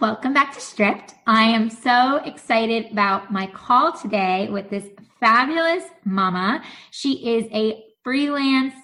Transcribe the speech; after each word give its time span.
Welcome 0.00 0.32
back 0.32 0.54
to 0.54 0.60
Stripped. 0.60 1.14
I 1.26 1.42
am 1.42 1.70
so 1.70 2.18
excited 2.24 2.92
about 2.92 3.32
my 3.32 3.48
call 3.48 3.90
today 3.92 4.48
with 4.48 4.70
this 4.70 4.84
fabulous 5.18 5.82
mama. 6.04 6.62
She 6.92 7.36
is 7.36 7.46
a 7.52 7.82
freelance 8.04 8.74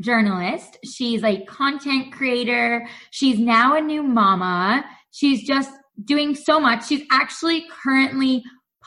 journalist. 0.00 0.78
She's 0.82 1.22
a 1.22 1.44
content 1.44 2.14
creator. 2.14 2.88
She's 3.10 3.38
now 3.38 3.76
a 3.76 3.82
new 3.82 4.02
mama. 4.02 4.82
She's 5.10 5.46
just 5.46 5.72
doing 6.02 6.34
so 6.34 6.58
much. 6.58 6.86
She's 6.86 7.02
actually 7.10 7.66
currently 7.82 8.42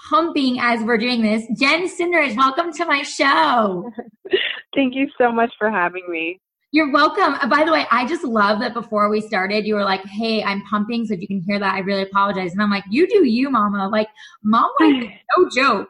pumping 0.09 0.59
as 0.59 0.81
we're 0.81 0.97
doing 0.97 1.21
this. 1.21 1.45
Jen 1.59 1.87
Cinderidge, 1.87 2.35
welcome 2.35 2.73
to 2.73 2.85
my 2.85 3.03
show. 3.03 3.91
Thank 4.73 4.95
you 4.95 5.07
so 5.19 5.31
much 5.31 5.53
for 5.59 5.69
having 5.69 6.03
me. 6.09 6.39
You're 6.73 6.91
welcome. 6.91 7.33
Uh, 7.33 7.47
by 7.47 7.65
the 7.65 7.71
way, 7.71 7.85
I 7.91 8.07
just 8.07 8.23
love 8.23 8.61
that 8.61 8.73
before 8.73 9.09
we 9.09 9.19
started, 9.19 9.65
you 9.65 9.75
were 9.75 9.83
like, 9.83 10.05
"Hey, 10.05 10.41
I'm 10.41 10.61
pumping, 10.63 11.05
so 11.05 11.13
if 11.13 11.19
you 11.19 11.27
can 11.27 11.41
hear 11.41 11.59
that, 11.59 11.75
I 11.75 11.79
really 11.79 12.03
apologize." 12.03 12.53
And 12.53 12.61
I'm 12.61 12.69
like, 12.69 12.85
"You 12.89 13.07
do 13.07 13.25
you, 13.25 13.49
Mama." 13.49 13.89
Like, 13.89 14.07
Mom, 14.41 14.71
no 14.79 15.49
joke. 15.49 15.89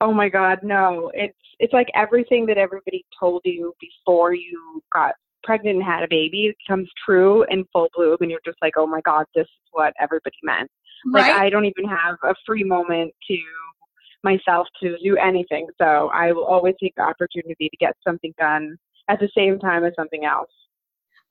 Oh 0.00 0.12
my 0.12 0.28
God, 0.28 0.58
no! 0.64 1.12
It's 1.14 1.38
it's 1.60 1.72
like 1.72 1.88
everything 1.94 2.44
that 2.46 2.58
everybody 2.58 3.04
told 3.18 3.42
you 3.44 3.72
before 3.80 4.34
you 4.34 4.82
got 4.92 5.14
pregnant 5.44 5.76
and 5.76 5.84
had 5.84 6.02
a 6.02 6.08
baby 6.08 6.52
comes 6.66 6.90
true 7.04 7.44
in 7.44 7.64
full 7.72 7.88
bloom, 7.94 8.16
and 8.20 8.30
you're 8.30 8.40
just 8.44 8.58
like, 8.60 8.74
"Oh 8.76 8.86
my 8.86 9.00
God, 9.02 9.26
this 9.36 9.44
is 9.44 9.68
what 9.70 9.94
everybody 10.00 10.36
meant." 10.42 10.68
Right? 11.06 11.30
Like, 11.30 11.40
I 11.40 11.50
don't 11.50 11.66
even 11.66 11.84
have 11.84 12.16
a 12.24 12.34
free 12.44 12.64
moment 12.64 13.14
to 13.28 13.38
myself 14.24 14.66
to 14.82 14.98
do 15.04 15.16
anything. 15.18 15.68
So 15.78 16.10
I 16.12 16.32
will 16.32 16.46
always 16.46 16.74
take 16.82 16.94
the 16.96 17.02
opportunity 17.02 17.68
to 17.68 17.76
get 17.76 17.94
something 18.04 18.34
done 18.38 18.76
at 19.08 19.20
the 19.20 19.28
same 19.36 19.58
time 19.58 19.84
as 19.84 19.92
something 19.96 20.24
else. 20.24 20.50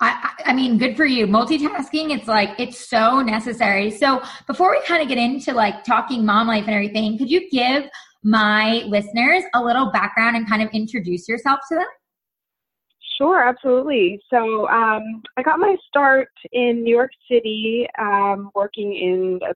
I, 0.02 0.34
I 0.48 0.54
mean, 0.54 0.78
good 0.78 0.98
for 0.98 1.06
you. 1.06 1.26
Multitasking, 1.26 2.14
it's 2.14 2.28
like, 2.28 2.50
it's 2.60 2.90
so 2.90 3.22
necessary. 3.22 3.90
So 3.92 4.22
before 4.46 4.72
we 4.72 4.82
kind 4.86 5.02
of 5.02 5.08
get 5.08 5.18
into 5.18 5.54
like 5.54 5.86
talking 5.86 6.26
mom 6.26 6.48
life 6.48 6.66
and 6.66 6.74
everything, 6.74 7.18
could 7.18 7.32
you 7.32 7.50
give 7.50 7.86
my 8.22 8.84
listeners 8.88 9.44
a 9.54 9.64
little 9.64 9.92
background 9.92 10.36
and 10.36 10.50
kind 10.50 10.62
of 10.62 10.70
introduce 10.74 11.30
yourself 11.30 11.60
to 11.70 11.76
them? 11.76 11.86
Sure, 13.18 13.48
absolutely. 13.48 14.20
So 14.30 14.68
um, 14.68 15.22
I 15.38 15.44
got 15.44 15.60
my 15.60 15.78
start 15.88 16.28
in 16.52 16.84
New 16.84 16.94
York 16.94 17.12
City, 17.32 17.88
um, 17.98 18.52
working 18.54 18.94
in 18.94 19.40
a 19.50 19.54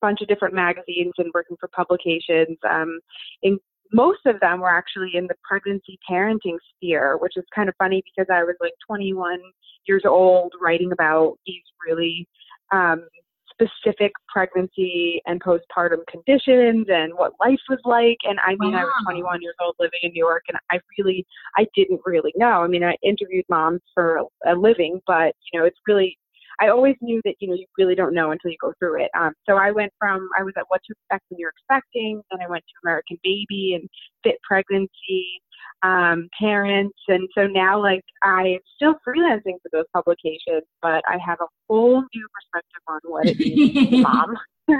bunch 0.00 0.20
of 0.20 0.28
different 0.28 0.54
magazines 0.54 1.12
and 1.18 1.28
working 1.34 1.56
for 1.58 1.68
publications, 1.68 2.56
um, 2.70 3.00
in, 3.42 3.58
most 3.92 4.20
of 4.26 4.40
them 4.40 4.60
were 4.60 4.70
actually 4.70 5.12
in 5.14 5.26
the 5.26 5.34
pregnancy 5.42 5.98
parenting 6.10 6.56
sphere, 6.74 7.16
which 7.18 7.36
is 7.36 7.44
kind 7.54 7.68
of 7.68 7.74
funny 7.78 8.02
because 8.04 8.28
I 8.32 8.42
was 8.42 8.56
like 8.60 8.72
21 8.86 9.40
years 9.86 10.02
old 10.06 10.52
writing 10.60 10.92
about 10.92 11.38
these 11.46 11.62
really 11.86 12.26
um, 12.72 13.06
specific 13.52 14.12
pregnancy 14.28 15.20
and 15.26 15.42
postpartum 15.42 16.06
conditions 16.08 16.86
and 16.88 17.12
what 17.14 17.32
life 17.40 17.60
was 17.68 17.78
like. 17.84 18.16
And 18.24 18.38
I 18.40 18.56
mean, 18.58 18.72
wow. 18.72 18.80
I 18.80 18.84
was 18.84 18.92
21 19.04 19.42
years 19.42 19.54
old 19.62 19.76
living 19.78 20.00
in 20.02 20.12
New 20.12 20.24
York, 20.24 20.44
and 20.48 20.58
I 20.70 20.78
really, 20.98 21.26
I 21.56 21.66
didn't 21.74 22.00
really 22.04 22.32
know. 22.36 22.62
I 22.62 22.66
mean, 22.66 22.84
I 22.84 22.96
interviewed 23.02 23.44
moms 23.48 23.80
for 23.94 24.22
a 24.46 24.54
living, 24.54 25.00
but 25.06 25.34
you 25.52 25.60
know, 25.60 25.66
it's 25.66 25.78
really 25.86 26.18
I 26.60 26.68
always 26.68 26.96
knew 27.00 27.20
that 27.24 27.34
you 27.40 27.48
know 27.48 27.54
you 27.54 27.66
really 27.78 27.94
don't 27.94 28.14
know 28.14 28.30
until 28.30 28.50
you 28.50 28.56
go 28.60 28.72
through 28.78 29.02
it. 29.02 29.10
Um, 29.18 29.32
so 29.48 29.56
I 29.56 29.70
went 29.70 29.92
from 29.98 30.28
I 30.38 30.42
was 30.42 30.54
at 30.56 30.64
What 30.68 30.80
to 30.86 30.92
Expect 30.92 31.24
When 31.28 31.38
You're 31.40 31.52
Expecting, 31.58 32.22
then 32.30 32.40
I 32.40 32.48
went 32.48 32.64
to 32.64 32.74
American 32.84 33.18
Baby 33.22 33.78
and 33.80 33.88
Fit 34.22 34.36
Pregnancy, 34.46 35.40
um, 35.82 36.28
Parents, 36.38 36.98
and 37.08 37.28
so 37.36 37.46
now 37.46 37.80
like 37.80 38.04
I'm 38.22 38.58
still 38.76 38.94
freelancing 39.06 39.56
for 39.62 39.70
those 39.72 39.86
publications, 39.94 40.64
but 40.80 41.02
I 41.08 41.18
have 41.24 41.38
a 41.40 41.46
whole 41.68 42.02
new 42.14 42.28
perspective 42.34 42.82
on 42.88 43.00
what 43.04 43.26
it 43.26 43.38
means 43.38 43.74
to 43.74 43.90
be 43.90 44.02
mom. 44.02 44.36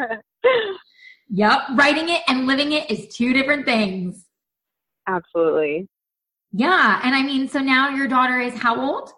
yep, 1.28 1.60
writing 1.74 2.08
it 2.08 2.22
and 2.28 2.46
living 2.46 2.72
it 2.72 2.90
is 2.90 3.14
two 3.14 3.32
different 3.32 3.64
things. 3.64 4.26
Absolutely. 5.06 5.88
Yeah, 6.52 7.00
and 7.02 7.14
I 7.14 7.22
mean, 7.22 7.48
so 7.48 7.60
now 7.60 7.88
your 7.88 8.06
daughter 8.06 8.38
is 8.38 8.54
how 8.58 8.78
old? 8.78 9.10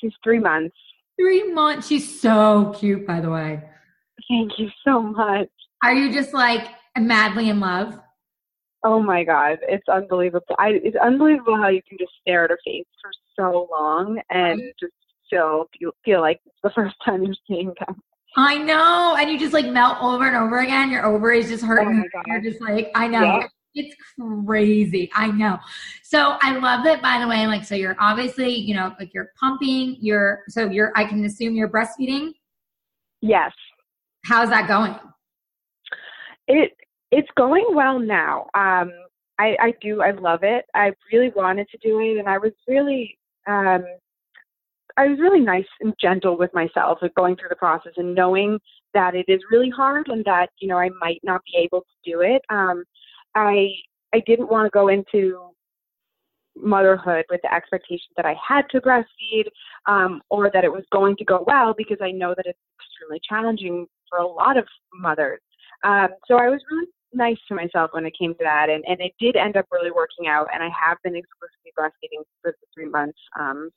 She's 0.00 0.12
three 0.22 0.40
months. 0.40 0.76
Three 1.18 1.52
months. 1.52 1.88
She's 1.88 2.20
so 2.20 2.74
cute, 2.78 3.06
by 3.06 3.20
the 3.20 3.30
way. 3.30 3.62
Thank 4.28 4.58
you 4.58 4.68
so 4.84 5.02
much. 5.02 5.48
Are 5.82 5.94
you 5.94 6.12
just 6.12 6.34
like 6.34 6.68
madly 6.96 7.48
in 7.48 7.60
love? 7.60 7.98
Oh 8.84 9.02
my 9.02 9.24
god, 9.24 9.58
it's 9.62 9.88
unbelievable. 9.88 10.54
I, 10.58 10.80
it's 10.84 10.96
unbelievable 10.96 11.56
how 11.56 11.68
you 11.68 11.80
can 11.88 11.98
just 11.98 12.12
stare 12.20 12.44
at 12.44 12.50
her 12.50 12.58
face 12.64 12.86
for 13.02 13.10
so 13.36 13.68
long 13.70 14.20
and 14.30 14.60
mm-hmm. 14.60 14.68
just 14.78 14.92
still 15.26 15.66
feel, 15.78 15.90
feel 16.04 16.20
like 16.20 16.40
it's 16.46 16.56
the 16.62 16.70
first 16.74 16.94
time 17.04 17.24
you're 17.24 17.34
seeing 17.46 17.72
them. 17.86 18.00
I 18.36 18.58
know, 18.58 19.16
and 19.18 19.30
you 19.30 19.38
just 19.38 19.52
like 19.52 19.66
melt 19.66 19.98
over 20.00 20.26
and 20.28 20.36
over 20.36 20.60
again. 20.60 20.90
Your 20.90 21.04
ovaries 21.06 21.48
just 21.48 21.64
hurt. 21.64 21.86
Oh 21.86 22.20
you're 22.26 22.40
just 22.40 22.60
like, 22.60 22.90
I 22.94 23.08
know. 23.08 23.42
It's 23.78 23.94
crazy. 24.18 25.08
I 25.14 25.28
know. 25.28 25.58
So 26.02 26.36
I 26.42 26.58
love 26.58 26.82
that 26.84 27.00
by 27.00 27.20
the 27.20 27.28
way, 27.28 27.46
like 27.46 27.64
so 27.64 27.76
you're 27.76 27.96
obviously, 28.00 28.52
you 28.52 28.74
know, 28.74 28.92
like 28.98 29.14
you're 29.14 29.30
pumping, 29.38 29.96
you're 30.00 30.42
so 30.48 30.68
you're 30.68 30.92
I 30.96 31.04
can 31.04 31.24
assume 31.24 31.54
you're 31.54 31.68
breastfeeding? 31.68 32.32
Yes. 33.20 33.52
How's 34.24 34.50
that 34.50 34.66
going? 34.66 34.96
It 36.48 36.72
it's 37.12 37.28
going 37.36 37.66
well 37.72 38.00
now. 38.00 38.46
Um 38.54 38.90
I, 39.38 39.56
I 39.60 39.74
do 39.80 40.02
I 40.02 40.10
love 40.10 40.40
it. 40.42 40.64
I 40.74 40.90
really 41.12 41.30
wanted 41.36 41.68
to 41.70 41.78
do 41.78 42.00
it 42.00 42.18
and 42.18 42.28
I 42.28 42.38
was 42.38 42.52
really 42.66 43.16
um 43.46 43.84
I 44.96 45.06
was 45.06 45.20
really 45.20 45.40
nice 45.40 45.66
and 45.80 45.94
gentle 46.00 46.36
with 46.36 46.52
myself 46.52 46.98
like 47.00 47.14
going 47.14 47.36
through 47.36 47.50
the 47.50 47.56
process 47.56 47.92
and 47.96 48.16
knowing 48.16 48.58
that 48.94 49.14
it 49.14 49.26
is 49.28 49.40
really 49.52 49.70
hard 49.70 50.08
and 50.08 50.24
that, 50.24 50.48
you 50.58 50.66
know, 50.66 50.78
I 50.78 50.88
might 51.00 51.20
not 51.22 51.42
be 51.44 51.58
able 51.58 51.82
to 51.82 52.10
do 52.10 52.22
it. 52.22 52.42
Um 52.50 52.82
I 53.46 53.68
I 54.14 54.20
didn't 54.26 54.50
want 54.50 54.66
to 54.66 54.70
go 54.70 54.88
into 54.88 55.50
motherhood 56.56 57.24
with 57.30 57.40
the 57.42 57.54
expectation 57.54 58.08
that 58.16 58.26
I 58.26 58.34
had 58.46 58.62
to 58.70 58.80
breastfeed 58.80 59.44
um, 59.86 60.20
or 60.30 60.50
that 60.52 60.64
it 60.64 60.72
was 60.72 60.84
going 60.90 61.16
to 61.16 61.24
go 61.24 61.44
well 61.46 61.74
because 61.76 61.98
I 62.02 62.10
know 62.10 62.34
that 62.36 62.46
it's 62.46 62.58
extremely 62.80 63.20
challenging 63.28 63.86
for 64.08 64.18
a 64.18 64.26
lot 64.26 64.56
of 64.56 64.66
mothers. 64.92 65.40
Um, 65.84 66.08
so 66.26 66.36
I 66.36 66.48
was 66.48 66.60
really 66.70 66.88
nice 67.12 67.38
to 67.48 67.54
myself 67.54 67.90
when 67.92 68.06
it 68.06 68.14
came 68.18 68.32
to 68.34 68.44
that, 68.44 68.68
and, 68.68 68.84
and 68.86 69.00
it 69.00 69.12
did 69.20 69.36
end 69.36 69.56
up 69.56 69.66
really 69.70 69.90
working 69.90 70.26
out. 70.26 70.48
And 70.52 70.62
I 70.62 70.68
have 70.68 70.98
been 71.04 71.14
exclusively 71.14 71.72
breastfeeding 71.78 72.24
for 72.42 72.52
the 72.52 72.66
three 72.74 72.88
months. 72.88 73.18
Um, 73.38 73.70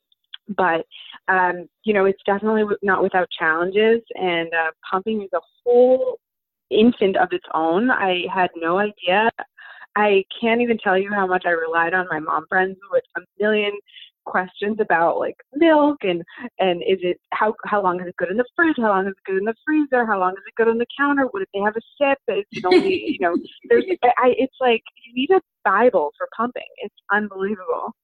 but 0.56 0.84
um, 1.28 1.68
you 1.84 1.94
know, 1.94 2.04
it's 2.04 2.22
definitely 2.26 2.64
not 2.82 3.02
without 3.02 3.28
challenges, 3.38 4.02
and 4.14 4.52
uh, 4.52 4.70
pumping 4.90 5.22
is 5.22 5.30
a 5.34 5.40
whole 5.64 6.18
infant 6.70 7.16
of 7.16 7.28
its 7.32 7.44
own. 7.54 7.90
I 7.90 8.24
had 8.34 8.50
no 8.56 8.78
idea. 8.78 9.30
I 9.96 10.24
can't 10.40 10.60
even 10.60 10.78
tell 10.78 10.98
you 10.98 11.10
how 11.12 11.26
much 11.26 11.44
I 11.46 11.50
relied 11.50 11.94
on 11.94 12.06
my 12.10 12.18
mom 12.18 12.46
friends 12.48 12.76
with 12.90 13.04
a 13.16 13.20
million 13.38 13.72
questions 14.24 14.78
about 14.80 15.18
like 15.18 15.36
milk 15.54 15.98
and 16.02 16.22
and 16.60 16.80
is 16.82 16.98
it 17.02 17.20
how 17.32 17.54
how 17.64 17.82
long 17.82 18.00
is 18.00 18.06
it 18.06 18.16
good 18.16 18.30
in 18.30 18.36
the 18.36 18.44
fridge? 18.54 18.76
How 18.78 18.90
long 18.90 19.06
is 19.06 19.12
it 19.12 19.24
good 19.24 19.38
in 19.38 19.44
the 19.44 19.54
freezer? 19.66 20.06
How 20.06 20.18
long 20.18 20.32
is 20.32 20.42
it 20.46 20.54
good 20.56 20.68
on 20.68 20.78
the 20.78 20.86
counter? 20.98 21.24
What 21.30 21.42
if 21.42 21.48
they 21.52 21.60
have 21.60 21.76
a 21.76 21.80
sip? 21.98 22.18
Is 22.28 22.44
it 22.52 22.64
only 22.64 23.04
you 23.06 23.18
know 23.20 23.36
there's 23.68 23.84
I 24.18 24.34
it's 24.38 24.56
like 24.60 24.82
you 25.04 25.14
need 25.14 25.30
a 25.30 25.40
bible 25.64 26.12
for 26.16 26.28
pumping. 26.36 26.62
It's 26.78 26.94
unbelievable 27.10 27.94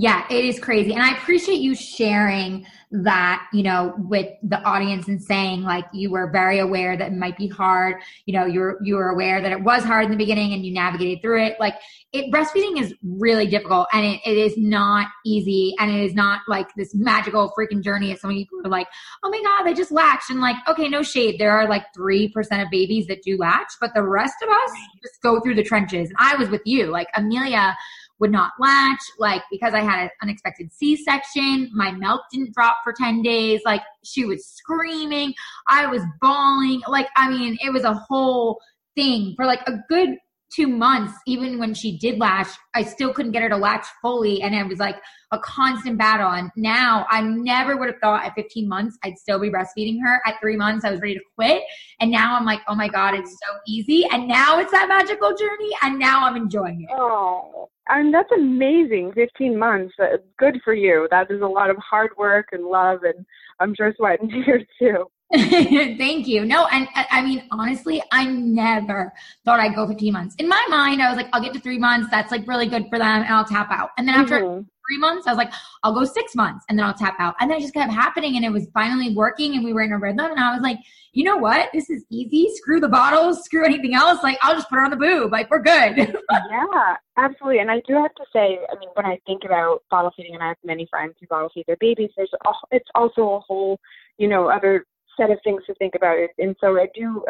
yeah, 0.00 0.24
it 0.30 0.44
is 0.44 0.60
crazy. 0.60 0.92
And 0.92 1.02
I 1.02 1.10
appreciate 1.10 1.58
you 1.58 1.74
sharing 1.74 2.64
that, 2.92 3.44
you 3.52 3.64
know, 3.64 3.94
with 3.98 4.28
the 4.44 4.62
audience 4.62 5.08
and 5.08 5.20
saying 5.20 5.64
like 5.64 5.86
you 5.92 6.08
were 6.08 6.30
very 6.30 6.60
aware 6.60 6.96
that 6.96 7.10
it 7.10 7.16
might 7.16 7.36
be 7.36 7.48
hard. 7.48 7.96
You 8.24 8.34
know, 8.34 8.46
you're 8.46 8.78
you 8.80 8.94
were 8.94 9.08
aware 9.08 9.42
that 9.42 9.50
it 9.50 9.60
was 9.60 9.82
hard 9.82 10.04
in 10.04 10.12
the 10.12 10.16
beginning 10.16 10.52
and 10.52 10.64
you 10.64 10.72
navigated 10.72 11.20
through 11.20 11.42
it. 11.42 11.56
Like 11.58 11.74
it 12.12 12.32
breastfeeding 12.32 12.80
is 12.80 12.94
really 13.02 13.48
difficult 13.48 13.88
and 13.92 14.06
it, 14.06 14.20
it 14.24 14.38
is 14.38 14.56
not 14.56 15.08
easy 15.26 15.74
and 15.80 15.90
it 15.90 16.04
is 16.04 16.14
not 16.14 16.42
like 16.46 16.68
this 16.76 16.94
magical 16.94 17.52
freaking 17.58 17.82
journey 17.82 18.12
as 18.12 18.20
so 18.20 18.28
many 18.28 18.44
people 18.44 18.60
are 18.64 18.70
like, 18.70 18.86
oh 19.24 19.30
my 19.30 19.42
God, 19.42 19.64
they 19.64 19.74
just 19.74 19.90
latched 19.90 20.30
and 20.30 20.40
like, 20.40 20.56
okay, 20.68 20.88
no 20.88 21.02
shade. 21.02 21.40
There 21.40 21.50
are 21.50 21.68
like 21.68 21.82
three 21.92 22.28
percent 22.28 22.62
of 22.62 22.70
babies 22.70 23.08
that 23.08 23.22
do 23.22 23.36
latch, 23.36 23.72
but 23.80 23.94
the 23.94 24.04
rest 24.04 24.36
of 24.44 24.48
us 24.48 24.70
just 25.02 25.20
go 25.22 25.40
through 25.40 25.56
the 25.56 25.64
trenches. 25.64 26.08
And 26.08 26.16
I 26.20 26.36
was 26.36 26.50
with 26.50 26.62
you. 26.64 26.86
Like 26.86 27.08
Amelia 27.16 27.76
would 28.20 28.32
not 28.32 28.52
latch. 28.58 29.00
Like 29.18 29.42
because 29.50 29.74
I 29.74 29.80
had 29.80 30.04
an 30.04 30.10
unexpected 30.22 30.72
C-section, 30.72 31.70
my 31.72 31.92
milk 31.92 32.22
didn't 32.32 32.54
drop 32.54 32.78
for 32.84 32.92
10 32.92 33.22
days. 33.22 33.60
Like 33.64 33.82
she 34.04 34.24
was 34.24 34.46
screaming. 34.46 35.34
I 35.68 35.86
was 35.86 36.02
bawling. 36.20 36.82
Like, 36.88 37.08
I 37.16 37.30
mean, 37.30 37.56
it 37.64 37.72
was 37.72 37.84
a 37.84 37.94
whole 37.94 38.60
thing 38.96 39.34
for 39.36 39.46
like 39.46 39.60
a 39.68 39.74
good 39.88 40.16
two 40.54 40.66
months, 40.66 41.12
even 41.26 41.58
when 41.58 41.74
she 41.74 41.98
did 41.98 42.18
latch, 42.18 42.48
I 42.74 42.82
still 42.82 43.12
couldn't 43.12 43.32
get 43.32 43.42
her 43.42 43.48
to 43.48 43.56
latch 43.56 43.86
fully. 44.00 44.42
And 44.42 44.54
it 44.54 44.66
was 44.66 44.78
like 44.78 44.96
a 45.32 45.38
constant 45.38 45.98
battle. 45.98 46.30
And 46.30 46.50
now 46.56 47.06
I 47.10 47.20
never 47.20 47.76
would 47.76 47.88
have 47.88 47.98
thought 48.00 48.24
at 48.24 48.34
15 48.34 48.68
months 48.68 48.96
I'd 49.04 49.18
still 49.18 49.38
be 49.38 49.50
breastfeeding 49.50 49.98
her. 50.04 50.20
At 50.26 50.40
three 50.40 50.56
months, 50.56 50.84
I 50.84 50.90
was 50.90 51.00
ready 51.00 51.14
to 51.14 51.20
quit. 51.34 51.62
And 52.00 52.10
now 52.10 52.36
I'm 52.36 52.44
like, 52.44 52.60
oh 52.68 52.74
my 52.74 52.88
God, 52.88 53.14
it's 53.14 53.30
so 53.30 53.58
easy. 53.66 54.06
And 54.10 54.26
now 54.26 54.58
it's 54.58 54.72
that 54.72 54.88
magical 54.88 55.34
journey. 55.36 55.70
And 55.82 55.98
now 55.98 56.24
I'm 56.24 56.36
enjoying 56.36 56.82
it. 56.82 56.90
Oh, 56.92 57.68
and 57.88 58.12
that's 58.12 58.30
amazing. 58.36 59.12
15 59.14 59.58
months. 59.58 59.94
Uh, 60.00 60.18
good 60.38 60.60
for 60.64 60.74
you. 60.74 61.08
That 61.10 61.30
is 61.30 61.40
a 61.42 61.46
lot 61.46 61.70
of 61.70 61.76
hard 61.78 62.10
work 62.16 62.48
and 62.52 62.64
love. 62.64 63.02
And 63.02 63.24
I'm 63.60 63.74
sure 63.74 63.92
sweat 63.96 64.20
and 64.20 64.30
tears 64.44 64.64
too. 64.78 65.06
Thank 65.34 66.26
you. 66.26 66.46
No, 66.46 66.66
and 66.68 66.88
I 66.94 67.20
mean, 67.20 67.44
honestly, 67.50 68.02
I 68.12 68.24
never 68.24 69.12
thought 69.44 69.60
I'd 69.60 69.74
go 69.74 69.86
15 69.86 70.10
months. 70.10 70.34
In 70.38 70.48
my 70.48 70.64
mind, 70.70 71.02
I 71.02 71.08
was 71.10 71.18
like, 71.18 71.28
I'll 71.34 71.42
get 71.42 71.52
to 71.52 71.60
three 71.60 71.78
months. 71.78 72.08
That's 72.10 72.32
like 72.32 72.48
really 72.48 72.66
good 72.66 72.86
for 72.88 72.98
them, 72.98 73.22
and 73.22 73.26
I'll 73.26 73.44
tap 73.44 73.70
out. 73.70 73.90
And 73.98 74.08
then 74.08 74.14
after 74.14 74.40
mm-hmm. 74.40 74.60
three 74.60 74.98
months, 74.98 75.26
I 75.26 75.30
was 75.30 75.36
like, 75.36 75.52
I'll 75.82 75.92
go 75.92 76.04
six 76.04 76.34
months, 76.34 76.64
and 76.70 76.78
then 76.78 76.86
I'll 76.86 76.94
tap 76.94 77.16
out. 77.18 77.34
And 77.40 77.50
then 77.50 77.58
it 77.58 77.60
just 77.60 77.74
kept 77.74 77.92
happening, 77.92 78.36
and 78.36 78.44
it 78.44 78.50
was 78.50 78.68
finally 78.72 79.14
working, 79.14 79.54
and 79.54 79.62
we 79.62 79.74
were 79.74 79.82
in 79.82 79.92
a 79.92 79.98
rhythm. 79.98 80.30
And 80.30 80.40
I 80.40 80.54
was 80.54 80.62
like, 80.62 80.78
you 81.12 81.24
know 81.24 81.36
what? 81.36 81.68
This 81.74 81.90
is 81.90 82.06
easy. 82.08 82.48
Screw 82.54 82.80
the 82.80 82.88
bottles. 82.88 83.44
Screw 83.44 83.66
anything 83.66 83.94
else. 83.94 84.22
Like, 84.22 84.38
I'll 84.40 84.54
just 84.54 84.70
put 84.70 84.76
her 84.76 84.84
on 84.84 84.90
the 84.90 84.96
boob. 84.96 85.30
Like, 85.30 85.50
we're 85.50 85.60
good. 85.60 85.98
yeah, 86.30 86.96
absolutely. 87.18 87.58
And 87.58 87.70
I 87.70 87.82
do 87.86 87.94
have 87.96 88.14
to 88.14 88.24
say, 88.32 88.60
I 88.72 88.78
mean, 88.78 88.88
when 88.94 89.04
I 89.04 89.20
think 89.26 89.44
about 89.44 89.82
bottle 89.90 90.12
feeding, 90.16 90.32
and 90.34 90.42
I 90.42 90.48
have 90.48 90.56
many 90.64 90.86
friends 90.88 91.16
who 91.20 91.26
bottle 91.26 91.50
feed 91.52 91.64
their 91.66 91.76
babies, 91.80 92.08
there's 92.16 92.30
it's 92.70 92.88
also 92.94 93.34
a 93.34 93.40
whole, 93.40 93.78
you 94.16 94.26
know, 94.26 94.48
other 94.48 94.86
set 95.18 95.30
of 95.30 95.38
things 95.44 95.62
to 95.66 95.74
think 95.74 95.94
about. 95.94 96.16
And 96.38 96.56
so 96.60 96.78
I 96.78 96.88
do, 96.94 97.24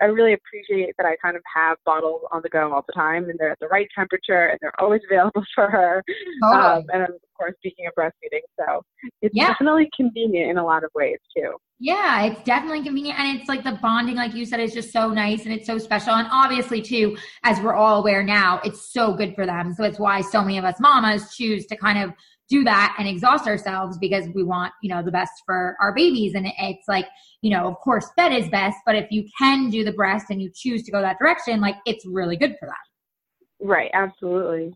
I 0.00 0.04
really 0.06 0.32
appreciate 0.32 0.94
that 0.98 1.06
I 1.06 1.16
kind 1.22 1.36
of 1.36 1.42
have 1.54 1.76
bottles 1.84 2.22
on 2.32 2.40
the 2.42 2.48
go 2.48 2.72
all 2.72 2.84
the 2.86 2.92
time 2.92 3.28
and 3.28 3.38
they're 3.38 3.52
at 3.52 3.60
the 3.60 3.68
right 3.68 3.88
temperature 3.94 4.46
and 4.46 4.58
they're 4.60 4.80
always 4.80 5.02
available 5.10 5.44
for 5.54 5.68
her. 5.70 6.02
Um, 6.42 6.84
and 6.92 7.02
of 7.02 7.10
course, 7.36 7.54
speaking 7.58 7.86
of 7.86 7.92
breastfeeding, 7.94 8.40
so 8.58 8.82
it's 9.22 9.34
yeah. 9.34 9.48
definitely 9.48 9.88
convenient 9.96 10.50
in 10.50 10.58
a 10.58 10.64
lot 10.64 10.84
of 10.84 10.90
ways 10.94 11.18
too. 11.36 11.52
Yeah, 11.78 12.24
it's 12.24 12.42
definitely 12.42 12.82
convenient. 12.82 13.18
And 13.20 13.38
it's 13.38 13.48
like 13.50 13.62
the 13.62 13.78
bonding, 13.82 14.16
like 14.16 14.34
you 14.34 14.46
said, 14.46 14.60
is 14.60 14.72
just 14.72 14.92
so 14.92 15.10
nice 15.10 15.44
and 15.44 15.52
it's 15.52 15.66
so 15.66 15.76
special. 15.76 16.14
And 16.14 16.26
obviously, 16.30 16.80
too, 16.80 17.18
as 17.42 17.60
we're 17.60 17.74
all 17.74 18.00
aware 18.00 18.22
now, 18.22 18.60
it's 18.64 18.92
so 18.92 19.12
good 19.12 19.34
for 19.34 19.44
them. 19.44 19.74
So 19.74 19.84
it's 19.84 19.98
why 19.98 20.22
so 20.22 20.40
many 20.40 20.56
of 20.56 20.64
us 20.64 20.80
mamas 20.80 21.34
choose 21.34 21.66
to 21.66 21.76
kind 21.76 21.98
of 22.02 22.14
do 22.48 22.64
that 22.64 22.94
and 22.98 23.08
exhaust 23.08 23.46
ourselves 23.46 23.98
because 23.98 24.26
we 24.34 24.42
want, 24.42 24.72
you 24.82 24.88
know, 24.88 25.02
the 25.02 25.10
best 25.10 25.32
for 25.44 25.76
our 25.80 25.92
babies. 25.94 26.34
And 26.34 26.46
it's 26.58 26.86
like, 26.88 27.06
you 27.42 27.50
know, 27.50 27.66
of 27.66 27.76
course, 27.78 28.08
that 28.16 28.32
is 28.32 28.48
best, 28.48 28.78
but 28.86 28.94
if 28.94 29.10
you 29.10 29.24
can 29.38 29.70
do 29.70 29.84
the 29.84 29.92
breast 29.92 30.26
and 30.30 30.40
you 30.40 30.50
choose 30.54 30.82
to 30.84 30.92
go 30.92 31.00
that 31.00 31.18
direction, 31.18 31.60
like 31.60 31.76
it's 31.86 32.04
really 32.06 32.36
good 32.36 32.56
for 32.58 32.66
that. 32.66 33.66
Right, 33.66 33.90
absolutely. 33.92 34.74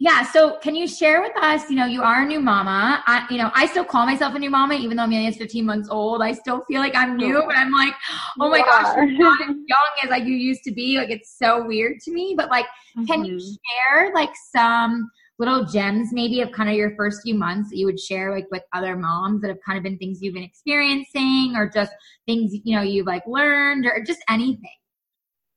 Yeah. 0.00 0.22
So 0.22 0.58
can 0.58 0.76
you 0.76 0.86
share 0.86 1.20
with 1.20 1.36
us, 1.42 1.68
you 1.68 1.74
know, 1.74 1.86
you 1.86 2.02
are 2.02 2.22
a 2.22 2.24
new 2.24 2.38
mama. 2.38 3.02
I, 3.08 3.26
you 3.30 3.36
know, 3.36 3.50
I 3.54 3.66
still 3.66 3.84
call 3.84 4.06
myself 4.06 4.32
a 4.34 4.38
new 4.38 4.50
mama, 4.50 4.74
even 4.74 4.96
though 4.96 5.04
Amelia's 5.04 5.36
15 5.36 5.66
months 5.66 5.88
old. 5.90 6.22
I 6.22 6.32
still 6.32 6.64
feel 6.68 6.80
like 6.80 6.94
I'm 6.94 7.16
new, 7.16 7.42
but 7.44 7.56
I'm 7.56 7.72
like, 7.72 7.94
oh 8.38 8.48
my 8.48 8.60
gosh, 8.60 8.94
you're 8.96 9.18
not 9.18 9.40
as 9.42 9.48
young 9.66 9.90
as 10.04 10.10
like 10.10 10.24
you 10.24 10.36
used 10.36 10.62
to 10.64 10.72
be. 10.72 10.98
Like 10.98 11.10
it's 11.10 11.36
so 11.36 11.66
weird 11.66 11.98
to 12.02 12.12
me. 12.12 12.34
But 12.36 12.48
like, 12.48 12.66
mm-hmm. 12.96 13.06
can 13.06 13.24
you 13.24 13.36
mm-hmm. 13.36 13.96
share 13.96 14.14
like 14.14 14.30
some 14.54 15.10
little 15.38 15.64
gems 15.64 16.08
maybe 16.12 16.40
of 16.40 16.50
kind 16.52 16.68
of 16.68 16.74
your 16.74 16.94
first 16.96 17.22
few 17.22 17.34
months 17.34 17.70
that 17.70 17.76
you 17.76 17.86
would 17.86 18.00
share 18.00 18.34
like 18.34 18.46
with 18.50 18.62
other 18.72 18.96
moms 18.96 19.40
that 19.40 19.48
have 19.48 19.58
kind 19.64 19.78
of 19.78 19.84
been 19.84 19.98
things 19.98 20.18
you've 20.20 20.34
been 20.34 20.42
experiencing 20.42 21.54
or 21.56 21.70
just 21.72 21.92
things 22.26 22.52
you 22.64 22.76
know 22.76 22.82
you've 22.82 23.06
like 23.06 23.22
learned 23.26 23.86
or 23.86 24.02
just 24.04 24.22
anything? 24.28 24.70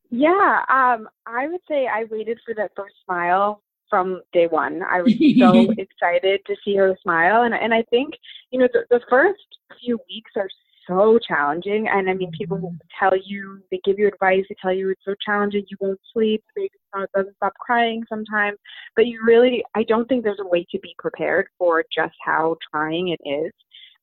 Yeah 0.09 0.63
um 0.69 1.07
i 1.25 1.47
would 1.47 1.61
say 1.67 1.87
i 1.87 2.05
waited 2.09 2.39
for 2.45 2.53
that 2.55 2.71
first 2.75 2.95
smile 3.05 3.63
from 3.89 4.21
day 4.31 4.47
one. 4.47 4.81
I 4.89 5.01
was 5.01 5.13
so 5.37 5.69
excited 5.77 6.39
to 6.47 6.55
see 6.63 6.75
her 6.77 6.97
smile 7.01 7.43
and 7.43 7.53
and 7.53 7.73
i 7.73 7.83
think 7.89 8.13
you 8.49 8.59
know 8.59 8.67
the, 8.73 8.85
the 8.89 9.01
first 9.09 9.41
few 9.79 9.99
weeks 10.09 10.31
are 10.35 10.49
so 10.87 11.19
challenging. 11.27 11.87
And 11.87 12.09
I 12.09 12.13
mean, 12.13 12.31
people 12.37 12.57
mm-hmm. 12.57 12.75
tell 12.99 13.17
you, 13.23 13.61
they 13.71 13.79
give 13.83 13.99
you 13.99 14.07
advice, 14.07 14.43
they 14.49 14.55
tell 14.61 14.73
you 14.73 14.89
it's 14.89 15.01
so 15.05 15.15
challenging, 15.25 15.65
you 15.69 15.77
won't 15.79 15.99
sleep, 16.13 16.43
the 16.55 16.61
baby 16.61 17.07
doesn't 17.15 17.35
stop 17.37 17.53
crying 17.59 18.03
sometimes. 18.09 18.57
But 18.95 19.07
you 19.07 19.21
really, 19.25 19.63
I 19.75 19.83
don't 19.83 20.07
think 20.07 20.23
there's 20.23 20.39
a 20.41 20.47
way 20.47 20.65
to 20.71 20.79
be 20.79 20.95
prepared 20.97 21.47
for 21.57 21.83
just 21.95 22.15
how 22.23 22.57
trying 22.71 23.09
it 23.09 23.19
is. 23.27 23.51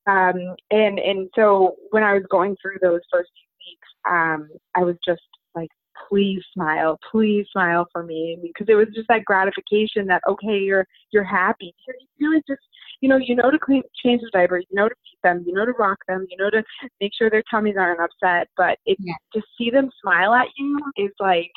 Um, 0.06 0.56
and 0.70 0.98
and 0.98 1.28
so 1.34 1.76
when 1.90 2.02
I 2.02 2.14
was 2.14 2.22
going 2.30 2.56
through 2.62 2.78
those 2.80 3.00
first 3.12 3.30
few 3.34 3.48
weeks, 3.66 3.88
um, 4.08 4.48
I 4.74 4.82
was 4.82 4.96
just 5.04 5.20
like, 5.54 5.68
please 6.08 6.40
smile, 6.54 6.98
please 7.10 7.44
smile 7.52 7.86
for 7.92 8.02
me, 8.02 8.38
because 8.42 8.66
it 8.70 8.74
was 8.74 8.88
just 8.94 9.08
that 9.08 9.26
gratification 9.26 10.06
that 10.06 10.22
okay, 10.26 10.58
you're 10.58 10.86
you're 11.10 11.24
happy. 11.24 11.74
You 12.16 12.30
really 12.30 12.42
just 12.48 12.62
you 13.00 13.08
know, 13.08 13.16
you 13.16 13.36
know 13.36 13.50
to 13.50 13.58
clean, 13.58 13.82
change 14.04 14.22
the 14.22 14.30
diapers, 14.32 14.64
you 14.70 14.76
know 14.76 14.88
to 14.88 14.94
feed 14.94 15.18
them, 15.22 15.44
you 15.46 15.52
know 15.52 15.64
to 15.64 15.72
rock 15.72 15.98
them, 16.08 16.26
you 16.30 16.36
know 16.36 16.50
to 16.50 16.62
make 17.00 17.12
sure 17.16 17.30
their 17.30 17.44
tummies 17.50 17.76
aren't 17.78 18.00
upset. 18.00 18.48
But 18.56 18.78
it, 18.86 18.96
yeah. 19.00 19.14
to 19.34 19.42
see 19.56 19.70
them 19.70 19.90
smile 20.02 20.34
at 20.34 20.48
you 20.56 20.78
is 20.96 21.12
like 21.20 21.50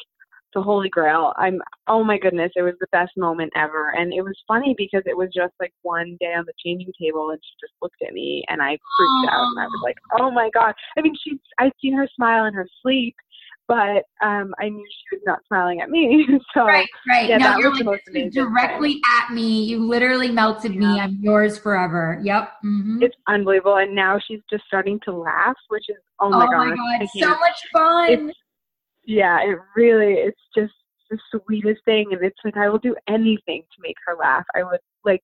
the 0.54 0.62
holy 0.62 0.90
grail. 0.90 1.34
I'm, 1.38 1.62
oh 1.88 2.04
my 2.04 2.18
goodness, 2.18 2.52
it 2.56 2.62
was 2.62 2.76
the 2.80 2.88
best 2.92 3.12
moment 3.18 3.52
ever. 3.56 3.92
And 3.96 4.14
it 4.14 4.22
was 4.22 4.36
funny 4.48 4.76
because 4.78 5.04
it 5.06 5.16
was 5.16 5.30
just 5.34 5.54
like 5.60 5.74
one 5.82 6.18
day 6.20 6.34
on 6.34 6.46
the 6.46 6.54
changing 6.64 6.92
table 7.00 7.30
and 7.30 7.40
she 7.42 7.66
just 7.66 7.74
looked 7.82 8.02
at 8.06 8.14
me 8.14 8.44
and 8.50 8.62
I 8.62 8.70
freaked 8.70 9.32
out 9.32 9.48
and 9.48 9.60
I 9.60 9.66
was 9.66 9.82
like, 9.84 9.98
oh 10.20 10.32
my 10.32 10.50
God. 10.54 10.74
I 10.98 11.02
mean, 11.02 11.16
she's, 11.24 11.40
I'd 11.60 11.72
seen 11.82 11.96
her 11.96 12.08
smile 12.16 12.46
in 12.46 12.54
her 12.54 12.68
sleep 12.82 13.16
but 13.72 14.04
um, 14.22 14.54
I 14.60 14.68
knew 14.68 14.86
she 14.86 15.16
was 15.16 15.22
not 15.26 15.40
smiling 15.48 15.80
at 15.80 15.90
me. 15.90 16.28
so 16.54 16.66
right, 16.66 16.90
right. 17.08 17.30
Yeah, 17.30 17.38
no, 17.38 17.48
that 17.52 17.58
was 17.58 17.66
like, 17.68 17.78
the 17.78 17.84
most 17.86 18.02
amazing. 18.10 18.32
Directly 18.32 18.94
time. 18.96 19.22
at 19.22 19.34
me, 19.34 19.64
you 19.64 19.88
literally 19.88 20.30
melted 20.30 20.74
yeah. 20.74 20.80
me. 20.80 21.00
I'm 21.00 21.18
yours 21.22 21.58
forever. 21.58 22.20
Yep. 22.22 22.52
Mm-hmm. 22.66 23.02
It's 23.02 23.16
unbelievable, 23.30 23.78
and 23.78 23.96
now 23.96 24.20
she's 24.28 24.42
just 24.50 24.66
starting 24.68 25.00
to 25.06 25.14
laugh, 25.14 25.56
which 25.70 25.86
is 25.88 25.96
oh 26.20 26.30
my 26.30 26.46
oh 26.46 26.52
god, 26.52 26.68
my 26.68 26.98
god, 27.00 27.08
so 27.16 27.30
much 27.30 27.62
fun. 27.72 28.30
It's, 28.30 28.38
yeah, 29.06 29.40
it 29.42 29.58
really. 29.78 30.16
It's 30.16 30.42
just 30.54 30.74
the 31.10 31.18
sweetest 31.32 31.80
thing, 31.86 32.08
and 32.12 32.22
it's 32.22 32.40
like 32.44 32.58
I 32.58 32.68
will 32.68 32.80
do 32.80 32.94
anything 33.08 33.62
to 33.62 33.82
make 33.82 33.96
her 34.06 34.18
laugh. 34.20 34.44
I 34.54 34.64
would 34.64 34.82
like 35.06 35.24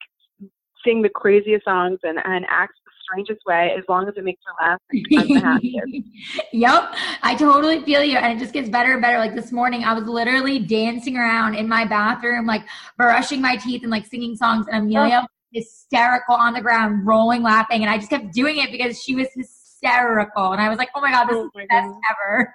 sing 0.88 1.02
the 1.02 1.10
craziest 1.10 1.66
songs 1.66 2.00
and, 2.04 2.20
and 2.24 2.46
act 2.50 2.74
the 2.86 2.92
strangest 3.04 3.46
way 3.46 3.74
as 3.78 3.84
long 3.90 4.08
as 4.08 4.14
it 4.18 4.24
makes 4.24 4.42
her 4.46 4.66
laugh. 4.66 4.80
I'm 4.94 5.28
the 5.28 5.40
happiest. 5.44 6.08
yep. 6.54 6.96
I 7.24 7.36
totally 7.36 7.82
feel 7.84 8.04
you. 8.04 8.18
And 8.18 8.38
it 8.38 8.42
just 8.42 8.54
gets 8.54 8.70
better 8.70 8.94
and 8.94 9.02
better. 9.02 9.18
Like 9.18 9.36
this 9.36 9.52
morning, 9.52 9.84
I 9.84 9.94
was 9.94 10.06
literally 10.06 10.60
dancing 10.60 11.18
around 11.18 11.56
in 11.56 11.68
my 11.68 11.86
bathroom, 11.86 12.46
like 12.46 12.64
brushing 12.98 13.42
my 13.42 13.58
teeth 13.58 13.84
and 13.84 13.92
like 13.92 14.06
singing 14.06 14.36
songs. 14.36 14.68
And 14.72 14.84
oh. 14.84 15.00
Amelia 15.00 15.22
oh. 15.24 15.28
hysterical 15.52 16.36
on 16.36 16.54
the 16.54 16.62
ground, 16.62 17.06
rolling, 17.06 17.44
laughing. 17.44 17.82
And 17.82 17.90
I 17.90 17.98
just 17.98 18.10
kept 18.10 18.34
doing 18.34 18.58
it 18.58 18.72
because 18.72 19.02
she 19.02 19.16
was 19.16 19.28
hysterical. 19.36 20.54
And 20.54 20.62
I 20.62 20.70
was 20.70 20.78
like, 20.78 20.90
oh 20.96 21.02
my 21.02 21.12
God, 21.12 21.26
this 21.26 21.36
oh 21.36 21.46
is 21.46 21.52
the 21.54 21.66
best 21.70 21.90
God. 21.90 22.02
ever. 22.12 22.54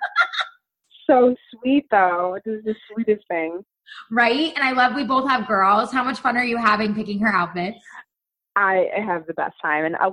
so 1.07 1.35
sweet, 1.55 1.87
though. 1.91 2.39
This 2.45 2.59
is 2.59 2.65
the 2.65 2.75
sweetest 2.93 3.27
thing. 3.29 3.63
Right? 4.11 4.53
And 4.57 4.65
I 4.65 4.73
love 4.73 4.95
we 4.95 5.05
both 5.05 5.29
have 5.29 5.47
girls. 5.47 5.93
How 5.93 6.03
much 6.03 6.21
fun 6.21 6.37
are 6.39 6.45
you 6.45 6.57
having 6.57 6.95
picking 6.95 7.19
her 7.21 7.29
outfits? 7.29 7.79
I 8.57 8.87
have 8.97 9.27
the 9.27 9.35
best 9.35 9.55
time, 9.63 9.85
and 9.85 9.97
uh, 9.97 10.11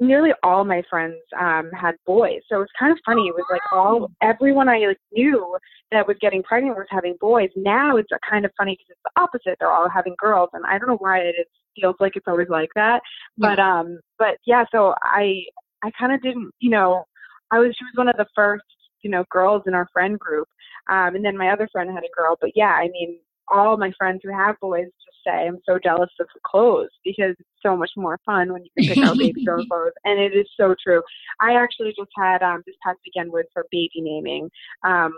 nearly 0.00 0.30
all 0.42 0.64
my 0.64 0.82
friends 0.90 1.16
um, 1.38 1.70
had 1.72 1.94
boys, 2.06 2.40
so 2.48 2.56
it 2.56 2.60
was 2.60 2.68
kind 2.78 2.92
of 2.92 2.98
funny. 3.04 3.28
It 3.28 3.34
was 3.34 3.46
like 3.50 3.62
all 3.72 4.10
everyone 4.22 4.68
I 4.68 4.78
like, 4.78 4.98
knew 5.12 5.56
that 5.90 6.06
was 6.06 6.16
getting 6.20 6.42
pregnant 6.42 6.76
was 6.76 6.86
having 6.90 7.16
boys. 7.20 7.50
Now 7.56 7.96
it's 7.96 8.10
kind 8.28 8.44
of 8.44 8.50
funny 8.58 8.72
because 8.72 8.90
it's 8.90 9.00
the 9.04 9.22
opposite; 9.22 9.56
they're 9.58 9.72
all 9.72 9.88
having 9.88 10.14
girls, 10.18 10.50
and 10.52 10.64
I 10.66 10.78
don't 10.78 10.88
know 10.88 10.98
why 10.98 11.20
it 11.20 11.34
is, 11.38 11.46
feels 11.80 11.96
like 12.00 12.16
it's 12.16 12.28
always 12.28 12.48
like 12.48 12.70
that. 12.74 13.00
But 13.38 13.58
um, 13.58 14.00
but 14.18 14.38
yeah, 14.46 14.64
so 14.70 14.94
I 15.02 15.42
I 15.82 15.90
kind 15.98 16.12
of 16.12 16.20
didn't, 16.22 16.50
you 16.60 16.70
know, 16.70 17.04
I 17.50 17.58
was 17.58 17.74
she 17.78 17.84
was 17.84 17.94
one 17.94 18.08
of 18.08 18.16
the 18.16 18.26
first 18.34 18.64
you 19.02 19.10
know 19.10 19.24
girls 19.30 19.62
in 19.66 19.74
our 19.74 19.88
friend 19.92 20.18
group, 20.18 20.48
um, 20.90 21.14
and 21.14 21.24
then 21.24 21.36
my 21.36 21.50
other 21.50 21.68
friend 21.72 21.90
had 21.90 22.04
a 22.04 22.16
girl. 22.16 22.36
But 22.40 22.50
yeah, 22.54 22.72
I 22.72 22.88
mean, 22.92 23.18
all 23.50 23.76
my 23.76 23.92
friends 23.96 24.20
who 24.22 24.32
have 24.32 24.56
boys 24.60 24.86
just 24.86 25.17
say 25.28 25.46
I'm 25.46 25.58
so 25.66 25.78
jealous 25.82 26.10
of 26.20 26.26
the 26.34 26.40
clothes 26.44 26.90
because 27.04 27.34
it's 27.38 27.48
so 27.62 27.76
much 27.76 27.90
more 27.96 28.18
fun 28.24 28.52
when 28.52 28.64
you 28.64 28.70
can 28.76 28.94
pick 28.94 29.04
out 29.04 29.18
baby 29.18 29.44
girl 29.44 29.64
clothes. 29.70 29.92
And 30.04 30.18
it 30.18 30.32
is 30.34 30.46
so 30.56 30.74
true. 30.82 31.02
I 31.40 31.54
actually 31.54 31.94
just 31.98 32.10
had 32.16 32.42
um 32.42 32.62
this 32.66 32.76
past 32.84 32.98
weekend 33.04 33.32
with 33.32 33.46
for 33.52 33.66
baby 33.70 34.00
naming. 34.00 34.50
Um 34.84 35.12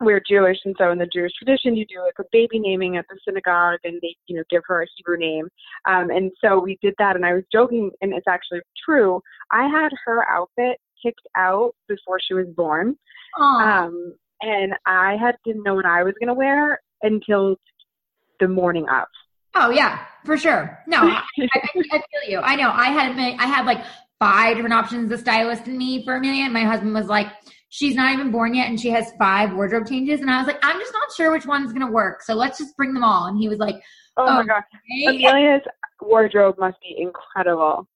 we're 0.00 0.20
Jewish, 0.28 0.58
and 0.64 0.74
so 0.78 0.90
in 0.90 0.98
the 0.98 1.08
Jewish 1.12 1.32
tradition, 1.38 1.74
you 1.74 1.86
do 1.86 2.02
like 2.04 2.18
a 2.18 2.28
baby 2.30 2.58
naming 2.58 2.96
at 2.96 3.06
the 3.08 3.18
synagogue, 3.24 3.78
and 3.84 3.98
they, 4.02 4.14
you 4.26 4.36
know, 4.36 4.42
give 4.50 4.62
her 4.66 4.82
a 4.82 4.86
Hebrew 4.96 5.16
name. 5.16 5.48
Um, 5.88 6.10
and 6.10 6.30
so 6.44 6.58
we 6.58 6.78
did 6.82 6.94
that, 6.98 7.16
and 7.16 7.24
I 7.24 7.32
was 7.32 7.44
joking, 7.50 7.90
and 8.02 8.12
it's 8.12 8.28
actually 8.28 8.60
true. 8.84 9.22
I 9.52 9.66
had 9.68 9.90
her 10.04 10.28
outfit 10.28 10.78
kicked 11.02 11.26
out 11.36 11.74
before 11.88 12.18
she 12.20 12.34
was 12.34 12.46
born, 12.54 12.96
um, 13.62 14.14
and 14.42 14.74
I 14.84 15.16
had 15.16 15.36
didn't 15.44 15.62
know 15.62 15.74
what 15.74 15.86
I 15.86 16.02
was 16.02 16.14
gonna 16.20 16.34
wear, 16.34 16.78
until 17.02 17.56
the 18.40 18.48
morning 18.48 18.86
of. 18.90 19.06
Oh 19.58 19.70
yeah, 19.70 20.04
for 20.24 20.36
sure. 20.36 20.78
No, 20.86 20.98
I, 20.98 21.22
I, 21.40 21.48
I, 21.92 21.98
feel 21.98 22.28
you. 22.30 22.38
I 22.40 22.56
know. 22.56 22.70
I 22.70 22.88
had 22.88 23.18
I 23.40 23.46
had 23.46 23.64
like 23.64 23.82
five 24.18 24.56
different 24.56 24.74
options 24.74 25.10
of 25.12 25.20
stylist 25.20 25.66
and 25.66 25.76
me 25.76 26.04
for 26.04 26.16
Amelia. 26.16 26.44
And 26.44 26.52
my 26.52 26.64
husband 26.64 26.94
was 26.94 27.06
like, 27.06 27.28
she's 27.68 27.94
not 27.94 28.12
even 28.12 28.30
born 28.30 28.54
yet 28.54 28.68
and 28.68 28.80
she 28.80 28.90
has 28.90 29.12
five 29.18 29.52
wardrobe 29.54 29.86
changes. 29.86 30.20
And 30.20 30.30
I 30.30 30.38
was 30.38 30.46
like, 30.46 30.58
I'm 30.62 30.78
just 30.78 30.92
not 30.92 31.12
sure 31.16 31.32
which 31.32 31.46
one's 31.46 31.72
going 31.72 31.86
to 31.86 31.92
work. 31.92 32.22
So 32.22 32.34
let's 32.34 32.58
just 32.58 32.76
bring 32.76 32.94
them 32.94 33.04
all. 33.04 33.26
And 33.26 33.38
he 33.38 33.48
was 33.48 33.58
like, 33.58 33.76
Oh, 34.16 34.26
oh 34.26 34.34
my 34.34 34.44
gosh. 34.44 34.64
Amelia's 35.08 35.62
wardrobe 36.00 36.56
must 36.58 36.80
be 36.80 36.96
incredible. 36.98 37.86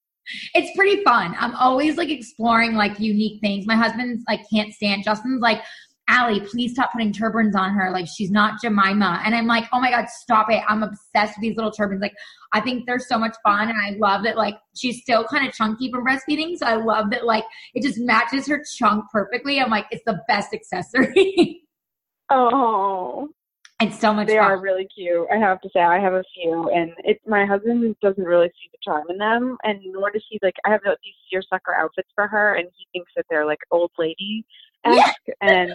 It's 0.55 0.77
pretty 0.77 1.03
fun. 1.03 1.35
I'm 1.39 1.55
always 1.57 1.97
like 1.97 2.11
exploring 2.11 2.75
like 2.75 3.01
unique 3.01 3.41
things. 3.41 3.67
My 3.67 3.75
husband's 3.75 4.23
like 4.29 4.43
can't 4.53 4.73
stand 4.73 5.03
Justin's 5.03 5.41
like 5.41 5.63
Allie, 6.11 6.41
please 6.41 6.73
stop 6.73 6.93
putting 6.93 7.13
turbans 7.13 7.55
on 7.55 7.73
her. 7.73 7.93
Like 7.93 8.09
she's 8.09 8.33
not 8.33 8.61
Jemima. 8.61 9.23
And 9.25 9.33
I'm 9.33 9.47
like, 9.47 9.69
oh 9.73 9.81
my 9.81 9.91
God, 9.91 10.09
stop 10.09 10.51
it. 10.51 10.61
I'm 10.69 10.83
obsessed 10.83 11.37
with 11.37 11.43
these 11.43 11.57
little 11.57 11.71
turbans. 11.71 12.03
Like 12.03 12.15
I 12.53 12.61
think 12.61 12.85
they're 12.85 12.99
so 12.99 13.17
much 13.17 13.37
fun. 13.45 13.69
And 13.69 13.79
I 13.81 13.97
love 13.97 14.25
that 14.25 14.37
like 14.37 14.57
she's 14.77 15.01
still 15.01 15.25
kind 15.25 15.47
of 15.47 15.55
chunky 15.55 15.89
from 15.91 16.05
breastfeeding. 16.05 16.57
So 16.57 16.67
I 16.67 16.75
love 16.75 17.11
that 17.11 17.25
like 17.25 17.45
it 17.75 17.85
just 17.85 17.99
matches 17.99 18.49
her 18.49 18.63
chunk 18.77 19.05
perfectly. 19.13 19.61
I'm 19.61 19.71
like, 19.71 19.87
it's 19.93 20.03
the 20.05 20.21
best 20.27 20.53
accessory. 20.53 21.63
oh. 22.31 23.29
It's 23.83 23.99
so 23.99 24.13
much 24.13 24.27
they 24.27 24.37
fun. 24.37 24.45
are 24.45 24.61
really 24.61 24.87
cute. 24.95 25.27
I 25.33 25.39
have 25.39 25.59
to 25.63 25.71
say, 25.73 25.81
I 25.81 25.99
have 26.01 26.13
a 26.13 26.23
few, 26.35 26.69
and 26.69 26.93
it's 26.99 27.27
my 27.27 27.47
husband 27.47 27.97
doesn't 28.03 28.23
really 28.23 28.49
see 28.49 28.69
the 28.73 28.79
charm 28.85 29.07
in 29.09 29.17
them, 29.17 29.57
and 29.63 29.81
nor 29.87 30.11
does 30.11 30.23
he 30.29 30.39
like. 30.43 30.57
I 30.67 30.71
have 30.73 30.83
these 30.85 31.15
seersucker 31.31 31.75
outfits 31.75 32.11
for 32.15 32.29
her, 32.29 32.57
and 32.57 32.69
he 32.77 32.87
thinks 32.93 33.11
that 33.17 33.25
they're 33.31 33.47
like 33.47 33.61
old 33.71 33.91
lady 33.99 34.45
esque, 34.85 35.15
yeah. 35.27 35.35
and 35.41 35.73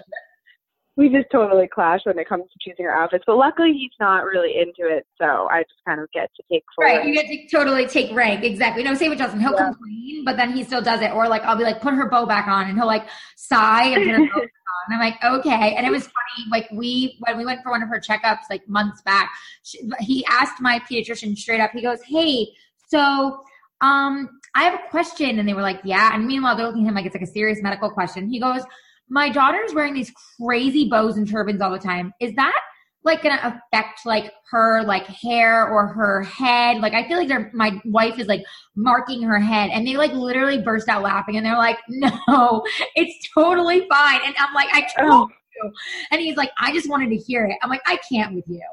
we 0.97 1.09
just 1.09 1.27
totally 1.29 1.67
clash 1.67 2.01
when 2.05 2.17
it 2.17 2.27
comes 2.27 2.43
to 2.43 2.69
choosing 2.69 2.85
our 2.85 2.95
outfits. 2.95 3.25
But 3.27 3.35
luckily, 3.35 3.73
he's 3.73 3.91
not 3.99 4.23
really 4.23 4.55
into 4.57 4.89
it, 4.89 5.05
so 5.17 5.47
I 5.51 5.63
just 5.63 5.83
kind 5.85 5.99
of 5.99 6.09
get 6.11 6.29
to 6.35 6.43
take 6.49 6.63
full 6.73 6.85
right. 6.85 6.97
Rank. 6.97 7.07
You 7.07 7.13
get 7.13 7.27
to 7.27 7.57
totally 7.57 7.85
take 7.85 8.15
rank. 8.15 8.45
Exactly. 8.45 8.81
No, 8.83 8.93
same 8.93 9.09
with 9.09 9.19
Justin. 9.19 9.41
He'll 9.41 9.53
yeah. 9.53 9.71
complain, 9.71 10.23
but 10.23 10.37
then 10.37 10.55
he 10.55 10.63
still 10.63 10.81
does 10.81 11.01
it. 11.01 11.11
Or 11.11 11.27
like 11.27 11.41
I'll 11.43 11.57
be 11.57 11.65
like, 11.65 11.81
put 11.81 11.93
her 11.93 12.09
bow 12.09 12.25
back 12.25 12.47
on, 12.47 12.69
and 12.69 12.77
he'll 12.77 12.87
like 12.87 13.07
sigh 13.35 13.87
and 13.87 14.05
put 14.05 14.11
her 14.11 14.19
bow 14.19 14.41
back 14.41 14.51
on. 14.89 14.93
I'm 14.93 14.99
like, 14.99 15.23
okay. 15.23 15.75
And 15.75 15.85
it 15.85 15.91
was 15.91 16.03
funny. 16.03 16.49
Like 16.49 16.69
we 16.71 17.17
when 17.19 17.37
we 17.37 17.45
went 17.45 17.61
for 17.61 17.71
one 17.71 17.83
of 17.83 17.89
her 17.89 17.99
checkups 17.99 18.43
like 18.49 18.67
months 18.69 19.01
back, 19.01 19.31
she, 19.63 19.79
he 19.99 20.25
asked 20.27 20.61
my 20.61 20.79
pediatrician 20.89 21.37
straight 21.37 21.59
up. 21.59 21.71
He 21.71 21.81
goes, 21.81 21.99
"Hey, 22.07 22.47
so." 22.87 23.41
Um, 23.81 24.39
I 24.55 24.63
have 24.63 24.73
a 24.73 24.89
question. 24.89 25.37
And 25.37 25.47
they 25.47 25.53
were 25.53 25.61
like, 25.61 25.81
yeah. 25.83 26.15
And 26.15 26.25
meanwhile, 26.25 26.55
they're 26.55 26.65
looking 26.65 26.85
at 26.85 26.89
him 26.89 26.95
like 26.95 27.05
it's 27.05 27.13
like 27.13 27.25
a 27.25 27.27
serious 27.27 27.61
medical 27.61 27.91
question. 27.91 28.29
He 28.29 28.39
goes, 28.39 28.61
my 29.09 29.29
daughter's 29.29 29.73
wearing 29.73 29.93
these 29.93 30.11
crazy 30.39 30.89
bows 30.89 31.17
and 31.17 31.29
turbans 31.29 31.61
all 31.61 31.71
the 31.71 31.79
time. 31.79 32.13
Is 32.19 32.33
that 32.35 32.59
like 33.03 33.21
gonna 33.21 33.39
affect 33.71 34.05
like 34.05 34.33
her 34.49 34.83
like 34.83 35.05
hair 35.05 35.69
or 35.69 35.87
her 35.87 36.23
head? 36.23 36.81
Like 36.81 36.93
I 36.93 37.07
feel 37.07 37.17
like 37.17 37.27
they're 37.27 37.51
my 37.53 37.79
wife 37.85 38.17
is 38.19 38.27
like 38.27 38.43
marking 38.75 39.21
her 39.21 39.39
head 39.39 39.69
and 39.71 39.87
they 39.87 39.95
like 39.95 40.11
literally 40.11 40.61
burst 40.61 40.89
out 40.89 41.03
laughing 41.03 41.37
and 41.37 41.45
they're 41.45 41.57
like, 41.57 41.77
No, 41.87 42.63
it's 42.95 43.29
totally 43.33 43.87
fine. 43.89 44.21
And 44.25 44.35
I'm 44.39 44.53
like, 44.53 44.69
I 44.73 44.81
told 44.99 45.29
oh. 45.31 45.35
you. 45.55 45.71
And 46.11 46.19
he's 46.19 46.35
like, 46.35 46.51
I 46.59 46.73
just 46.73 46.89
wanted 46.89 47.09
to 47.09 47.17
hear 47.17 47.45
it. 47.45 47.57
I'm 47.61 47.69
like, 47.69 47.83
I 47.85 47.99
can't 48.11 48.33
with 48.33 48.45
you. 48.47 48.63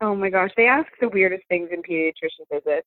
Oh 0.00 0.14
my 0.14 0.30
gosh, 0.30 0.50
they 0.56 0.66
ask 0.66 0.88
the 1.00 1.08
weirdest 1.08 1.44
things 1.48 1.70
in 1.72 1.82
pediatrician 1.82 2.46
visits. 2.50 2.86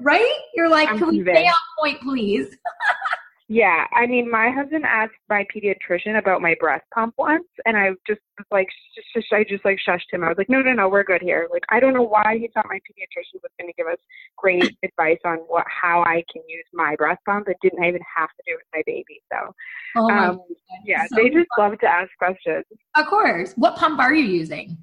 Right? 0.00 0.34
You're 0.54 0.68
like, 0.68 0.88
I'm 0.88 0.98
can 0.98 1.08
convinced. 1.08 1.28
we 1.28 1.34
stay 1.34 1.46
on 1.46 1.54
point, 1.78 2.00
please? 2.00 2.56
Yeah, 3.52 3.84
I 3.92 4.06
mean, 4.06 4.30
my 4.30 4.48
husband 4.48 4.86
asked 4.86 5.12
my 5.28 5.44
pediatrician 5.54 6.18
about 6.18 6.40
my 6.40 6.54
breast 6.58 6.86
pump 6.94 7.12
once, 7.18 7.44
and 7.66 7.76
I 7.76 7.90
just 8.06 8.22
like, 8.50 8.66
sh- 8.94 9.20
sh- 9.20 9.32
I 9.34 9.44
just 9.46 9.62
like 9.62 9.76
shushed 9.86 10.10
him. 10.10 10.24
I 10.24 10.28
was 10.28 10.38
like, 10.38 10.48
no, 10.48 10.62
no, 10.62 10.72
no, 10.72 10.88
we're 10.88 11.04
good 11.04 11.20
here. 11.20 11.48
Like, 11.52 11.64
I 11.68 11.78
don't 11.78 11.92
know 11.92 12.02
why 12.02 12.38
he 12.40 12.48
thought 12.54 12.64
my 12.66 12.78
pediatrician 12.78 13.42
was 13.42 13.52
going 13.60 13.70
to 13.70 13.74
give 13.76 13.86
us 13.86 13.98
great 14.38 14.74
advice 14.82 15.18
on 15.26 15.36
what 15.48 15.66
how 15.68 16.00
I 16.00 16.24
can 16.32 16.40
use 16.48 16.64
my 16.72 16.96
breast 16.96 17.20
pump. 17.26 17.46
It 17.46 17.58
didn't 17.60 17.84
even 17.84 18.00
have 18.16 18.30
to 18.30 18.42
do 18.46 18.54
with 18.56 18.64
my 18.72 18.82
baby. 18.86 19.20
So, 19.30 19.54
oh 19.96 20.10
um, 20.10 20.40
yeah, 20.86 21.06
so 21.08 21.16
they 21.16 21.28
just 21.28 21.48
fun. 21.54 21.72
love 21.72 21.78
to 21.80 21.86
ask 21.86 22.08
questions. 22.16 22.64
Of 22.96 23.06
course. 23.06 23.52
What 23.56 23.76
pump 23.76 24.00
are 24.00 24.14
you 24.14 24.24
using? 24.24 24.78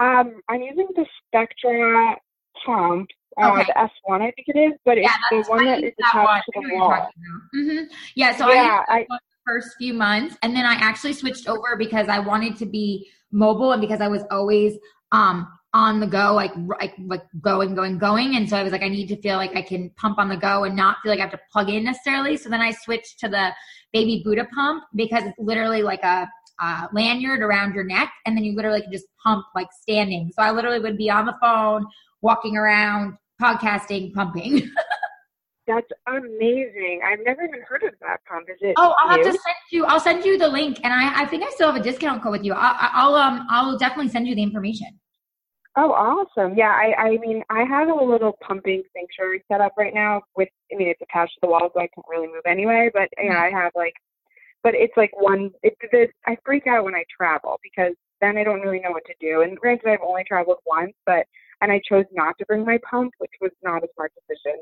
Um, 0.00 0.40
I'm 0.48 0.62
using 0.62 0.88
the 0.96 1.04
Spectra 1.26 2.16
pump 2.64 3.08
uh, 3.40 3.52
okay. 3.52 3.64
the 3.64 3.88
S1, 4.08 4.20
I 4.20 4.30
think 4.32 4.48
it 4.48 4.58
is, 4.58 4.72
but 4.84 4.98
yeah, 4.98 5.12
it's 5.30 5.48
the 5.48 5.52
one 5.52 5.64
that 5.64 5.82
is 5.82 5.92
attached 5.98 6.44
to 6.54 6.60
the 6.60 6.74
wall. 6.76 7.08
Mm-hmm. 7.54 7.84
Yeah, 8.14 8.36
so 8.36 8.50
yeah, 8.50 8.82
I, 8.88 8.98
I 8.98 9.06
the 9.08 9.18
first 9.46 9.76
few 9.78 9.94
months, 9.94 10.36
and 10.42 10.54
then 10.54 10.66
I 10.66 10.74
actually 10.74 11.12
switched 11.12 11.48
over 11.48 11.76
because 11.76 12.08
I 12.08 12.18
wanted 12.18 12.56
to 12.56 12.66
be 12.66 13.08
mobile 13.30 13.72
and 13.72 13.80
because 13.80 14.00
I 14.00 14.08
was 14.08 14.22
always 14.30 14.76
um 15.12 15.48
on 15.74 16.00
the 16.00 16.06
go, 16.06 16.34
like 16.34 16.52
like 16.78 16.94
like 17.06 17.22
going, 17.40 17.74
going, 17.74 17.98
going, 17.98 18.36
and 18.36 18.48
so 18.48 18.56
I 18.56 18.62
was 18.62 18.72
like, 18.72 18.82
I 18.82 18.88
need 18.88 19.08
to 19.08 19.16
feel 19.20 19.36
like 19.36 19.56
I 19.56 19.62
can 19.62 19.90
pump 19.96 20.18
on 20.18 20.28
the 20.28 20.36
go 20.36 20.64
and 20.64 20.76
not 20.76 20.98
feel 21.02 21.10
like 21.10 21.18
I 21.18 21.22
have 21.22 21.32
to 21.32 21.40
plug 21.50 21.70
in 21.70 21.84
necessarily. 21.84 22.36
So 22.36 22.50
then 22.50 22.60
I 22.60 22.72
switched 22.72 23.18
to 23.20 23.28
the 23.28 23.52
Baby 23.92 24.22
Buddha 24.24 24.46
pump 24.54 24.84
because 24.94 25.24
it's 25.24 25.38
literally 25.38 25.82
like 25.82 26.02
a 26.02 26.28
uh, 26.60 26.86
lanyard 26.92 27.40
around 27.40 27.74
your 27.74 27.84
neck, 27.84 28.12
and 28.26 28.36
then 28.36 28.44
you 28.44 28.54
literally 28.54 28.82
can 28.82 28.92
just 28.92 29.06
pump 29.22 29.46
like 29.54 29.68
standing. 29.80 30.30
So 30.34 30.42
I 30.42 30.50
literally 30.50 30.80
would 30.80 30.98
be 30.98 31.10
on 31.10 31.26
the 31.26 31.34
phone, 31.40 31.86
walking 32.20 32.56
around, 32.56 33.16
podcasting 33.42 34.14
pumping. 34.14 34.70
That's 35.66 35.86
amazing. 36.08 37.00
I've 37.04 37.20
never 37.24 37.42
even 37.44 37.60
heard 37.68 37.84
of 37.84 37.94
that 38.00 38.18
pump. 38.28 38.48
Is 38.50 38.58
it? 38.60 38.74
Oh, 38.76 38.94
I'll 38.98 39.10
have 39.10 39.20
to 39.20 39.30
send 39.30 39.56
you. 39.70 39.84
I'll 39.84 40.00
send 40.00 40.24
you 40.24 40.36
the 40.36 40.48
link, 40.48 40.80
and 40.82 40.92
I, 40.92 41.22
I 41.22 41.26
think 41.26 41.44
I 41.44 41.50
still 41.50 41.72
have 41.72 41.80
a 41.80 41.82
discount 41.82 42.22
code 42.22 42.32
with 42.32 42.44
you. 42.44 42.52
I, 42.52 42.90
I'll 42.92 43.14
um 43.14 43.46
I'll 43.48 43.78
definitely 43.78 44.10
send 44.10 44.26
you 44.26 44.34
the 44.34 44.42
information. 44.42 44.88
Oh, 45.76 45.92
awesome! 45.92 46.54
Yeah, 46.56 46.70
I 46.70 46.94
I 46.98 47.10
mean 47.18 47.44
I 47.48 47.62
have 47.62 47.88
a 47.88 48.04
little 48.04 48.36
pumping 48.42 48.82
sanctuary 48.94 49.44
set 49.50 49.60
up 49.60 49.72
right 49.78 49.94
now. 49.94 50.22
With 50.36 50.48
I 50.72 50.76
mean 50.76 50.88
it's 50.88 51.00
attached 51.00 51.34
to 51.34 51.38
the 51.42 51.48
wall, 51.48 51.70
so 51.72 51.80
I 51.80 51.88
can't 51.94 52.06
really 52.10 52.26
move 52.26 52.42
anyway. 52.44 52.90
But 52.92 53.08
yeah, 53.16 53.34
mm-hmm. 53.34 53.56
I 53.56 53.62
have 53.62 53.72
like, 53.76 53.94
but 54.64 54.74
it's 54.74 54.96
like 54.96 55.12
one. 55.18 55.52
It, 55.62 55.76
it 55.80 56.10
I 56.26 56.36
freak 56.44 56.66
out 56.66 56.84
when 56.84 56.96
I 56.96 57.04
travel 57.16 57.60
because 57.62 57.94
then 58.20 58.36
I 58.36 58.42
don't 58.42 58.60
really 58.60 58.80
know 58.80 58.90
what 58.90 59.04
to 59.06 59.14
do. 59.20 59.42
And 59.42 59.56
granted, 59.56 59.88
I've 59.88 60.04
only 60.04 60.24
traveled 60.24 60.58
once, 60.66 60.92
but 61.06 61.24
and 61.62 61.72
I 61.72 61.80
chose 61.88 62.04
not 62.12 62.36
to 62.38 62.46
bring 62.46 62.64
my 62.64 62.78
pump, 62.88 63.12
which 63.18 63.30
was 63.40 63.52
not 63.62 63.82
a 63.82 63.88
smart 63.94 64.12
decision. 64.14 64.60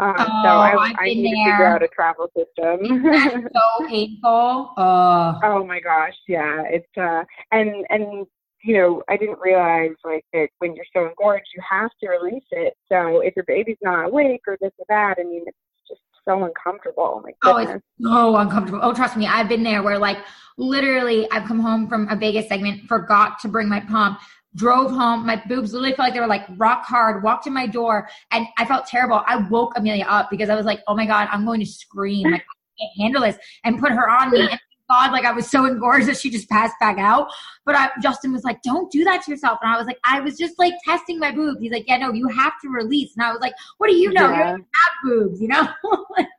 Um, 0.00 0.14
oh, 0.18 0.24
so 0.24 0.48
I, 0.48 0.92
I 0.98 1.04
need 1.04 1.24
there. 1.24 1.44
to 1.44 1.50
figure 1.50 1.66
out 1.66 1.82
a 1.82 1.88
travel 1.88 2.30
system. 2.36 3.50
so 3.54 3.86
painful. 3.86 4.72
Oh. 4.76 5.38
oh 5.42 5.64
my 5.64 5.78
gosh, 5.80 6.14
yeah. 6.26 6.62
It's 6.66 6.88
uh, 6.98 7.22
and 7.52 7.86
and 7.90 8.26
you 8.62 8.76
know, 8.76 9.02
I 9.08 9.16
didn't 9.16 9.38
realize 9.40 9.96
like 10.04 10.24
that 10.32 10.48
when 10.58 10.74
you're 10.74 10.84
so 10.94 11.06
engorged, 11.06 11.46
you 11.54 11.62
have 11.68 11.90
to 12.02 12.08
release 12.08 12.44
it. 12.50 12.74
So 12.90 13.20
if 13.20 13.34
your 13.36 13.44
baby's 13.46 13.78
not 13.82 14.06
awake 14.06 14.42
or 14.46 14.56
this 14.60 14.72
or 14.78 14.86
that, 14.88 15.16
I 15.18 15.22
mean, 15.22 15.44
it's 15.46 15.56
just 15.88 16.00
so 16.26 16.44
uncomfortable. 16.44 17.22
oh, 17.44 17.56
it's 17.56 17.82
so 18.02 18.36
uncomfortable. 18.36 18.80
Oh, 18.82 18.94
trust 18.94 19.16
me, 19.16 19.26
I've 19.26 19.48
been 19.48 19.62
there 19.62 19.82
where 19.82 19.98
like 19.98 20.18
literally 20.58 21.30
I've 21.30 21.44
come 21.46 21.60
home 21.60 21.88
from 21.88 22.08
a 22.08 22.16
Vegas 22.16 22.48
segment, 22.48 22.86
forgot 22.86 23.38
to 23.40 23.48
bring 23.48 23.68
my 23.68 23.80
pump, 23.80 24.20
drove 24.54 24.90
home. 24.90 25.26
My 25.26 25.42
boobs 25.48 25.72
literally 25.72 25.94
felt 25.94 26.08
like 26.08 26.14
they 26.14 26.20
were 26.20 26.26
like 26.26 26.46
rock 26.56 26.84
hard, 26.84 27.22
walked 27.22 27.46
in 27.46 27.52
my 27.52 27.66
door, 27.66 28.08
and 28.30 28.46
I 28.58 28.64
felt 28.64 28.86
terrible. 28.86 29.22
I 29.26 29.36
woke 29.48 29.72
Amelia 29.76 30.06
up 30.08 30.28
because 30.30 30.48
I 30.48 30.54
was 30.54 30.66
like, 30.66 30.80
oh 30.88 30.94
my 30.94 31.06
God, 31.06 31.28
I'm 31.30 31.44
going 31.44 31.60
to 31.60 31.66
scream. 31.66 32.30
Like, 32.30 32.42
I 32.42 32.84
can't 32.84 32.92
handle 32.98 33.22
this. 33.22 33.36
And 33.64 33.78
put 33.78 33.92
her 33.92 34.08
on 34.10 34.30
me. 34.30 34.40
And 34.40 34.60
God, 34.90 35.12
like 35.12 35.24
I 35.24 35.32
was 35.32 35.48
so 35.48 35.66
engorged 35.66 36.08
that 36.08 36.16
she 36.16 36.30
just 36.30 36.48
passed 36.48 36.74
back 36.80 36.98
out. 36.98 37.28
But 37.64 37.76
I, 37.76 37.90
Justin 38.02 38.32
was 38.32 38.42
like, 38.42 38.60
don't 38.62 38.90
do 38.90 39.04
that 39.04 39.22
to 39.22 39.30
yourself. 39.30 39.60
And 39.62 39.72
I 39.72 39.78
was 39.78 39.86
like, 39.86 39.98
I 40.04 40.20
was 40.20 40.36
just 40.36 40.58
like 40.58 40.74
testing 40.84 41.18
my 41.20 41.30
boobs. 41.30 41.60
He's 41.60 41.70
like, 41.70 41.84
yeah, 41.86 41.98
no, 41.98 42.12
you 42.12 42.26
have 42.28 42.54
to 42.62 42.68
release. 42.68 43.12
And 43.16 43.24
I 43.24 43.30
was 43.30 43.40
like, 43.40 43.54
what 43.78 43.88
do 43.88 43.94
you 43.94 44.12
know? 44.12 44.30
Yeah. 44.30 44.38
You 44.38 44.44
don't 44.44 44.66
have 44.74 44.92
boobs, 45.04 45.40
you 45.40 45.48
know? 45.48 45.68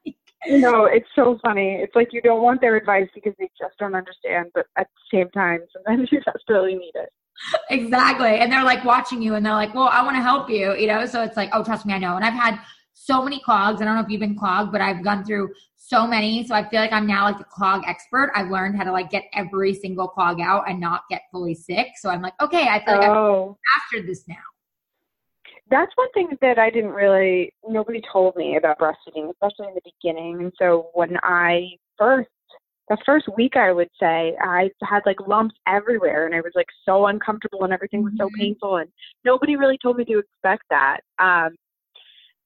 you 0.45 0.57
know, 0.57 0.85
it's 0.85 1.07
so 1.15 1.39
funny. 1.41 1.75
It's 1.75 1.95
like 1.95 2.09
you 2.11 2.21
don't 2.21 2.41
want 2.41 2.59
their 2.59 2.75
advice 2.75 3.07
because 3.15 3.33
they 3.39 3.49
just 3.57 3.77
don't 3.79 3.95
understand. 3.95 4.47
But 4.53 4.65
at 4.77 4.87
the 4.87 5.17
same 5.17 5.29
time, 5.29 5.61
sometimes 5.71 6.09
you 6.11 6.19
really 6.49 6.75
need 6.75 6.91
it 6.95 7.09
exactly. 7.69 8.39
And 8.39 8.51
they're 8.51 8.63
like 8.63 8.83
watching 8.83 9.21
you 9.21 9.35
and 9.35 9.45
they're 9.45 9.53
like, 9.53 9.73
well, 9.73 9.89
I 9.91 10.03
want 10.03 10.15
to 10.15 10.21
help 10.21 10.49
you, 10.49 10.75
you 10.75 10.87
know? 10.87 11.05
So 11.05 11.23
it's 11.23 11.37
like, 11.37 11.49
oh, 11.53 11.63
trust 11.63 11.85
me, 11.85 11.93
I 11.93 11.97
know. 11.97 12.15
And 12.15 12.25
I've 12.25 12.33
had 12.33 12.59
so 12.93 13.23
many 13.23 13.39
clogs. 13.39 13.81
I 13.81 13.85
don't 13.85 13.95
know 13.95 14.01
if 14.01 14.09
you've 14.09 14.21
been 14.21 14.37
clogged, 14.37 14.71
but 14.71 14.81
I've 14.81 15.03
gone 15.03 15.23
through 15.23 15.49
so 15.77 16.05
many. 16.07 16.45
So 16.45 16.55
I 16.55 16.67
feel 16.69 16.79
like 16.79 16.93
I'm 16.93 17.07
now 17.07 17.25
like 17.25 17.37
the 17.37 17.43
clog 17.45 17.83
expert. 17.87 18.31
I've 18.35 18.49
learned 18.49 18.77
how 18.77 18.83
to 18.83 18.91
like 18.91 19.09
get 19.09 19.25
every 19.33 19.73
single 19.73 20.07
clog 20.07 20.39
out 20.39 20.69
and 20.69 20.79
not 20.79 21.03
get 21.09 21.23
fully 21.31 21.55
sick. 21.55 21.87
So 21.95 22.09
I'm 22.09 22.21
like, 22.21 22.33
okay, 22.41 22.67
I 22.67 22.83
feel 22.85 22.97
like 22.97 23.09
oh. 23.09 23.57
I've 23.75 23.81
mastered 23.81 24.09
this 24.09 24.27
now. 24.27 24.35
That's 25.69 25.91
one 25.95 26.11
thing 26.13 26.37
that 26.41 26.59
I 26.59 26.69
didn't 26.69 26.91
really, 26.91 27.53
nobody 27.67 28.01
told 28.11 28.35
me 28.35 28.57
about 28.57 28.77
breastfeeding, 28.77 29.29
especially 29.31 29.67
in 29.69 29.73
the 29.73 29.81
beginning. 30.01 30.41
And 30.41 30.53
so 30.59 30.89
when 30.93 31.17
I 31.23 31.69
first 31.97 32.29
the 32.91 32.97
first 33.05 33.25
week 33.37 33.55
I 33.55 33.71
would 33.71 33.87
say 33.97 34.35
I 34.43 34.69
had 34.83 35.03
like 35.05 35.15
lumps 35.25 35.55
everywhere 35.65 36.25
and 36.25 36.35
I 36.35 36.41
was 36.41 36.51
like 36.55 36.67
so 36.85 37.07
uncomfortable 37.07 37.63
and 37.63 37.71
everything 37.71 38.03
was 38.03 38.11
so 38.17 38.25
mm-hmm. 38.25 38.41
painful 38.41 38.77
and 38.77 38.89
nobody 39.23 39.55
really 39.55 39.77
told 39.81 39.95
me 39.95 40.03
to 40.05 40.19
expect 40.19 40.63
that. 40.69 40.99
Um 41.17 41.55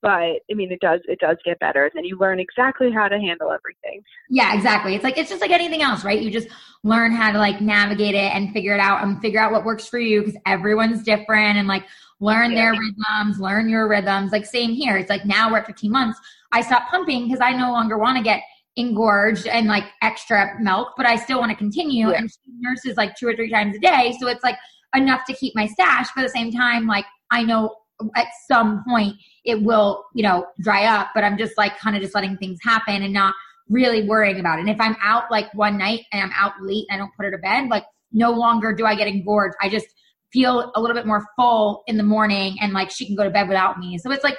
but 0.04 0.12
I 0.52 0.54
mean 0.54 0.72
it 0.72 0.80
does 0.82 1.00
it 1.06 1.20
does 1.20 1.38
get 1.44 1.58
better. 1.58 1.86
and 1.86 1.94
Then 1.96 2.06
you 2.06 2.16
learn 2.20 2.40
exactly 2.40 2.92
how 2.92 3.08
to 3.08 3.18
handle 3.18 3.52
everything. 3.52 4.04
Yeah, 4.30 4.54
exactly. 4.54 4.94
It's 4.94 5.04
like 5.04 5.18
it's 5.18 5.32
just 5.32 5.42
like 5.42 5.50
anything 5.50 5.82
else, 5.82 6.06
right? 6.06 6.22
You 6.22 6.30
just 6.30 6.50
learn 6.84 7.12
how 7.12 7.32
to 7.32 7.40
like 7.40 7.60
navigate 7.60 8.14
it 8.14 8.32
and 8.36 8.54
figure 8.54 8.76
it 8.76 8.80
out 8.80 9.04
and 9.04 9.20
figure 9.22 9.40
out 9.40 9.52
what 9.52 9.66
works 9.66 9.88
for 9.88 9.98
you 9.98 10.20
because 10.20 10.40
everyone's 10.46 11.02
different 11.02 11.58
and 11.58 11.68
like 11.68 11.86
learn 12.20 12.52
yeah. 12.52 12.72
their 12.72 12.72
rhythms, 12.74 13.40
learn 13.40 13.68
your 13.68 13.88
rhythms. 13.88 14.32
Like 14.32 14.46
same 14.46 14.74
here. 14.74 14.96
It's 14.96 15.10
like 15.10 15.26
now 15.26 15.50
we're 15.50 15.58
at 15.58 15.66
15 15.66 15.92
months. 15.92 16.20
I 16.52 16.62
stopped 16.62 16.92
pumping 16.92 17.26
because 17.26 17.42
I 17.42 17.54
no 17.54 17.72
longer 17.72 17.98
want 17.98 18.18
to 18.20 18.24
get 18.24 18.44
engorged 18.78 19.48
and 19.48 19.68
like 19.68 19.86
extra 20.02 20.56
milk, 20.60 20.90
but 20.98 21.06
I 21.06 21.16
still 21.16 21.40
want 21.40 21.52
to 21.52 21.58
continue. 21.58 22.10
Yeah. 22.10 22.18
And 22.18 22.30
she 22.30 22.52
nurses 22.60 22.98
like 22.98 23.16
two 23.16 23.28
or 23.28 23.36
three 23.36 23.50
times 23.50 23.76
a 23.76 23.80
day. 23.80 24.16
So 24.20 24.28
it's 24.28 24.44
like 24.44 24.58
enough 24.96 25.22
to 25.28 25.34
keep 25.34 25.56
my 25.56 25.68
stash. 25.68 26.08
But 26.16 26.24
at 26.24 26.28
the 26.28 26.38
same 26.38 26.52
time, 26.52 26.88
like 26.88 27.06
I 27.32 27.44
know 27.44 27.76
at 28.16 28.28
some 28.48 28.84
point 28.88 29.16
it 29.46 29.62
will, 29.64 30.04
you 30.14 30.24
know, 30.24 30.46
dry 30.60 30.86
up, 30.86 31.10
but 31.16 31.24
I'm 31.24 31.38
just 31.38 31.58
like 31.58 31.78
kind 31.78 31.96
of 31.96 32.02
just 32.02 32.14
letting 32.14 32.38
things 32.38 32.60
happen 32.64 33.02
and 33.02 33.14
not 33.14 33.34
really 33.70 34.08
worrying 34.08 34.40
about 34.40 34.60
it. 34.60 34.62
And 34.62 34.70
if 34.70 34.80
I'm 34.80 34.96
out 35.02 35.32
like 35.32 35.54
one 35.54 35.78
night 35.78 36.02
and 36.12 36.22
I'm 36.22 36.32
out 36.36 36.54
late 36.62 36.86
and 36.90 36.96
I 36.96 37.00
don't 37.00 37.16
put 37.16 37.26
her 37.26 37.32
to 37.32 37.38
bed, 37.38 37.70
like 37.70 37.86
no 38.12 38.32
longer 38.32 38.74
do 38.74 38.86
I 38.86 38.96
get 38.96 39.08
engorged. 39.08 39.56
I 39.62 39.70
just 39.70 39.88
feel 40.32 40.72
a 40.76 40.82
little 40.82 40.96
bit 40.96 41.06
more 41.06 41.26
full 41.38 41.84
in 41.88 41.98
the 41.98 42.04
morning 42.04 42.58
and 42.60 42.74
like 42.74 42.92
she 42.92 43.06
can 43.06 43.16
go 43.16 43.24
to 43.24 43.30
bed 43.30 43.48
without 43.48 43.80
me. 43.80 43.98
So 43.98 44.12
it's 44.12 44.24
like 44.24 44.38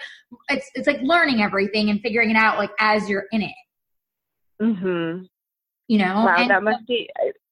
it's 0.51 0.71
it's 0.75 0.87
like 0.87 1.01
learning 1.03 1.41
everything 1.43 1.89
and 1.89 2.01
figuring 2.01 2.31
it 2.31 2.37
out 2.37 2.59
like 2.59 2.71
as 2.79 3.09
you're 3.09 3.25
in 3.33 3.43
it. 3.43 3.55
Mhm. 4.61 5.27
You 5.89 5.99
know? 5.99 6.25
Wow, 6.25 6.37
and 6.39 6.51
that 6.51 6.63
must 6.63 6.87
be 6.87 7.09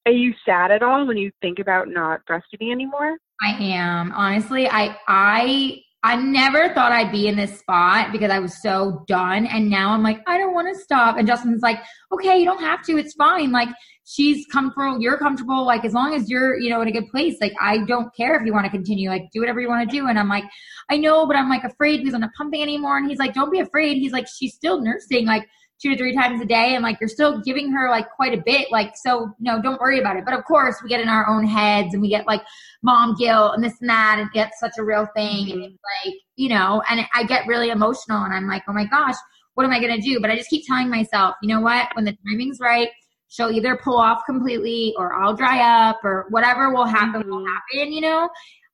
are 0.06 0.12
you 0.12 0.34
sad 0.44 0.70
at 0.70 0.82
all 0.82 1.06
when 1.06 1.16
you 1.16 1.30
think 1.40 1.58
about 1.58 1.88
not 1.88 2.20
breastfeeding 2.26 2.70
anymore? 2.70 3.16
I 3.42 3.52
am. 3.52 4.12
Honestly, 4.12 4.68
I 4.68 4.96
I 5.08 5.80
I 6.02 6.16
never 6.16 6.68
thought 6.74 6.92
I'd 6.92 7.10
be 7.10 7.28
in 7.28 7.36
this 7.36 7.58
spot 7.58 8.12
because 8.12 8.30
I 8.30 8.38
was 8.38 8.60
so 8.60 9.02
done. 9.08 9.46
And 9.46 9.70
now 9.70 9.88
I'm 9.92 10.02
like, 10.02 10.20
I 10.26 10.36
don't 10.36 10.52
want 10.52 10.68
to 10.68 10.78
stop. 10.78 11.16
And 11.16 11.26
Justin's 11.26 11.62
like, 11.62 11.78
okay, 12.12 12.38
you 12.38 12.44
don't 12.44 12.60
have 12.60 12.82
to. 12.82 12.98
It's 12.98 13.14
fine. 13.14 13.52
Like, 13.52 13.70
she's 14.04 14.44
comfortable. 14.52 15.00
You're 15.00 15.16
comfortable. 15.16 15.64
Like, 15.64 15.82
as 15.86 15.94
long 15.94 16.14
as 16.14 16.28
you're, 16.28 16.60
you 16.60 16.68
know, 16.68 16.82
in 16.82 16.88
a 16.88 16.92
good 16.92 17.08
place, 17.10 17.36
like, 17.40 17.54
I 17.58 17.78
don't 17.86 18.14
care 18.14 18.38
if 18.38 18.44
you 18.44 18.52
want 18.52 18.66
to 18.66 18.70
continue. 18.70 19.08
Like, 19.08 19.30
do 19.32 19.40
whatever 19.40 19.62
you 19.62 19.68
want 19.68 19.88
to 19.88 19.96
do. 19.96 20.06
And 20.06 20.18
I'm 20.18 20.28
like, 20.28 20.44
I 20.90 20.98
know, 20.98 21.26
but 21.26 21.36
I'm 21.36 21.48
like 21.48 21.64
afraid 21.64 22.00
because 22.00 22.12
I'm 22.12 22.20
not 22.20 22.34
pumping 22.36 22.60
anymore. 22.60 22.98
And 22.98 23.08
he's 23.08 23.18
like, 23.18 23.32
don't 23.32 23.50
be 23.50 23.60
afraid. 23.60 23.96
He's 23.96 24.12
like, 24.12 24.26
she's 24.28 24.54
still 24.54 24.82
nursing. 24.82 25.24
Like, 25.24 25.48
two 25.84 25.90
to 25.90 25.98
three 25.98 26.14
times 26.14 26.40
a 26.40 26.46
day 26.46 26.74
and 26.74 26.82
like 26.82 26.96
you're 26.98 27.08
still 27.08 27.42
giving 27.42 27.70
her 27.70 27.90
like 27.90 28.08
quite 28.10 28.32
a 28.32 28.42
bit 28.46 28.72
like 28.72 28.94
so 28.96 29.30
no 29.38 29.60
don't 29.60 29.78
worry 29.80 30.00
about 30.00 30.16
it 30.16 30.24
but 30.24 30.32
of 30.32 30.42
course 30.46 30.76
we 30.82 30.88
get 30.88 30.98
in 30.98 31.10
our 31.10 31.28
own 31.28 31.46
heads 31.46 31.92
and 31.92 32.00
we 32.00 32.08
get 32.08 32.26
like 32.26 32.40
mom 32.82 33.14
guilt 33.18 33.52
and 33.54 33.62
this 33.62 33.74
and 33.82 33.90
that 33.90 34.16
and 34.18 34.30
it's 34.34 34.58
such 34.58 34.72
a 34.78 34.82
real 34.82 35.06
thing 35.14 35.46
mm-hmm. 35.46 35.62
and 35.62 35.78
like 36.04 36.14
you 36.36 36.48
know 36.48 36.82
and 36.88 37.04
i 37.14 37.22
get 37.22 37.46
really 37.46 37.68
emotional 37.68 38.24
and 38.24 38.32
i'm 38.32 38.48
like 38.48 38.62
oh 38.66 38.72
my 38.72 38.86
gosh 38.86 39.14
what 39.54 39.64
am 39.64 39.72
i 39.72 39.78
going 39.78 39.94
to 39.94 40.00
do 40.00 40.18
but 40.20 40.30
i 40.30 40.36
just 40.36 40.48
keep 40.48 40.64
telling 40.66 40.88
myself 40.88 41.34
you 41.42 41.54
know 41.54 41.60
what 41.60 41.88
when 41.94 42.06
the 42.06 42.16
timing's 42.26 42.58
right 42.60 42.88
she'll 43.28 43.50
either 43.50 43.78
pull 43.84 43.98
off 43.98 44.22
completely 44.24 44.94
or 44.96 45.12
i'll 45.12 45.36
dry 45.36 45.88
up 45.90 46.02
or 46.02 46.24
whatever 46.30 46.72
will 46.72 46.86
happen 46.86 47.20
mm-hmm. 47.20 47.30
will 47.30 47.44
happen 47.44 47.92
you 47.92 48.00
know 48.00 48.26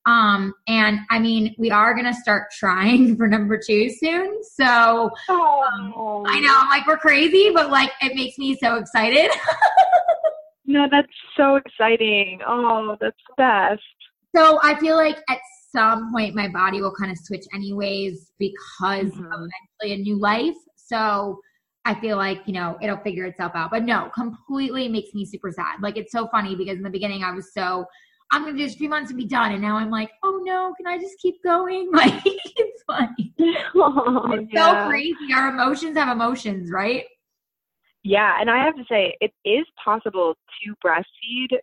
um, 0.06 0.54
and 0.66 1.00
I 1.10 1.18
mean, 1.18 1.54
we 1.58 1.70
are 1.70 1.94
going 1.94 2.06
to 2.06 2.14
start 2.14 2.50
trying 2.52 3.16
for 3.18 3.28
number 3.28 3.58
two 3.58 3.90
soon. 3.90 4.42
So 4.42 5.10
um. 5.28 6.24
I 6.26 6.40
know 6.40 6.58
I'm 6.58 6.68
like, 6.68 6.86
we're 6.86 6.96
crazy, 6.96 7.50
but 7.52 7.70
like, 7.70 7.92
it 8.00 8.14
makes 8.14 8.38
me 8.38 8.56
so 8.56 8.76
excited. 8.76 9.30
no, 10.64 10.86
that's 10.90 11.12
so 11.36 11.56
exciting. 11.56 12.40
Oh, 12.46 12.96
that's 13.00 13.16
best. 13.36 13.82
So 14.34 14.60
I 14.62 14.78
feel 14.78 14.96
like 14.96 15.18
at 15.28 15.38
some 15.72 16.12
point 16.12 16.34
my 16.34 16.48
body 16.48 16.80
will 16.80 16.94
kind 16.94 17.10
of 17.10 17.18
switch 17.18 17.44
anyways 17.54 18.32
because 18.38 19.06
mm-hmm. 19.06 19.26
of 19.26 19.48
eventually 19.80 19.92
a 19.92 19.96
new 19.96 20.18
life. 20.18 20.56
So 20.76 21.40
I 21.84 21.94
feel 22.00 22.16
like, 22.16 22.42
you 22.46 22.52
know, 22.52 22.76
it'll 22.82 22.98
figure 22.98 23.24
itself 23.24 23.52
out. 23.54 23.70
But 23.70 23.84
no, 23.84 24.10
completely 24.14 24.88
makes 24.88 25.14
me 25.14 25.24
super 25.24 25.50
sad. 25.50 25.80
Like 25.80 25.96
it's 25.96 26.12
so 26.12 26.28
funny 26.28 26.54
because 26.54 26.76
in 26.76 26.82
the 26.82 26.90
beginning 26.90 27.22
I 27.22 27.32
was 27.32 27.52
so 27.52 27.86
I'm 28.32 28.42
gonna 28.44 28.56
do 28.56 28.64
this 28.64 28.76
three 28.76 28.88
months 28.88 29.10
and 29.10 29.18
be 29.18 29.26
done. 29.26 29.52
And 29.52 29.62
now 29.62 29.76
I'm 29.76 29.90
like, 29.90 30.10
oh 30.22 30.40
no, 30.44 30.72
can 30.76 30.86
I 30.86 30.98
just 30.98 31.18
keep 31.18 31.42
going? 31.42 31.90
Like 32.00 32.22
it's 32.24 32.82
funny. 32.86 33.34
Oh, 33.74 34.32
it's 34.32 34.50
yeah. 34.52 34.84
so 34.84 34.88
crazy. 34.88 35.32
Our 35.34 35.48
emotions 35.48 35.96
have 35.96 36.14
emotions, 36.14 36.70
right? 36.70 37.04
Yeah, 38.02 38.40
and 38.40 38.48
I 38.50 38.64
have 38.64 38.76
to 38.76 38.84
say, 38.88 39.16
it 39.20 39.32
is 39.44 39.66
possible 39.82 40.34
to 40.34 40.74
breastfeed 40.84 41.58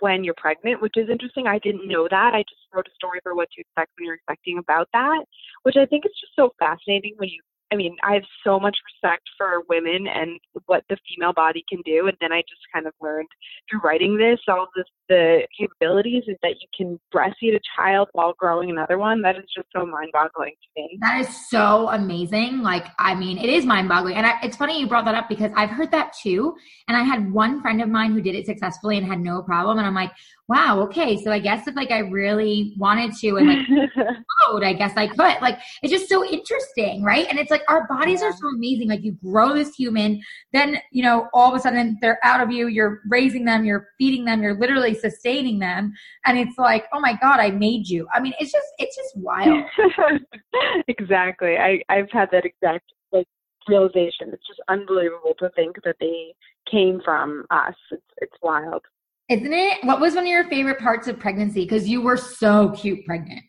when 0.00 0.24
you're 0.24 0.34
pregnant, 0.36 0.82
which 0.82 0.94
is 0.96 1.08
interesting. 1.08 1.46
I 1.46 1.58
didn't 1.58 1.86
know 1.86 2.08
that. 2.10 2.34
I 2.34 2.40
just 2.48 2.62
wrote 2.74 2.88
a 2.88 2.94
story 2.94 3.20
for 3.22 3.34
what 3.34 3.48
to 3.52 3.60
expect 3.60 3.92
when 3.96 4.06
you're 4.06 4.14
expecting 4.14 4.58
about 4.58 4.88
that, 4.92 5.24
which 5.62 5.76
I 5.76 5.86
think 5.86 6.04
is 6.06 6.12
just 6.20 6.34
so 6.34 6.52
fascinating 6.58 7.14
when 7.16 7.28
you 7.28 7.40
I 7.72 7.76
mean, 7.76 7.96
I 8.02 8.14
have 8.14 8.24
so 8.44 8.58
much 8.58 8.76
respect 8.86 9.28
for 9.36 9.62
women 9.68 10.06
and 10.08 10.40
what 10.66 10.84
the 10.88 10.96
female 11.08 11.32
body 11.32 11.64
can 11.68 11.80
do. 11.84 12.06
And 12.06 12.16
then 12.20 12.32
I 12.32 12.40
just 12.40 12.62
kind 12.72 12.86
of 12.86 12.94
learned 13.00 13.28
through 13.70 13.80
writing 13.80 14.16
this 14.16 14.38
all 14.48 14.68
this, 14.74 14.86
the 15.08 15.46
capabilities 15.58 16.24
is 16.28 16.36
that 16.42 16.54
you 16.60 16.68
can 16.76 16.98
breastfeed 17.14 17.56
a 17.56 17.60
child 17.76 18.08
while 18.12 18.34
growing 18.38 18.70
another 18.70 18.98
one. 18.98 19.22
That 19.22 19.36
is 19.36 19.44
just 19.54 19.68
so 19.74 19.84
mind 19.84 20.10
boggling 20.12 20.52
to 20.52 20.82
me. 20.82 20.98
That 21.00 21.20
is 21.20 21.48
so 21.50 21.88
amazing. 21.90 22.62
Like, 22.62 22.86
I 22.98 23.14
mean, 23.14 23.38
it 23.38 23.50
is 23.50 23.66
mind 23.66 23.88
boggling. 23.88 24.16
And 24.16 24.26
I, 24.26 24.34
it's 24.42 24.56
funny 24.56 24.80
you 24.80 24.86
brought 24.86 25.04
that 25.04 25.14
up 25.14 25.28
because 25.28 25.50
I've 25.54 25.70
heard 25.70 25.90
that 25.90 26.14
too. 26.14 26.54
And 26.88 26.96
I 26.96 27.02
had 27.02 27.32
one 27.32 27.60
friend 27.60 27.82
of 27.82 27.88
mine 27.88 28.12
who 28.12 28.22
did 28.22 28.34
it 28.34 28.46
successfully 28.46 28.96
and 28.96 29.06
had 29.06 29.20
no 29.20 29.42
problem. 29.42 29.78
And 29.78 29.86
I'm 29.86 29.94
like, 29.94 30.12
wow, 30.48 30.80
okay, 30.80 31.22
so 31.22 31.30
I 31.30 31.38
guess 31.38 31.66
if 31.66 31.76
like 31.76 31.90
I 31.90 31.98
really 31.98 32.72
wanted 32.78 33.12
to 33.20 33.36
and 33.36 33.48
like 33.48 33.90
I 34.62 34.72
guess 34.72 34.92
I 34.96 35.06
could. 35.06 35.42
Like 35.42 35.58
it's 35.82 35.92
just 35.92 36.08
so 36.08 36.24
interesting, 36.24 37.02
right? 37.02 37.26
And 37.28 37.38
it's 37.38 37.50
like 37.50 37.57
our 37.68 37.86
bodies 37.86 38.20
yeah. 38.20 38.28
are 38.28 38.32
so 38.32 38.48
amazing. 38.48 38.88
Like 38.88 39.02
you 39.02 39.12
grow 39.12 39.54
this 39.54 39.74
human, 39.74 40.20
then 40.52 40.78
you 40.92 41.02
know, 41.02 41.28
all 41.32 41.50
of 41.50 41.58
a 41.58 41.60
sudden 41.60 41.98
they're 42.00 42.18
out 42.22 42.40
of 42.40 42.50
you, 42.50 42.68
you're 42.68 43.00
raising 43.08 43.44
them, 43.44 43.64
you're 43.64 43.88
feeding 43.98 44.24
them, 44.24 44.42
you're 44.42 44.58
literally 44.58 44.94
sustaining 44.94 45.58
them. 45.58 45.92
And 46.26 46.38
it's 46.38 46.58
like, 46.58 46.86
oh 46.92 47.00
my 47.00 47.18
God, 47.20 47.40
I 47.40 47.50
made 47.50 47.88
you. 47.88 48.06
I 48.12 48.20
mean, 48.20 48.34
it's 48.38 48.52
just 48.52 48.66
it's 48.78 48.96
just 48.96 49.16
wild. 49.16 49.64
exactly. 50.88 51.56
I, 51.56 51.80
I've 51.88 52.10
had 52.10 52.28
that 52.32 52.44
exact 52.44 52.92
like 53.12 53.26
realization. 53.68 54.30
It's 54.32 54.46
just 54.46 54.60
unbelievable 54.68 55.34
to 55.38 55.50
think 55.50 55.76
that 55.84 55.96
they 56.00 56.34
came 56.70 57.00
from 57.04 57.44
us. 57.50 57.74
It's 57.90 58.02
it's 58.18 58.36
wild. 58.42 58.82
Isn't 59.28 59.52
it? 59.52 59.84
What 59.84 60.00
was 60.00 60.14
one 60.14 60.24
of 60.24 60.30
your 60.30 60.48
favorite 60.48 60.78
parts 60.78 61.06
of 61.06 61.18
pregnancy? 61.18 61.64
Because 61.64 61.86
you 61.86 62.00
were 62.00 62.16
so 62.16 62.70
cute 62.70 63.04
pregnant. 63.04 63.42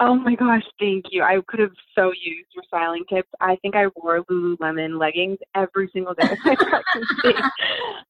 Oh 0.00 0.14
my 0.14 0.34
gosh, 0.36 0.62
thank 0.78 1.06
you. 1.10 1.22
I 1.22 1.40
could 1.48 1.58
have 1.60 1.72
so 1.96 2.12
used 2.12 2.48
your 2.54 2.62
styling 2.68 3.04
tips. 3.08 3.28
I 3.40 3.56
think 3.56 3.74
I 3.74 3.86
wore 3.96 4.22
Lululemon 4.30 4.98
leggings 4.98 5.38
every 5.56 5.90
single 5.92 6.14
day 6.14 6.30
of 6.30 6.38
my 6.44 6.54
pregnancy. 6.54 7.42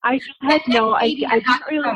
I 0.03 0.19
just 0.19 0.39
had 0.43 0.61
no 0.69 0.95
idea. 0.95 1.29
I 1.29 1.41
didn't 1.41 1.95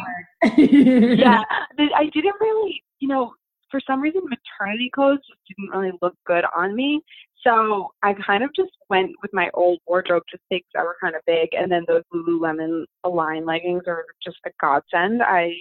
really. 0.59 1.19
yeah, 1.19 1.43
I 1.79 2.05
didn't 2.07 2.35
really. 2.41 2.83
You 3.01 3.09
know, 3.09 3.35
for 3.71 3.81
some 3.87 4.01
reason, 4.01 4.23
maternity 4.25 4.91
clothes 4.95 5.21
just 5.27 5.41
didn't 5.49 5.71
really 5.71 5.93
look 6.01 6.15
good 6.27 6.45
on 6.57 6.75
me. 6.75 7.03
So 7.45 7.93
I 8.03 8.15
kind 8.15 8.45
of 8.45 8.51
just 8.55 8.71
went 8.89 9.11
with 9.21 9.33
my 9.35 9.51
old 9.53 9.81
wardrobe, 9.87 10.23
just 10.31 10.43
things 10.49 10.65
that 10.75 10.85
were 10.85 10.97
kind 11.03 11.17
of 11.17 11.23
big, 11.27 11.51
and 11.53 11.71
then 11.71 11.85
those 11.87 12.05
Lululemon 12.15 12.85
Align 13.05 13.45
leggings 13.45 13.83
are 13.87 14.05
just 14.25 14.39
a 14.47 14.51
godsend. 14.61 15.23
I 15.23 15.53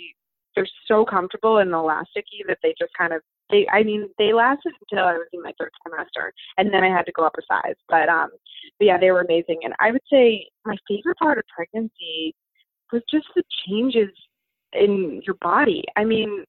they're 0.55 0.67
so 0.87 1.05
comfortable 1.05 1.59
and 1.59 1.71
elasticy 1.71 2.45
that 2.47 2.57
they 2.61 2.73
just 2.77 2.91
kind 2.97 3.13
of 3.13 3.21
they 3.51 3.67
I 3.71 3.83
mean 3.83 4.09
they 4.17 4.33
lasted 4.33 4.73
until 4.89 5.05
I 5.05 5.13
was 5.13 5.27
in 5.33 5.41
my 5.41 5.53
third 5.59 5.71
trimester, 5.85 6.31
and 6.57 6.73
then 6.73 6.83
I 6.83 6.89
had 6.89 7.05
to 7.05 7.11
go 7.11 7.25
up 7.25 7.35
a 7.37 7.41
size. 7.47 7.75
But 7.89 8.09
um, 8.09 8.29
but 8.79 8.85
yeah, 8.85 8.97
they 8.97 9.11
were 9.11 9.21
amazing. 9.21 9.59
And 9.63 9.73
I 9.79 9.91
would 9.91 10.01
say 10.11 10.47
my 10.65 10.75
favorite 10.87 11.17
part 11.17 11.37
of 11.37 11.43
pregnancy 11.55 12.33
was 12.91 13.01
just 13.11 13.27
the 13.35 13.43
changes 13.67 14.09
in 14.73 15.21
your 15.25 15.35
body. 15.41 15.83
I 15.95 16.03
mean, 16.03 16.45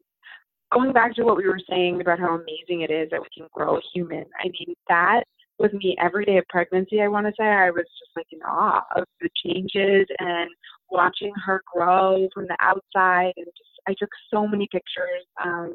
going 0.73 0.93
back 0.93 1.15
to 1.17 1.23
what 1.23 1.37
we 1.37 1.47
were 1.47 1.61
saying 1.69 2.01
about 2.01 2.19
how 2.19 2.35
amazing 2.35 2.83
it 2.83 2.91
is 2.91 3.11
that 3.11 3.21
we 3.21 3.29
can 3.37 3.49
grow 3.53 3.77
a 3.77 3.81
human, 3.93 4.25
I 4.41 4.45
mean, 4.45 4.75
that 4.89 5.25
was 5.59 5.73
me 5.73 5.97
every 6.01 6.25
day 6.25 6.39
of 6.39 6.45
pregnancy, 6.49 7.01
I 7.01 7.09
want 7.09 7.27
to 7.27 7.33
say. 7.39 7.45
I 7.45 7.71
was 7.71 7.85
just 7.85 8.11
like 8.17 8.27
in 8.33 8.41
awe 8.43 8.83
of 8.97 9.05
the 9.21 9.29
changes 9.45 10.07
and 10.19 10.51
watching 10.91 11.33
her 11.45 11.63
grow 11.73 12.29
from 12.35 12.47
the 12.47 12.57
outside. 12.61 13.33
And 13.37 13.47
just, 13.47 13.72
I 13.89 13.95
took 13.99 14.11
so 14.33 14.47
many 14.47 14.69
pictures. 14.71 15.25
Um, 15.45 15.75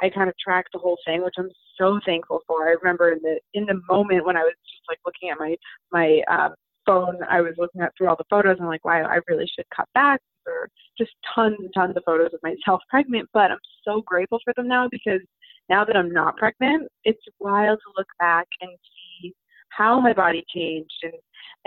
I 0.00 0.10
kind 0.10 0.28
of 0.28 0.34
tracked 0.38 0.70
the 0.72 0.78
whole 0.78 0.98
thing, 1.04 1.22
which 1.24 1.34
I'm 1.38 1.50
so 1.76 2.00
thankful 2.06 2.40
for. 2.46 2.68
I 2.68 2.74
remember 2.80 3.12
in 3.12 3.20
the 3.22 3.38
in 3.54 3.66
the 3.66 3.80
moment 3.88 4.26
when 4.26 4.36
I 4.36 4.42
was 4.42 4.54
just 4.64 4.82
like 4.88 4.98
looking 5.04 5.30
at 5.30 5.38
my 5.38 5.56
my 5.92 6.22
uh, 6.30 6.50
phone, 6.86 7.18
I 7.28 7.40
was 7.40 7.54
looking 7.58 7.80
at 7.80 7.92
through 7.96 8.08
all 8.08 8.16
the 8.16 8.24
photos. 8.30 8.56
And 8.58 8.68
like, 8.68 8.84
wow, 8.84 9.04
I 9.04 9.20
really 9.28 9.46
should 9.54 9.66
cut 9.74 9.88
back 9.94 10.20
or 10.46 10.68
just 10.96 11.10
tons 11.34 11.56
and 11.58 11.70
tons 11.74 11.96
of 11.96 12.02
photos 12.06 12.32
of 12.32 12.40
myself 12.42 12.80
pregnant. 12.88 13.28
But 13.32 13.50
I'm 13.50 13.58
so 13.84 14.02
grateful 14.06 14.40
for 14.44 14.52
them 14.56 14.68
now 14.68 14.88
because 14.90 15.20
now 15.68 15.84
that 15.84 15.96
I'm 15.96 16.10
not 16.10 16.36
pregnant, 16.36 16.88
it's 17.04 17.22
wild 17.40 17.78
to 17.78 17.92
look 17.96 18.08
back 18.18 18.46
and 18.60 18.70
see 18.70 19.34
how 19.70 20.00
my 20.00 20.12
body 20.12 20.44
changed 20.54 20.94
and 21.02 21.12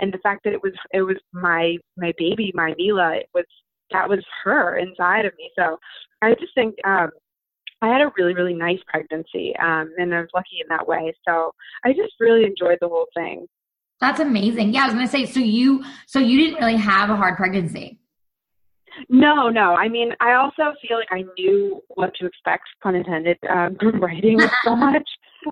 and 0.00 0.12
the 0.12 0.18
fact 0.18 0.42
that 0.44 0.52
it 0.52 0.62
was 0.62 0.72
it 0.92 1.02
was 1.02 1.16
my 1.32 1.76
my 1.96 2.12
baby, 2.18 2.50
my 2.54 2.74
Mila, 2.76 3.14
it 3.14 3.28
was 3.34 3.44
that 3.92 4.08
was 4.08 4.24
her 4.44 4.76
inside 4.78 5.24
of 5.24 5.32
me. 5.38 5.50
So 5.58 5.78
I 6.22 6.34
just 6.34 6.54
think 6.54 6.74
um 6.84 7.10
I 7.82 7.88
had 7.88 8.00
a 8.00 8.12
really, 8.16 8.32
really 8.32 8.54
nice 8.54 8.78
pregnancy, 8.86 9.54
um, 9.56 9.92
and 9.98 10.14
I 10.14 10.20
was 10.20 10.28
lucky 10.32 10.60
in 10.60 10.68
that 10.68 10.86
way. 10.86 11.12
So 11.28 11.52
I 11.84 11.92
just 11.92 12.12
really 12.20 12.44
enjoyed 12.44 12.78
the 12.80 12.88
whole 12.88 13.08
thing. 13.12 13.46
That's 14.00 14.20
amazing. 14.20 14.72
Yeah, 14.72 14.82
I 14.82 14.86
was 14.86 14.94
gonna 14.94 15.08
say, 15.08 15.26
so 15.26 15.40
you, 15.40 15.84
so 16.06 16.20
you 16.20 16.38
didn't 16.38 16.60
really 16.60 16.76
have 16.76 17.10
a 17.10 17.16
hard 17.16 17.36
pregnancy. 17.36 17.98
No, 19.08 19.48
no. 19.48 19.74
I 19.74 19.88
mean, 19.88 20.12
I 20.20 20.34
also 20.34 20.74
feel 20.86 20.98
like 20.98 21.08
I 21.10 21.24
knew 21.36 21.82
what 21.88 22.14
to 22.20 22.26
expect, 22.26 22.64
pun 22.82 22.94
intended, 22.94 23.38
um, 23.50 23.76
from 23.80 24.00
writing 24.00 24.40
so 24.64 24.76
much. 24.76 25.08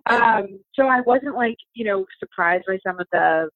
Um, 0.06 0.60
so 0.74 0.86
I 0.86 1.00
wasn't 1.00 1.34
like, 1.34 1.56
you 1.74 1.84
know, 1.84 2.04
surprised 2.20 2.64
by 2.68 2.78
some 2.86 3.00
of 3.00 3.06
the, 3.12 3.48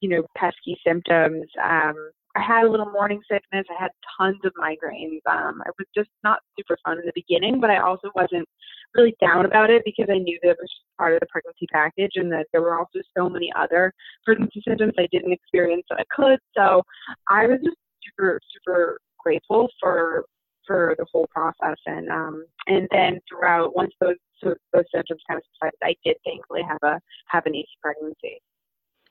you 0.00 0.08
know, 0.08 0.22
pesky 0.36 0.76
symptoms. 0.84 1.46
Um, 1.62 1.94
I 2.38 2.42
had 2.42 2.64
a 2.64 2.70
little 2.70 2.90
morning 2.90 3.20
sickness. 3.30 3.66
I 3.70 3.82
had 3.82 3.90
tons 4.16 4.38
of 4.44 4.52
migraines. 4.54 5.20
Um, 5.28 5.62
it 5.66 5.74
was 5.78 5.86
just 5.94 6.10
not 6.22 6.38
super 6.56 6.78
fun 6.84 6.98
in 6.98 7.06
the 7.06 7.12
beginning, 7.14 7.60
but 7.60 7.70
I 7.70 7.80
also 7.80 8.10
wasn't 8.14 8.48
really 8.94 9.14
down 9.20 9.44
about 9.44 9.70
it 9.70 9.82
because 9.84 10.06
I 10.08 10.18
knew 10.18 10.38
that 10.42 10.50
it 10.50 10.56
was 10.60 10.70
just 10.70 10.96
part 10.96 11.14
of 11.14 11.20
the 11.20 11.26
pregnancy 11.26 11.66
package 11.72 12.12
and 12.14 12.30
that 12.32 12.46
there 12.52 12.62
were 12.62 12.78
also 12.78 13.00
so 13.16 13.28
many 13.28 13.52
other 13.56 13.92
pregnancy 14.24 14.62
symptoms 14.66 14.94
I 14.98 15.08
didn't 15.10 15.32
experience 15.32 15.84
that 15.90 15.98
I 15.98 16.04
could. 16.14 16.38
So 16.56 16.82
I 17.28 17.46
was 17.46 17.58
just 17.64 17.76
super, 18.04 18.40
super 18.54 18.98
grateful 19.18 19.68
for 19.80 20.24
for 20.66 20.94
the 20.98 21.06
whole 21.10 21.26
process 21.34 21.78
and 21.86 22.10
um 22.10 22.44
and 22.66 22.86
then 22.92 23.18
throughout 23.26 23.74
once 23.74 23.90
those 24.02 24.16
those 24.42 24.84
symptoms 24.94 25.22
kind 25.26 25.38
of 25.38 25.44
subsided, 25.54 25.78
I 25.82 25.94
did 26.04 26.16
thankfully 26.24 26.60
have 26.68 26.78
a 26.82 27.00
have 27.28 27.46
an 27.46 27.54
easy 27.54 27.66
pregnancy. 27.82 28.40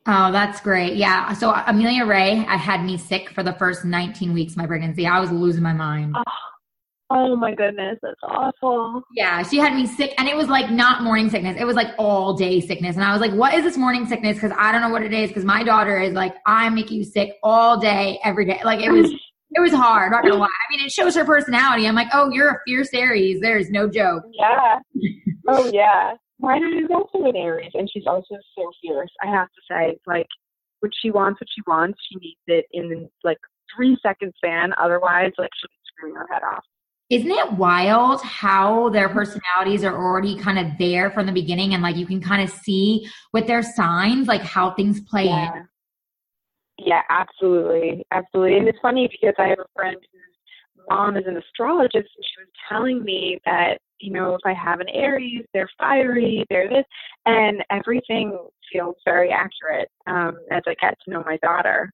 Oh, 0.09 0.31
that's 0.31 0.61
great. 0.61 0.95
Yeah. 0.95 1.33
So 1.33 1.49
uh, 1.49 1.65
Amelia 1.67 2.05
Ray, 2.05 2.45
I 2.47 2.55
had 2.55 2.85
me 2.85 2.97
sick 2.97 3.29
for 3.31 3.43
the 3.43 3.51
first 3.53 3.83
19 3.83 4.33
weeks 4.33 4.53
of 4.53 4.57
my 4.57 4.65
pregnancy. 4.65 5.05
I 5.05 5.19
was 5.19 5.31
losing 5.31 5.61
my 5.61 5.73
mind. 5.73 6.15
Oh, 6.17 6.23
oh 7.09 7.35
my 7.35 7.53
goodness, 7.53 7.99
that's 8.01 8.15
awful. 8.23 9.01
Yeah, 9.13 9.43
she 9.43 9.57
had 9.57 9.75
me 9.75 9.85
sick, 9.85 10.13
and 10.17 10.29
it 10.29 10.35
was 10.35 10.47
like 10.47 10.71
not 10.71 11.03
morning 11.03 11.29
sickness. 11.29 11.57
It 11.59 11.65
was 11.65 11.75
like 11.75 11.89
all 11.97 12.33
day 12.35 12.61
sickness, 12.61 12.95
and 12.95 13.03
I 13.03 13.11
was 13.11 13.19
like, 13.19 13.33
"What 13.33 13.53
is 13.53 13.63
this 13.63 13.75
morning 13.75 14.05
sickness?" 14.05 14.37
Because 14.37 14.55
I 14.57 14.71
don't 14.71 14.79
know 14.79 14.89
what 14.89 15.03
it 15.03 15.11
is. 15.11 15.27
Because 15.27 15.43
my 15.43 15.61
daughter 15.61 15.99
is 15.99 16.13
like, 16.13 16.35
"I 16.45 16.69
make 16.69 16.89
you 16.89 17.03
sick 17.03 17.33
all 17.43 17.77
day, 17.77 18.17
every 18.23 18.45
day." 18.45 18.61
Like 18.63 18.79
it 18.79 18.91
was, 18.91 19.11
it 19.51 19.59
was 19.59 19.73
hard. 19.73 20.13
Not 20.13 20.23
gonna 20.23 20.35
lie. 20.35 20.45
I 20.45 20.75
mean, 20.75 20.85
it 20.85 20.91
shows 20.91 21.15
her 21.15 21.25
personality. 21.25 21.85
I'm 21.85 21.95
like, 21.95 22.09
"Oh, 22.13 22.29
you're 22.31 22.49
a 22.49 22.59
fierce 22.65 22.93
Aries." 22.93 23.41
There's 23.41 23.69
no 23.69 23.89
joke. 23.89 24.23
Yeah. 24.31 24.79
Oh 25.49 25.69
yeah. 25.73 26.13
Daughter 26.41 26.67
is 26.67 26.89
also 26.93 27.25
an 27.27 27.35
Aries, 27.35 27.71
and 27.73 27.89
she's 27.91 28.05
also 28.05 28.35
so 28.55 28.71
fierce. 28.81 29.09
I 29.23 29.27
have 29.27 29.47
to 29.47 29.61
say, 29.69 29.99
like, 30.05 30.27
when 30.79 30.91
she 31.01 31.09
wants 31.09 31.41
what 31.41 31.47
she 31.53 31.61
wants, 31.65 31.99
she 32.09 32.19
needs 32.19 32.39
it 32.47 32.65
in 32.71 33.09
like 33.23 33.39
three 33.75 33.97
second 34.03 34.33
span. 34.37 34.71
Otherwise, 34.77 35.31
like, 35.37 35.49
she'll 35.59 35.69
be 35.69 35.87
screaming 35.87 36.15
her 36.17 36.27
head 36.31 36.43
off. 36.43 36.63
Isn't 37.09 37.31
it 37.31 37.53
wild 37.53 38.21
how 38.21 38.89
their 38.89 39.07
personalities 39.07 39.83
are 39.83 39.95
already 39.95 40.37
kind 40.37 40.59
of 40.59 40.77
there 40.77 41.09
from 41.09 41.25
the 41.25 41.31
beginning, 41.31 41.73
and 41.73 41.81
like 41.81 41.95
you 41.95 42.05
can 42.05 42.21
kind 42.21 42.41
of 42.41 42.49
see 42.49 43.07
with 43.33 43.47
their 43.47 43.63
signs, 43.63 44.27
like 44.27 44.41
how 44.41 44.71
things 44.71 44.99
play 45.01 45.25
yeah. 45.25 45.55
in. 45.55 45.67
Yeah, 46.79 47.01
absolutely, 47.09 48.05
absolutely. 48.11 48.57
And 48.57 48.67
it's 48.67 48.77
funny 48.81 49.09
because 49.09 49.33
I 49.39 49.47
have 49.47 49.59
a 49.59 49.65
friend 49.73 49.95
whose 49.95 50.21
mom 50.89 51.17
is 51.17 51.25
an 51.27 51.37
astrologist, 51.37 51.95
and 51.95 52.25
she 52.25 52.41
was 52.41 52.49
telling 52.69 53.03
me 53.03 53.39
that 53.45 53.77
you 53.99 54.11
know, 54.11 54.35
if 54.35 54.41
I 54.45 54.53
have 54.53 54.79
an 54.79 54.89
Aries, 54.89 55.43
they're 55.53 55.69
fiery, 55.77 56.45
they're 56.49 56.69
this, 56.69 56.85
and 57.25 57.63
everything 57.71 58.37
feels 58.71 58.95
very 59.05 59.31
accurate 59.31 59.89
um, 60.05 60.37
as 60.51 60.61
I 60.67 60.75
get 60.79 60.97
to 61.05 61.11
know 61.11 61.23
my 61.25 61.37
daughter. 61.37 61.91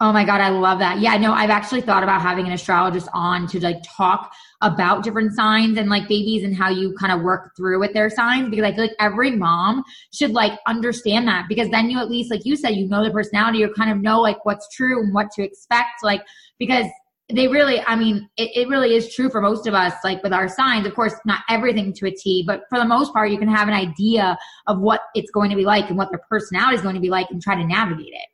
Oh 0.00 0.12
my 0.12 0.24
God, 0.24 0.40
I 0.40 0.50
love 0.50 0.78
that. 0.78 1.00
Yeah, 1.00 1.16
no, 1.16 1.32
I've 1.32 1.50
actually 1.50 1.80
thought 1.80 2.04
about 2.04 2.22
having 2.22 2.46
an 2.46 2.52
astrologist 2.52 3.08
on 3.12 3.48
to 3.48 3.58
like 3.58 3.78
talk 3.96 4.32
about 4.60 5.02
different 5.02 5.34
signs 5.34 5.76
and 5.76 5.90
like 5.90 6.06
babies 6.06 6.44
and 6.44 6.54
how 6.54 6.68
you 6.68 6.94
kind 7.00 7.12
of 7.12 7.22
work 7.22 7.50
through 7.56 7.80
with 7.80 7.94
their 7.94 8.08
signs 8.08 8.48
because 8.48 8.64
I 8.64 8.72
feel 8.72 8.84
like 8.84 8.94
every 9.00 9.32
mom 9.32 9.82
should 10.14 10.30
like 10.30 10.56
understand 10.68 11.26
that 11.26 11.46
because 11.48 11.68
then 11.70 11.90
you 11.90 11.98
at 11.98 12.08
least, 12.08 12.30
like 12.30 12.44
you 12.44 12.54
said, 12.54 12.76
you 12.76 12.86
know 12.86 13.02
the 13.02 13.10
personality, 13.10 13.58
you 13.58 13.74
kind 13.74 13.90
of 13.90 14.00
know 14.00 14.20
like 14.20 14.44
what's 14.44 14.68
true 14.72 15.02
and 15.02 15.12
what 15.12 15.32
to 15.32 15.42
expect. 15.42 16.04
Like, 16.04 16.22
because 16.60 16.86
they 17.32 17.46
really 17.46 17.80
i 17.82 17.94
mean 17.94 18.28
it, 18.36 18.50
it 18.54 18.68
really 18.68 18.94
is 18.94 19.14
true 19.14 19.28
for 19.28 19.40
most 19.40 19.66
of 19.66 19.74
us 19.74 19.92
like 20.02 20.22
with 20.22 20.32
our 20.32 20.48
signs 20.48 20.86
of 20.86 20.94
course 20.94 21.14
not 21.24 21.40
everything 21.48 21.92
to 21.92 22.06
a 22.06 22.10
t 22.10 22.42
but 22.46 22.62
for 22.70 22.78
the 22.78 22.84
most 22.84 23.12
part 23.12 23.30
you 23.30 23.38
can 23.38 23.48
have 23.48 23.68
an 23.68 23.74
idea 23.74 24.36
of 24.66 24.80
what 24.80 25.02
it's 25.14 25.30
going 25.30 25.50
to 25.50 25.56
be 25.56 25.64
like 25.64 25.88
and 25.88 25.98
what 25.98 26.10
their 26.10 26.20
personality 26.28 26.76
is 26.76 26.82
going 26.82 26.94
to 26.94 27.00
be 27.00 27.10
like 27.10 27.26
and 27.30 27.42
try 27.42 27.54
to 27.54 27.66
navigate 27.66 28.12
it 28.12 28.28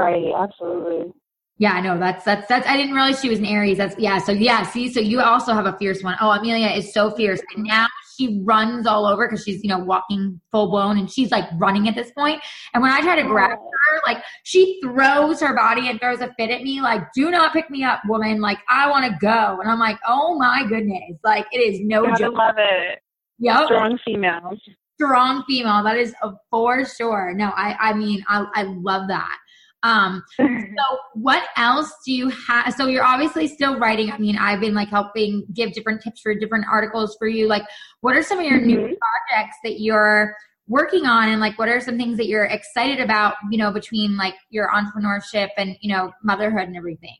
right 0.00 0.32
absolutely 0.36 1.12
yeah, 1.60 1.72
I 1.72 1.80
know. 1.80 1.98
That's 1.98 2.24
that's 2.24 2.46
that's. 2.46 2.68
I 2.68 2.76
didn't 2.76 2.94
realize 2.94 3.20
she 3.20 3.28
was 3.28 3.40
an 3.40 3.46
Aries. 3.46 3.78
That's 3.78 3.98
yeah. 3.98 4.18
So 4.18 4.30
yeah. 4.30 4.62
See, 4.62 4.92
so 4.92 5.00
you 5.00 5.20
also 5.20 5.52
have 5.52 5.66
a 5.66 5.76
fierce 5.76 6.04
one. 6.04 6.16
Oh, 6.20 6.30
Amelia 6.30 6.68
is 6.68 6.94
so 6.94 7.10
fierce, 7.10 7.40
and 7.56 7.64
now 7.64 7.88
she 8.18 8.40
runs 8.44 8.86
all 8.86 9.06
over 9.06 9.28
because 9.28 9.44
she's 9.44 9.62
you 9.62 9.68
know 9.68 9.78
walking 9.78 10.40
full 10.50 10.70
blown, 10.70 10.98
and 10.98 11.10
she's 11.10 11.30
like 11.30 11.48
running 11.58 11.88
at 11.88 11.94
this 11.94 12.10
point. 12.12 12.40
And 12.74 12.82
when 12.82 12.92
I 12.92 13.00
try 13.00 13.16
to 13.16 13.22
oh. 13.22 13.28
grab 13.28 13.50
her, 13.50 14.00
like 14.06 14.22
she 14.44 14.80
throws 14.82 15.40
her 15.40 15.54
body 15.54 15.88
and 15.88 16.00
throws 16.00 16.20
a 16.20 16.32
fit 16.34 16.50
at 16.50 16.62
me, 16.62 16.80
like 16.80 17.02
"Do 17.14 17.30
not 17.30 17.52
pick 17.52 17.70
me 17.70 17.84
up, 17.84 18.00
woman!" 18.06 18.40
Like 18.40 18.58
I 18.68 18.90
want 18.90 19.04
to 19.06 19.16
go, 19.20 19.58
and 19.60 19.70
I'm 19.70 19.78
like, 19.78 19.98
"Oh 20.06 20.38
my 20.38 20.66
goodness!" 20.68 21.18
Like 21.24 21.46
it 21.52 21.58
is 21.58 21.80
no 21.82 22.04
Gotta 22.04 22.24
joke. 22.24 22.34
love 22.34 22.56
it. 22.58 22.98
Yep. 23.38 23.66
Strong 23.66 23.98
females. 24.04 24.60
Strong 25.00 25.44
female. 25.48 25.84
That 25.84 25.96
is 25.96 26.14
uh, 26.22 26.32
for 26.50 26.84
sure. 26.84 27.32
No, 27.34 27.52
I 27.54 27.76
I 27.78 27.92
mean 27.94 28.24
I 28.28 28.46
I 28.54 28.62
love 28.64 29.08
that. 29.08 29.38
Um, 29.82 30.22
so 30.38 30.98
what 31.14 31.44
else 31.56 31.92
do 32.04 32.12
you 32.12 32.30
have? 32.30 32.74
So 32.74 32.86
you're 32.86 33.04
obviously 33.04 33.46
still 33.46 33.78
writing. 33.78 34.10
I 34.10 34.18
mean, 34.18 34.36
I've 34.36 34.60
been 34.60 34.74
like 34.74 34.88
helping 34.88 35.46
give 35.52 35.72
different 35.72 36.02
tips 36.02 36.20
for 36.20 36.34
different 36.34 36.66
articles 36.70 37.16
for 37.18 37.28
you. 37.28 37.46
Like, 37.46 37.62
what 38.00 38.16
are 38.16 38.22
some 38.22 38.38
of 38.38 38.44
your 38.44 38.58
mm-hmm. 38.58 38.66
new 38.66 38.76
projects 38.76 39.56
that 39.64 39.80
you're 39.80 40.34
working 40.68 41.06
on 41.06 41.30
and 41.30 41.40
like 41.40 41.58
what 41.58 41.68
are 41.68 41.80
some 41.80 41.96
things 41.96 42.16
that 42.18 42.26
you're 42.26 42.44
excited 42.44 43.00
about 43.00 43.34
you 43.50 43.58
know 43.58 43.72
between 43.72 44.16
like 44.16 44.34
your 44.50 44.68
entrepreneurship 44.68 45.48
and 45.56 45.76
you 45.80 45.90
know 45.90 46.12
motherhood 46.22 46.68
and 46.68 46.76
everything 46.76 47.16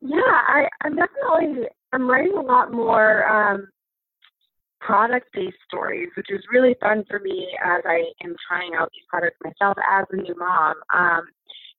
yeah 0.00 0.20
i 0.20 0.68
i'm 0.82 0.94
definitely 0.94 1.66
i'm 1.92 2.08
writing 2.08 2.36
a 2.36 2.40
lot 2.40 2.72
more 2.72 3.28
um 3.28 3.66
product 4.80 5.28
based 5.34 5.56
stories, 5.66 6.08
which 6.16 6.30
is 6.30 6.40
really 6.52 6.74
fun 6.80 7.04
for 7.08 7.20
me 7.20 7.48
as 7.64 7.82
I 7.84 8.04
am 8.24 8.34
trying 8.48 8.74
out 8.74 8.90
these 8.92 9.04
products 9.08 9.36
myself 9.44 9.76
as 9.90 10.06
a 10.10 10.16
new 10.16 10.34
mom. 10.36 10.74
Um, 10.92 11.26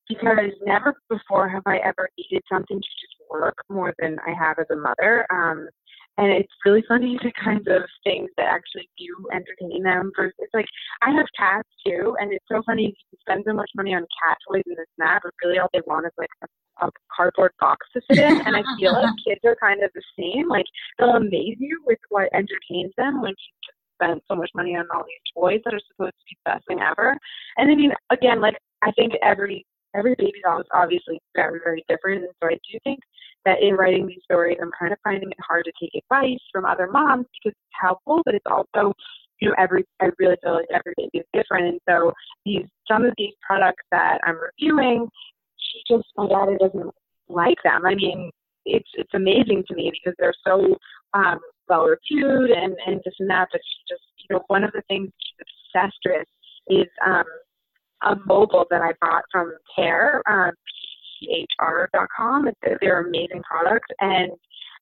because 0.07 0.51
never 0.65 0.93
before 1.09 1.47
have 1.47 1.63
I 1.65 1.77
ever 1.77 2.09
needed 2.17 2.43
something 2.51 2.77
to 2.77 2.81
just 2.81 3.15
work 3.29 3.63
more 3.69 3.93
than 3.99 4.17
I 4.25 4.33
have 4.37 4.59
as 4.59 4.65
a 4.71 4.75
mother. 4.75 5.25
Um, 5.31 5.69
and 6.17 6.31
it's 6.31 6.51
really 6.65 6.83
funny 6.87 7.17
to 7.21 7.31
kind 7.43 7.67
of 7.67 7.83
things 8.03 8.29
that 8.37 8.47
actually 8.47 8.89
do 8.97 9.27
entertain 9.33 9.83
them. 9.83 10.11
Versus, 10.15 10.35
it's 10.39 10.53
like 10.53 10.67
I 11.01 11.11
have 11.11 11.25
cats 11.37 11.69
too, 11.85 12.15
and 12.19 12.31
it's 12.33 12.45
so 12.51 12.61
funny 12.65 12.93
you 13.11 13.17
spend 13.19 13.43
so 13.47 13.53
much 13.53 13.69
money 13.75 13.93
on 13.93 14.01
cat 14.01 14.37
toys 14.47 14.63
and 14.65 14.77
this 14.77 14.85
and 14.97 15.07
that, 15.07 15.21
but 15.23 15.33
really 15.43 15.59
all 15.59 15.69
they 15.73 15.81
want 15.87 16.05
is 16.05 16.13
like 16.17 16.29
a 16.43 16.47
a 16.81 16.89
cardboard 17.15 17.51
box 17.59 17.85
to 17.93 18.01
sit 18.09 18.19
in. 18.19 18.41
And 18.41 18.55
I 18.55 18.63
feel 18.79 18.93
like 18.93 19.09
kids 19.27 19.41
are 19.45 19.55
kind 19.55 19.83
of 19.83 19.91
the 19.93 20.01
same. 20.17 20.49
Like 20.49 20.65
they'll 20.97 21.15
amaze 21.15 21.57
you 21.59 21.81
with 21.85 21.99
what 22.09 22.29
entertains 22.33 22.91
them 22.97 23.21
when 23.21 23.31
you 23.31 23.53
just 23.63 23.77
spend 23.95 24.21
so 24.27 24.35
much 24.35 24.49
money 24.55 24.75
on 24.75 24.85
all 24.93 25.03
these 25.03 25.33
toys 25.35 25.61
that 25.63 25.73
are 25.73 25.81
supposed 25.91 26.13
to 26.13 26.25
be 26.29 26.37
the 26.43 26.51
best 26.51 26.67
thing 26.67 26.79
ever. 26.81 27.17
And 27.57 27.71
I 27.71 27.75
mean, 27.75 27.91
again, 28.09 28.41
like 28.41 28.57
I 28.81 28.91
think 28.91 29.13
every 29.23 29.65
every 29.95 30.15
baby 30.17 30.41
doll 30.43 30.59
is 30.61 30.67
obviously 30.73 31.19
very, 31.35 31.59
very 31.63 31.83
different. 31.89 32.23
And 32.23 32.33
so 32.41 32.49
I 32.49 32.57
do 32.71 32.79
think 32.83 32.99
that 33.45 33.61
in 33.61 33.75
writing 33.75 34.07
these 34.07 34.23
stories, 34.23 34.57
I'm 34.61 34.71
kind 34.77 34.93
of 34.93 34.99
finding 35.03 35.29
it 35.29 35.37
hard 35.45 35.65
to 35.65 35.71
take 35.81 36.01
advice 36.03 36.39
from 36.51 36.65
other 36.65 36.87
moms 36.87 37.25
because 37.43 37.57
it's 37.57 37.79
helpful, 37.79 38.21
but 38.25 38.35
it's 38.35 38.45
also 38.45 38.93
you 39.39 39.49
know, 39.49 39.55
every 39.57 39.83
I 39.99 40.09
really 40.19 40.37
feel 40.43 40.53
like 40.53 40.67
every 40.69 40.93
baby 40.97 41.17
is 41.17 41.25
different, 41.33 41.65
and 41.65 41.79
so 41.89 42.13
these 42.45 42.65
some 42.87 43.03
of 43.03 43.13
these 43.17 43.33
products 43.41 43.81
that 43.91 44.19
I'm 44.23 44.37
reviewing 44.37 45.09
she 45.57 45.81
just 45.93 46.07
my 46.17 46.27
daughter 46.27 46.57
doesn't 46.59 46.91
like 47.29 47.57
them. 47.63 47.85
I 47.85 47.95
mean, 47.95 48.31
it's 48.65 48.89
it's 48.93 49.13
amazing 49.13 49.63
to 49.67 49.75
me 49.75 49.91
because 49.91 50.15
they're 50.19 50.33
so 50.45 50.75
um, 51.13 51.39
well 51.67 51.85
reviewed 51.85 52.51
and 52.51 52.75
and 52.85 53.01
this 53.03 53.15
and 53.19 53.29
that. 53.29 53.49
But 53.51 53.61
she 53.63 53.93
just 53.93 54.03
you 54.17 54.35
know 54.35 54.43
one 54.47 54.63
of 54.63 54.71
the 54.73 54.83
things 54.87 55.09
she's 55.17 55.47
obsessed 55.73 55.99
with 56.05 56.27
is 56.67 56.87
um, 57.05 57.23
a 58.03 58.15
mobile 58.25 58.65
that 58.69 58.81
I 58.81 58.93
bought 58.99 59.23
from 59.31 59.53
Care, 59.75 60.21
um, 60.29 60.51
P-H-R.com. 61.19 62.49
They're 62.81 63.05
amazing 63.05 63.43
products 63.43 63.87
and 63.99 64.31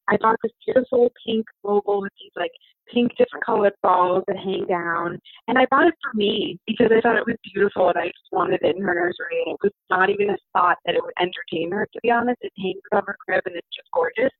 I 0.09 0.17
bought 0.17 0.37
this 0.41 0.51
beautiful 0.65 1.11
pink 1.25 1.45
mobile 1.63 2.01
with 2.01 2.11
these 2.19 2.31
like 2.35 2.51
pink 2.91 3.11
different 3.17 3.45
colored 3.45 3.73
balls 3.83 4.23
that 4.27 4.37
hang 4.37 4.65
down. 4.67 5.19
And 5.47 5.57
I 5.57 5.67
bought 5.69 5.87
it 5.87 5.93
for 6.01 6.17
me 6.17 6.57
because 6.65 6.89
I 6.95 6.99
thought 7.01 7.17
it 7.17 7.27
was 7.27 7.35
beautiful 7.53 7.89
and 7.89 7.97
I 7.97 8.05
just 8.05 8.31
wanted 8.31 8.59
it 8.63 8.75
in 8.75 8.81
her 8.81 8.95
nursery. 8.95 9.43
And 9.45 9.53
it 9.53 9.59
was 9.61 9.71
not 9.89 10.09
even 10.09 10.31
a 10.31 10.37
thought 10.53 10.77
that 10.85 10.95
it 10.95 11.03
would 11.03 11.13
entertain 11.19 11.71
her, 11.71 11.87
to 11.93 11.99
be 12.01 12.09
honest. 12.09 12.39
It 12.41 12.53
hangs 12.57 12.81
above 12.91 13.05
her 13.07 13.17
crib 13.23 13.43
and 13.45 13.55
it's 13.55 13.75
just 13.75 13.89
gorgeous. 13.93 14.31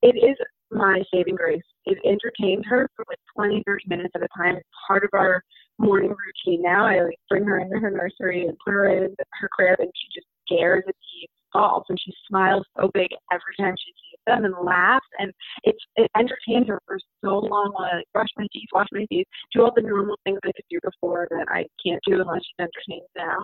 It 0.00 0.16
is 0.16 0.36
my 0.70 1.02
saving 1.12 1.36
grace. 1.36 1.62
It 1.84 1.98
entertains 2.04 2.64
her 2.68 2.88
for 2.96 3.04
like 3.08 3.18
20, 3.36 3.62
30 3.66 3.84
minutes 3.88 4.12
at 4.14 4.22
a 4.22 4.28
time. 4.36 4.56
It's 4.56 4.68
part 4.86 5.04
of 5.04 5.10
our 5.12 5.42
morning 5.78 6.10
routine 6.10 6.62
now. 6.62 6.86
I 6.86 7.02
like 7.02 7.18
bring 7.28 7.44
her 7.44 7.58
into 7.58 7.78
her 7.78 7.90
nursery 7.90 8.46
and 8.46 8.56
put 8.64 8.72
her 8.72 8.88
in 8.88 9.14
her 9.40 9.48
crib 9.52 9.78
and 9.78 9.90
she 9.94 10.20
just 10.20 10.26
stares 10.46 10.84
at 10.88 10.94
the 10.94 11.28
balls 11.52 11.84
and 11.88 11.98
she 12.04 12.12
smiles 12.28 12.64
so 12.76 12.90
big 12.92 13.08
every 13.32 13.54
time 13.58 13.74
she 13.78 13.92
sees 13.92 14.20
them 14.26 14.44
and 14.44 14.54
laughs 14.62 15.06
and 15.18 15.32
it's 15.64 15.78
it 15.96 16.10
entertains 16.16 16.68
her 16.68 16.80
for 16.86 16.98
so 17.24 17.38
long 17.38 17.70
while 17.72 17.88
I 17.92 17.96
like, 17.96 18.06
brush 18.12 18.28
my 18.36 18.46
teeth, 18.52 18.68
wash 18.72 18.88
my 18.92 19.06
teeth, 19.10 19.26
do 19.54 19.62
all 19.62 19.72
the 19.74 19.82
normal 19.82 20.16
things 20.24 20.38
I 20.44 20.48
could 20.48 20.64
do 20.70 20.78
before 20.82 21.26
that 21.30 21.46
I 21.48 21.64
can't 21.84 22.00
do 22.06 22.20
unless 22.20 22.42
she's 22.42 22.66
entertained 22.66 23.08
now. 23.16 23.42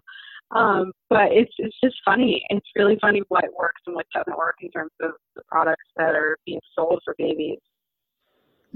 Um, 0.50 0.92
but 1.08 1.32
it's 1.32 1.52
it's 1.58 1.76
just 1.82 1.96
funny. 2.04 2.44
It's 2.50 2.66
really 2.76 2.98
funny 3.00 3.22
what 3.28 3.44
works 3.58 3.80
and 3.86 3.96
what 3.96 4.06
doesn't 4.14 4.36
work 4.36 4.56
in 4.60 4.70
terms 4.70 4.92
of 5.00 5.12
the 5.34 5.42
products 5.48 5.84
that 5.96 6.14
are 6.14 6.36
being 6.44 6.60
sold 6.74 7.00
for 7.04 7.14
babies. 7.18 7.58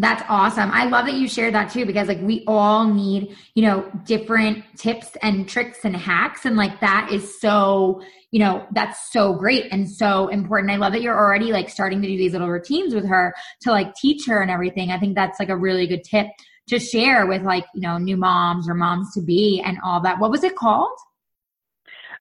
That's 0.01 0.23
awesome. 0.29 0.71
I 0.73 0.85
love 0.85 1.07
that 1.07 1.15
you 1.15 1.27
shared 1.27 1.55
that 1.55 1.73
too 1.73 1.85
because 1.85 2.07
like 2.07 2.21
we 2.21 2.45
all 2.47 2.87
need, 2.87 3.37
you 3.55 3.63
know, 3.63 3.91
different 4.05 4.65
tips 4.77 5.17
and 5.23 5.49
tricks 5.49 5.85
and 5.85 5.97
hacks 5.97 6.45
and 6.45 6.57
like 6.57 6.79
that 6.81 7.11
is 7.13 7.41
so, 7.41 8.01
you 8.31 8.39
know, 8.39 8.65
that's 8.71 9.13
so 9.13 9.35
great 9.35 9.67
and 9.73 9.91
so 9.91 10.29
important. 10.29 10.71
I 10.71 10.77
love 10.77 10.93
that 10.93 11.03
you're 11.03 11.19
already 11.19 11.51
like 11.51 11.69
starting 11.69 12.01
to 12.01 12.07
do 12.07 12.17
these 12.17 12.33
little 12.33 12.49
routines 12.49 12.95
with 12.95 13.09
her 13.09 13.35
to 13.63 13.73
like 13.73 13.93
teach 13.97 14.25
her 14.27 14.41
and 14.41 14.53
everything. 14.53 14.93
I 14.93 15.01
think 15.01 15.17
that's 15.17 15.41
like 15.41 15.49
a 15.49 15.57
really 15.57 15.89
good 15.89 16.05
tip 16.05 16.29
to 16.69 16.79
share 16.79 17.27
with 17.27 17.43
like, 17.43 17.65
you 17.75 17.81
know, 17.81 17.99
new 17.99 18.17
moms 18.17 18.69
or 18.69 18.75
moms 18.75 19.13
to 19.15 19.21
be 19.21 19.61
and 19.65 19.79
all 19.85 20.01
that. 20.03 20.21
What 20.21 20.31
was 20.31 20.45
it 20.45 20.55
called? 20.55 20.97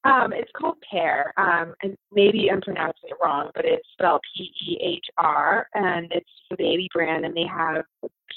Um, 0.04 0.32
it's 0.34 0.52
called 0.56 0.78
Pear, 0.90 1.34
um, 1.38 1.74
and 1.84 1.98
maybe 2.12 2.50
I'm 2.52 2.62
pronouncing 2.62 3.10
it 3.10 3.18
wrong, 3.22 3.50
but 3.56 3.66
it's 3.66 3.88
spelled 3.94 4.22
P-E-H-R, 4.36 5.68
and 5.74 6.12
it's 6.12 6.30
the 6.50 6.58
baby 6.58 6.88
brand, 6.94 7.26
and 7.26 7.36
they 7.36 7.46
have 7.46 7.84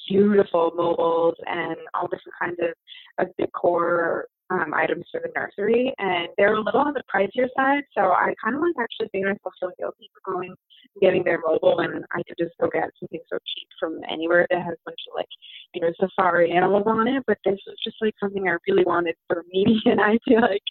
beautiful 0.08 0.72
mobiles 0.74 1.36
and 1.46 1.76
all 1.94 2.08
different 2.08 2.34
kinds 2.40 2.58
of, 2.60 3.26
of 3.26 3.36
decor 3.36 4.26
um, 4.50 4.74
items 4.74 5.04
for 5.10 5.20
the 5.22 5.30
nursery, 5.34 5.94
and 5.98 6.28
they're 6.36 6.54
a 6.54 6.60
little 6.60 6.80
on 6.80 6.94
the 6.94 7.02
pricier 7.12 7.48
side. 7.56 7.84
So 7.96 8.02
I 8.02 8.34
kind 8.42 8.56
of 8.56 8.62
like 8.62 8.74
actually 8.80 9.08
made 9.14 9.24
myself 9.24 9.54
feel 9.58 9.70
guilty 9.78 10.10
for 10.12 10.32
going 10.32 10.50
and 10.50 11.00
getting 11.00 11.22
their 11.22 11.40
mobile 11.46 11.76
when 11.76 12.04
I 12.12 12.22
could 12.26 12.36
just 12.38 12.58
go 12.60 12.68
get 12.72 12.90
something 12.98 13.20
so 13.28 13.38
cheap 13.38 13.68
from 13.78 14.00
anywhere 14.10 14.46
that 14.50 14.62
has 14.62 14.74
a 14.74 14.84
bunch 14.84 15.00
of 15.08 15.14
like 15.14 15.28
you 15.74 15.80
know 15.80 15.92
safari 16.00 16.50
animals 16.50 16.84
on 16.86 17.06
it. 17.06 17.22
But 17.26 17.38
this 17.44 17.58
was 17.66 17.76
just 17.84 17.96
like 18.00 18.14
something 18.20 18.48
I 18.48 18.56
really 18.68 18.84
wanted 18.84 19.14
for 19.28 19.44
me, 19.52 19.80
and 19.86 20.00
I 20.00 20.18
feel 20.26 20.40
like 20.40 20.62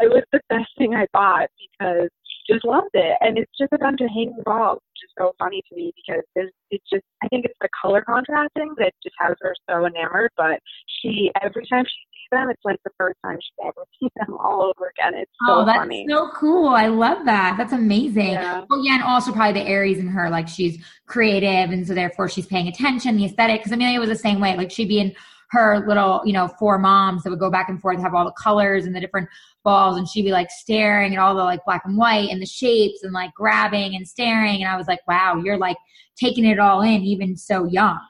it 0.00 0.10
was 0.10 0.24
the 0.32 0.40
best 0.48 0.70
thing 0.76 0.94
I 0.94 1.06
bought 1.12 1.48
because 1.58 2.10
just 2.46 2.64
loved 2.64 2.90
it, 2.94 3.16
and 3.20 3.38
it's 3.38 3.50
just 3.58 3.72
a 3.72 3.78
bunch 3.78 4.00
of 4.00 4.08
hanging 4.08 4.42
balls, 4.44 4.80
which 4.90 5.04
is 5.04 5.12
so 5.18 5.34
funny 5.38 5.62
to 5.68 5.76
me 5.76 5.92
because 5.96 6.22
it's 6.70 6.84
just 6.90 7.04
I 7.22 7.28
think 7.28 7.44
it's 7.44 7.54
the 7.60 7.68
color 7.80 8.02
contrasting 8.02 8.74
that 8.78 8.92
just 9.02 9.14
has 9.18 9.34
her 9.40 9.54
so 9.68 9.86
enamored. 9.86 10.30
But 10.36 10.60
she 10.86 11.30
every 11.42 11.66
time 11.66 11.84
she 11.84 11.90
sees 11.90 12.28
them, 12.32 12.50
it's 12.50 12.60
like 12.64 12.78
the 12.84 12.90
first 12.98 13.16
time 13.24 13.38
she's 13.40 13.66
ever 13.66 13.84
seen 14.00 14.10
them 14.16 14.36
all 14.38 14.62
over 14.62 14.92
again. 14.98 15.14
It's 15.14 15.30
so 15.46 15.60
oh, 15.60 15.64
that's 15.64 15.78
funny. 15.78 16.06
so 16.08 16.30
cool. 16.34 16.68
I 16.68 16.86
love 16.88 17.24
that. 17.24 17.56
That's 17.56 17.72
amazing. 17.72 18.32
Yeah. 18.32 18.64
Well, 18.68 18.84
yeah, 18.84 18.94
and 18.94 19.02
also 19.02 19.32
probably 19.32 19.60
the 19.60 19.68
Aries 19.68 19.98
in 19.98 20.08
her, 20.08 20.28
like 20.30 20.48
she's 20.48 20.78
creative, 21.06 21.70
and 21.70 21.86
so 21.86 21.94
therefore 21.94 22.28
she's 22.28 22.46
paying 22.46 22.68
attention, 22.68 23.16
the 23.16 23.26
aesthetic. 23.26 23.60
Because 23.60 23.72
Amelia 23.72 24.00
was 24.00 24.08
the 24.08 24.16
same 24.16 24.40
way. 24.40 24.56
Like 24.56 24.70
she'd 24.70 24.88
be 24.88 25.00
in 25.00 25.14
her 25.50 25.84
little, 25.86 26.20
you 26.24 26.32
know, 26.32 26.48
4moms 26.60 27.22
that 27.22 27.30
would 27.30 27.38
go 27.38 27.50
back 27.50 27.68
and 27.68 27.80
forth, 27.80 28.00
have 28.00 28.14
all 28.14 28.24
the 28.24 28.32
colors 28.32 28.86
and 28.86 28.94
the 28.94 29.00
different 29.00 29.28
balls, 29.64 29.96
and 29.96 30.08
she'd 30.08 30.22
be 30.22 30.32
like 30.32 30.50
staring 30.50 31.14
at 31.14 31.18
all 31.18 31.34
the 31.34 31.42
like 31.42 31.64
black 31.64 31.82
and 31.84 31.96
white 31.96 32.30
and 32.30 32.40
the 32.40 32.46
shapes 32.46 33.02
and 33.02 33.12
like 33.12 33.32
grabbing 33.34 33.96
and 33.96 34.06
staring. 34.06 34.62
And 34.62 34.70
I 34.70 34.76
was 34.76 34.86
like, 34.86 35.00
wow, 35.08 35.40
you're 35.42 35.58
like 35.58 35.76
taking 36.16 36.44
it 36.44 36.58
all 36.58 36.82
in, 36.82 37.02
even 37.02 37.36
so 37.36 37.64
young. 37.64 38.00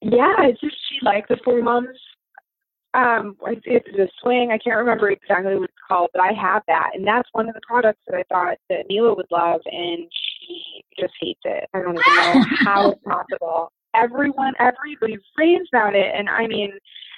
Yeah, 0.00 0.34
it's 0.40 0.60
just 0.60 0.76
she 0.88 0.98
liked 1.02 1.28
the 1.28 1.36
4moms 1.36 1.96
um, 2.96 3.36
it's 3.64 3.86
a 3.98 4.08
swing. 4.22 4.50
I 4.50 4.58
can't 4.58 4.78
remember 4.78 5.10
exactly 5.10 5.54
what 5.54 5.64
it's 5.64 5.78
called, 5.86 6.08
but 6.14 6.22
I 6.22 6.32
have 6.32 6.62
that, 6.66 6.90
and 6.94 7.06
that's 7.06 7.28
one 7.32 7.48
of 7.48 7.54
the 7.54 7.60
products 7.66 8.00
that 8.06 8.16
I 8.16 8.22
thought 8.30 8.56
that 8.70 8.86
Mila 8.88 9.14
would 9.14 9.26
love, 9.30 9.60
and 9.66 10.10
she 10.10 10.82
just 10.98 11.12
hates 11.20 11.40
it. 11.44 11.68
I 11.74 11.82
don't 11.82 11.98
even 11.98 12.16
know 12.16 12.44
how 12.64 12.90
it's 12.90 13.02
possible. 13.04 13.72
Everyone, 13.94 14.54
everybody 14.58 15.18
raves 15.36 15.68
about 15.72 15.94
it, 15.94 16.14
and 16.14 16.28
I 16.28 16.46
mean, 16.46 16.72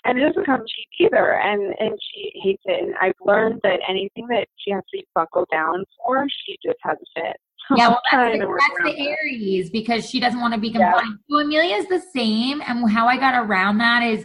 and 0.05 0.19
it 0.19 0.27
doesn't 0.27 0.47
come 0.47 0.61
cheap 0.61 1.11
either, 1.11 1.35
and 1.35 1.75
and 1.79 1.99
she 2.13 2.33
hates 2.43 2.63
it. 2.67 2.83
And 2.83 2.95
I've 3.01 3.15
learned 3.21 3.61
that 3.63 3.81
anything 3.89 4.27
that 4.29 4.47
she 4.57 4.71
has 4.71 4.83
to 4.95 5.03
buckle 5.15 5.47
down 5.51 5.85
for, 5.97 6.27
she 6.47 6.57
just 6.65 6.79
has 6.83 6.97
a 6.97 7.21
fit. 7.21 7.37
Yeah, 7.77 7.89
well, 7.89 8.01
that's, 8.11 8.39
the, 8.39 8.47
that's 8.47 8.97
the 8.97 9.09
Aries 9.09 9.69
because 9.69 10.09
she 10.09 10.21
doesn't 10.21 10.41
want 10.41 10.55
to 10.55 10.61
be 10.61 10.71
confined. 10.71 11.19
Yeah. 11.29 11.37
So 11.37 11.45
Amelia's 11.45 11.87
the 11.87 12.01
same, 12.15 12.63
and 12.67 12.91
how 12.91 13.07
I 13.07 13.19
got 13.19 13.35
around 13.35 13.77
that 13.79 14.03
is 14.03 14.25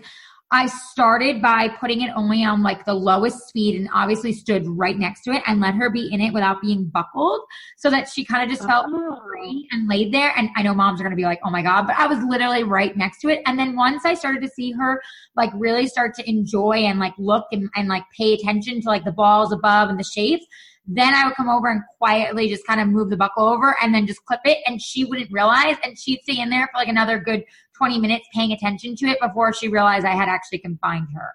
I 0.54 0.68
started 0.68 1.42
by 1.42 1.68
putting 1.68 2.02
it 2.02 2.12
only 2.16 2.46
on 2.46 2.62
like 2.62 2.86
the 2.86 2.94
lowest 2.94 3.48
speed 3.48 3.76
and 3.76 3.90
obviously 3.92 4.32
stood 4.32 4.68
right 4.68 4.96
next 4.96 5.24
to 5.24 5.32
it 5.32 5.42
and 5.48 5.60
let 5.60 5.74
her 5.74 5.90
be 5.90 6.14
in 6.14 6.22
it 6.22 6.32
without 6.32 6.62
being 6.62 6.86
buckled 6.86 7.42
so 7.76 7.90
that 7.90 8.08
she 8.08 8.24
kind 8.24 8.44
of 8.44 8.56
just 8.56 8.68
felt 8.70 8.86
oh. 8.88 9.20
free 9.28 9.68
and 9.72 9.90
laid 9.90 10.14
there. 10.14 10.32
And 10.38 10.52
I 10.56 10.62
know 10.62 10.76
moms 10.76 11.02
are 11.02 11.04
going 11.04 11.12
to 11.12 11.18
be 11.18 11.24
like, 11.24 11.40
oh 11.44 11.50
my 11.50 11.64
God, 11.64 11.88
but 11.88 11.98
I 11.98 12.06
was 12.06 12.24
literally 12.24 12.64
right 12.64 12.96
next 12.96 13.20
to 13.22 13.30
it. 13.30 13.42
And 13.48 13.58
then 13.58 13.76
once 13.76 14.06
I 14.06 14.14
started 14.14 14.44
to 14.44 14.48
see 14.48 14.72
her 14.74 15.02
like 15.36 15.50
really 15.56 15.88
start 15.88 16.14
to 16.18 16.30
enjoy 16.30 16.84
and 16.86 17.00
like 17.00 17.16
look 17.18 17.46
and, 17.52 17.68
and 17.76 17.88
like 17.88 18.04
pay 18.16 18.34
attention 18.34 18.80
to 18.82 18.88
like 18.88 19.06
the 19.06 19.12
balls 19.12 19.52
above 19.52 19.90
and 19.90 20.00
the 20.00 20.04
shapes, 20.04 20.46
then 20.86 21.16
I 21.16 21.26
would 21.26 21.36
come 21.36 21.50
over 21.50 21.70
and 21.70 21.82
quietly 21.98 22.50
just 22.50 22.68
kind 22.68 22.82
of 22.82 22.90
move 22.90 23.10
the 23.10 23.18
buckle 23.18 23.48
over 23.48 23.76
and 23.82 23.96
then 23.96 24.06
just 24.06 24.24
clip 24.26 24.42
it. 24.46 24.60
And 24.68 24.82
she 24.82 25.06
wouldn't 25.06 25.32
realize. 25.32 25.78
And 25.84 25.98
she'd 25.98 26.22
stay 26.24 26.40
in 26.40 26.50
there 26.50 26.68
for 26.72 26.78
like 26.78 26.90
another 26.90 27.20
good 27.20 27.44
20 27.78 28.00
minutes 28.00 28.28
paying 28.34 28.52
attention 28.52 28.96
to 28.98 29.08
it 29.08 29.20
before 29.22 29.54
she 29.54 29.68
realized 29.68 30.06
I 30.06 30.16
had 30.16 30.30
actually 30.30 30.60
confined 30.60 31.08
her. 31.16 31.30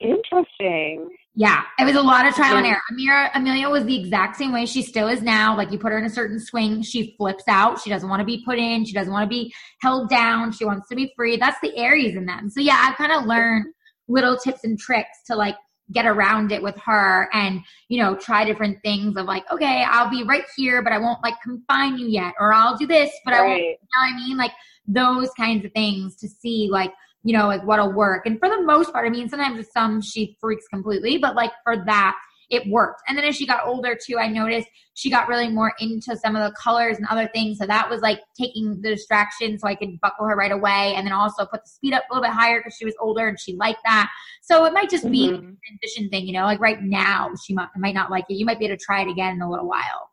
Interesting. 0.00 1.10
Yeah, 1.34 1.62
it 1.78 1.84
was 1.84 1.94
a 1.94 2.02
lot 2.02 2.26
of 2.26 2.34
trial 2.34 2.56
and 2.56 2.66
mm. 2.66 2.70
error. 2.70 2.80
Amira, 2.92 3.30
Amelia 3.34 3.68
was 3.68 3.84
the 3.84 3.98
exact 3.98 4.36
same 4.36 4.52
way 4.52 4.64
she 4.66 4.82
still 4.82 5.08
is 5.08 5.22
now. 5.22 5.56
Like 5.56 5.70
you 5.70 5.78
put 5.78 5.92
her 5.92 5.98
in 5.98 6.04
a 6.04 6.10
certain 6.10 6.40
swing, 6.40 6.82
she 6.82 7.14
flips 7.18 7.44
out. 7.48 7.80
She 7.80 7.90
doesn't 7.90 8.08
want 8.08 8.20
to 8.20 8.26
be 8.26 8.42
put 8.44 8.58
in. 8.58 8.84
She 8.84 8.92
doesn't 8.92 9.12
want 9.12 9.24
to 9.24 9.28
be 9.28 9.52
held 9.82 10.08
down. 10.08 10.52
She 10.52 10.64
wants 10.64 10.88
to 10.88 10.96
be 10.96 11.12
free. 11.14 11.36
That's 11.36 11.58
the 11.62 11.76
Aries 11.76 12.16
in 12.16 12.24
them. 12.26 12.48
So 12.48 12.60
yeah, 12.60 12.78
I've 12.80 12.96
kind 12.96 13.12
of 13.12 13.26
learned 13.26 13.66
little 14.08 14.36
tips 14.36 14.64
and 14.64 14.78
tricks 14.78 15.18
to 15.26 15.36
like 15.36 15.56
get 15.92 16.06
around 16.06 16.52
it 16.52 16.62
with 16.62 16.76
her 16.78 17.28
and 17.32 17.60
you 17.88 18.02
know 18.02 18.14
try 18.16 18.44
different 18.44 18.78
things 18.82 19.16
of 19.16 19.26
like 19.26 19.44
okay 19.50 19.84
i'll 19.88 20.10
be 20.10 20.22
right 20.22 20.44
here 20.56 20.82
but 20.82 20.92
i 20.92 20.98
won't 20.98 21.22
like 21.22 21.34
confine 21.42 21.98
you 21.98 22.06
yet 22.06 22.32
or 22.38 22.52
i'll 22.52 22.76
do 22.76 22.86
this 22.86 23.10
but 23.24 23.32
right. 23.32 23.40
i 23.40 23.46
won't 23.46 23.60
you 23.60 23.66
know 23.70 24.00
what 24.00 24.14
i 24.14 24.16
mean 24.16 24.36
like 24.36 24.52
those 24.86 25.30
kinds 25.36 25.64
of 25.64 25.72
things 25.72 26.16
to 26.16 26.28
see 26.28 26.68
like 26.70 26.92
you 27.22 27.36
know 27.36 27.46
like 27.46 27.62
what'll 27.62 27.92
work 27.92 28.26
and 28.26 28.38
for 28.38 28.48
the 28.48 28.62
most 28.62 28.92
part 28.92 29.06
i 29.06 29.10
mean 29.10 29.28
sometimes 29.28 29.56
with 29.56 29.70
some 29.72 30.00
she 30.00 30.36
freaks 30.40 30.66
completely 30.68 31.18
but 31.18 31.34
like 31.34 31.52
for 31.64 31.84
that 31.84 32.16
it 32.50 32.68
worked. 32.68 33.02
And 33.08 33.16
then 33.16 33.24
as 33.24 33.36
she 33.36 33.46
got 33.46 33.66
older 33.66 33.96
too, 33.96 34.18
I 34.18 34.28
noticed 34.28 34.68
she 34.94 35.08
got 35.08 35.28
really 35.28 35.48
more 35.48 35.72
into 35.80 36.16
some 36.16 36.36
of 36.36 36.42
the 36.42 36.54
colors 36.60 36.96
and 36.98 37.06
other 37.08 37.28
things. 37.32 37.58
So 37.58 37.66
that 37.66 37.88
was 37.88 38.00
like 38.00 38.20
taking 38.38 38.80
the 38.82 38.90
distraction 38.90 39.58
so 39.58 39.68
I 39.68 39.76
could 39.76 40.00
buckle 40.00 40.26
her 40.26 40.36
right 40.36 40.52
away 40.52 40.94
and 40.96 41.06
then 41.06 41.12
also 41.12 41.46
put 41.46 41.62
the 41.62 41.70
speed 41.70 41.94
up 41.94 42.02
a 42.10 42.14
little 42.14 42.28
bit 42.28 42.34
higher 42.34 42.58
because 42.58 42.76
she 42.76 42.84
was 42.84 42.94
older 43.00 43.28
and 43.28 43.38
she 43.38 43.54
liked 43.56 43.80
that. 43.84 44.10
So 44.42 44.64
it 44.64 44.72
might 44.72 44.90
just 44.90 45.10
be 45.10 45.28
mm-hmm. 45.28 45.36
a 45.36 45.56
transition 45.66 46.10
thing, 46.10 46.26
you 46.26 46.32
know, 46.32 46.44
like 46.44 46.60
right 46.60 46.82
now 46.82 47.30
she 47.44 47.54
might, 47.54 47.68
might 47.76 47.94
not 47.94 48.10
like 48.10 48.24
it. 48.28 48.34
You 48.34 48.44
might 48.44 48.58
be 48.58 48.66
able 48.66 48.76
to 48.76 48.84
try 48.84 49.02
it 49.02 49.08
again 49.08 49.36
in 49.36 49.42
a 49.42 49.50
little 49.50 49.68
while. 49.68 50.10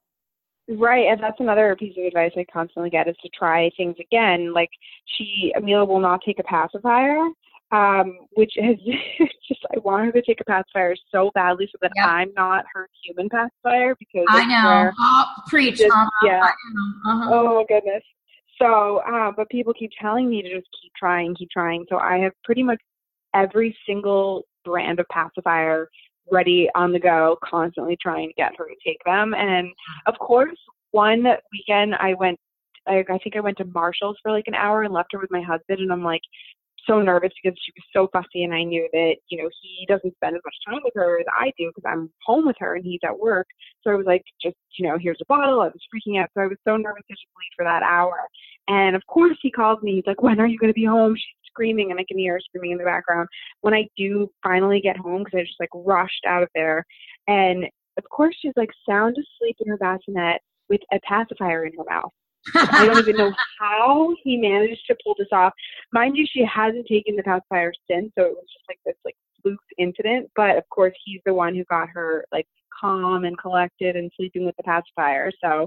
Right, 0.69 1.07
and 1.07 1.23
that's 1.23 1.39
another 1.39 1.77
piece 1.77 1.95
of 1.97 2.03
advice 2.03 2.33
I 2.35 2.45
constantly 2.51 2.89
get 2.89 3.07
is 3.07 3.15
to 3.23 3.29
try 3.29 3.71
things 3.77 3.95
again. 4.01 4.53
Like 4.53 4.69
she, 5.17 5.53
Amelia 5.55 5.85
will 5.85 6.01
not 6.01 6.19
take 6.25 6.39
a 6.39 6.43
pacifier, 6.43 7.25
um, 7.71 8.17
which 8.31 8.53
is 8.57 8.77
just 9.47 9.65
I 9.75 9.79
want 9.79 10.05
her 10.05 10.11
to 10.13 10.21
take 10.21 10.41
a 10.41 10.45
pacifier 10.45 10.95
so 11.11 11.31
badly 11.33 11.67
so 11.71 11.77
that 11.81 11.91
yep. 11.95 12.05
I'm 12.05 12.33
not 12.35 12.65
her 12.73 12.89
human 13.03 13.29
pacifier 13.29 13.95
because 13.99 14.25
I 14.29 14.45
know. 14.45 14.91
Oh, 14.99 15.25
preach, 15.47 15.77
just, 15.77 15.93
yeah. 16.23 16.43
Uh-huh. 16.43 17.29
Oh 17.31 17.65
goodness. 17.67 18.03
So, 18.59 19.01
uh, 19.07 19.31
but 19.35 19.49
people 19.49 19.73
keep 19.73 19.91
telling 20.01 20.29
me 20.29 20.41
to 20.41 20.49
just 20.49 20.67
keep 20.81 20.91
trying, 20.97 21.35
keep 21.35 21.49
trying. 21.49 21.85
So 21.89 21.97
I 21.97 22.17
have 22.17 22.31
pretty 22.43 22.63
much 22.63 22.79
every 23.35 23.77
single 23.85 24.43
brand 24.65 24.99
of 24.99 25.05
pacifier 25.09 25.89
ready 26.31 26.67
on 26.75 26.91
the 26.91 26.99
go, 26.99 27.37
constantly 27.43 27.97
trying 28.01 28.29
to 28.29 28.33
get 28.33 28.53
her 28.57 28.65
to 28.65 28.75
take 28.85 28.97
them. 29.05 29.33
And 29.33 29.69
of 30.07 30.17
course, 30.19 30.57
one 30.91 31.23
weekend 31.51 31.95
I 31.95 32.13
went 32.15 32.39
I, 32.87 33.03
I 33.09 33.17
think 33.17 33.35
I 33.35 33.41
went 33.41 33.57
to 33.57 33.65
Marshalls 33.65 34.17
for 34.23 34.31
like 34.31 34.47
an 34.47 34.55
hour 34.55 34.83
and 34.83 34.93
left 34.93 35.11
her 35.11 35.19
with 35.19 35.31
my 35.31 35.41
husband 35.41 35.79
and 35.79 35.91
I'm 35.91 36.03
like, 36.03 36.21
so 36.87 37.01
nervous 37.01 37.31
because 37.41 37.57
she 37.63 37.73
was 37.75 37.85
so 37.93 38.09
fussy 38.11 38.43
and 38.43 38.53
I 38.53 38.63
knew 38.63 38.87
that, 38.93 39.15
you 39.29 39.41
know, 39.41 39.49
he 39.61 39.85
doesn't 39.87 40.15
spend 40.15 40.35
as 40.35 40.41
much 40.43 40.55
time 40.67 40.81
with 40.83 40.93
her 40.95 41.19
as 41.19 41.25
I 41.37 41.51
do 41.57 41.71
because 41.75 41.87
I'm 41.87 42.09
home 42.25 42.47
with 42.47 42.55
her 42.59 42.75
and 42.75 42.85
he's 42.85 43.01
at 43.03 43.17
work. 43.17 43.47
So 43.83 43.91
I 43.91 43.95
was 43.95 44.05
like, 44.05 44.23
just, 44.41 44.55
you 44.77 44.87
know, 44.87 44.97
here's 44.99 45.19
a 45.21 45.25
bottle. 45.25 45.61
I 45.61 45.67
was 45.67 45.81
freaking 45.93 46.21
out. 46.21 46.29
So 46.33 46.41
I 46.41 46.47
was 46.47 46.57
so 46.67 46.77
nervous 46.77 47.03
to 47.07 47.13
just 47.13 47.27
leave 47.37 47.51
for 47.55 47.65
that 47.65 47.83
hour. 47.83 48.17
And 48.67 48.95
of 48.95 49.05
course 49.07 49.37
he 49.41 49.51
calls 49.51 49.81
me. 49.83 49.95
He's 49.95 50.07
like, 50.07 50.21
when 50.21 50.39
are 50.39 50.47
you 50.47 50.57
going 50.57 50.73
to 50.73 50.79
be 50.79 50.85
home? 50.85 51.15
She's 51.15 51.47
screaming 51.47 51.91
and 51.91 51.99
I 51.99 52.05
can 52.07 52.17
hear 52.17 52.33
her 52.33 52.39
screaming 52.39 52.71
in 52.71 52.77
the 52.77 52.83
background. 52.83 53.27
When 53.61 53.73
I 53.73 53.87
do 53.97 54.31
finally 54.43 54.81
get 54.81 54.97
home 54.97 55.23
because 55.23 55.39
I 55.39 55.43
just 55.43 55.59
like 55.59 55.69
rushed 55.73 56.25
out 56.27 56.43
of 56.43 56.49
there. 56.55 56.85
And 57.27 57.65
of 57.97 58.03
course 58.09 58.35
she's 58.39 58.53
like 58.55 58.69
sound 58.87 59.17
asleep 59.17 59.57
in 59.59 59.69
her 59.69 59.77
bassinet 59.77 60.41
with 60.69 60.81
a 60.93 60.99
pacifier 61.07 61.65
in 61.65 61.73
her 61.77 61.83
mouth. 61.89 62.11
I 62.55 62.85
don't 62.85 62.99
even 62.99 63.17
know 63.17 63.33
how 63.59 64.15
he 64.23 64.37
managed 64.37 64.85
to 64.87 64.97
pull 65.03 65.15
this 65.17 65.27
off. 65.31 65.53
Mind 65.91 66.15
you, 66.17 66.25
she 66.31 66.45
hasn't 66.45 66.87
taken 66.87 67.15
the 67.15 67.23
pacifier 67.23 67.71
since, 67.89 68.11
so 68.17 68.25
it 68.25 68.31
was 68.31 68.45
just 68.53 68.65
like 68.67 68.79
this 68.85 68.95
like 69.05 69.15
fluke 69.41 69.59
incident. 69.77 70.29
But 70.35 70.57
of 70.57 70.67
course, 70.69 70.93
he's 71.05 71.21
the 71.25 71.33
one 71.33 71.55
who 71.55 71.63
got 71.65 71.89
her 71.89 72.25
like 72.31 72.47
calm 72.79 73.25
and 73.25 73.37
collected 73.37 73.95
and 73.95 74.11
sleeping 74.15 74.45
with 74.45 74.55
the 74.57 74.63
pacifier. 74.63 75.31
So 75.43 75.65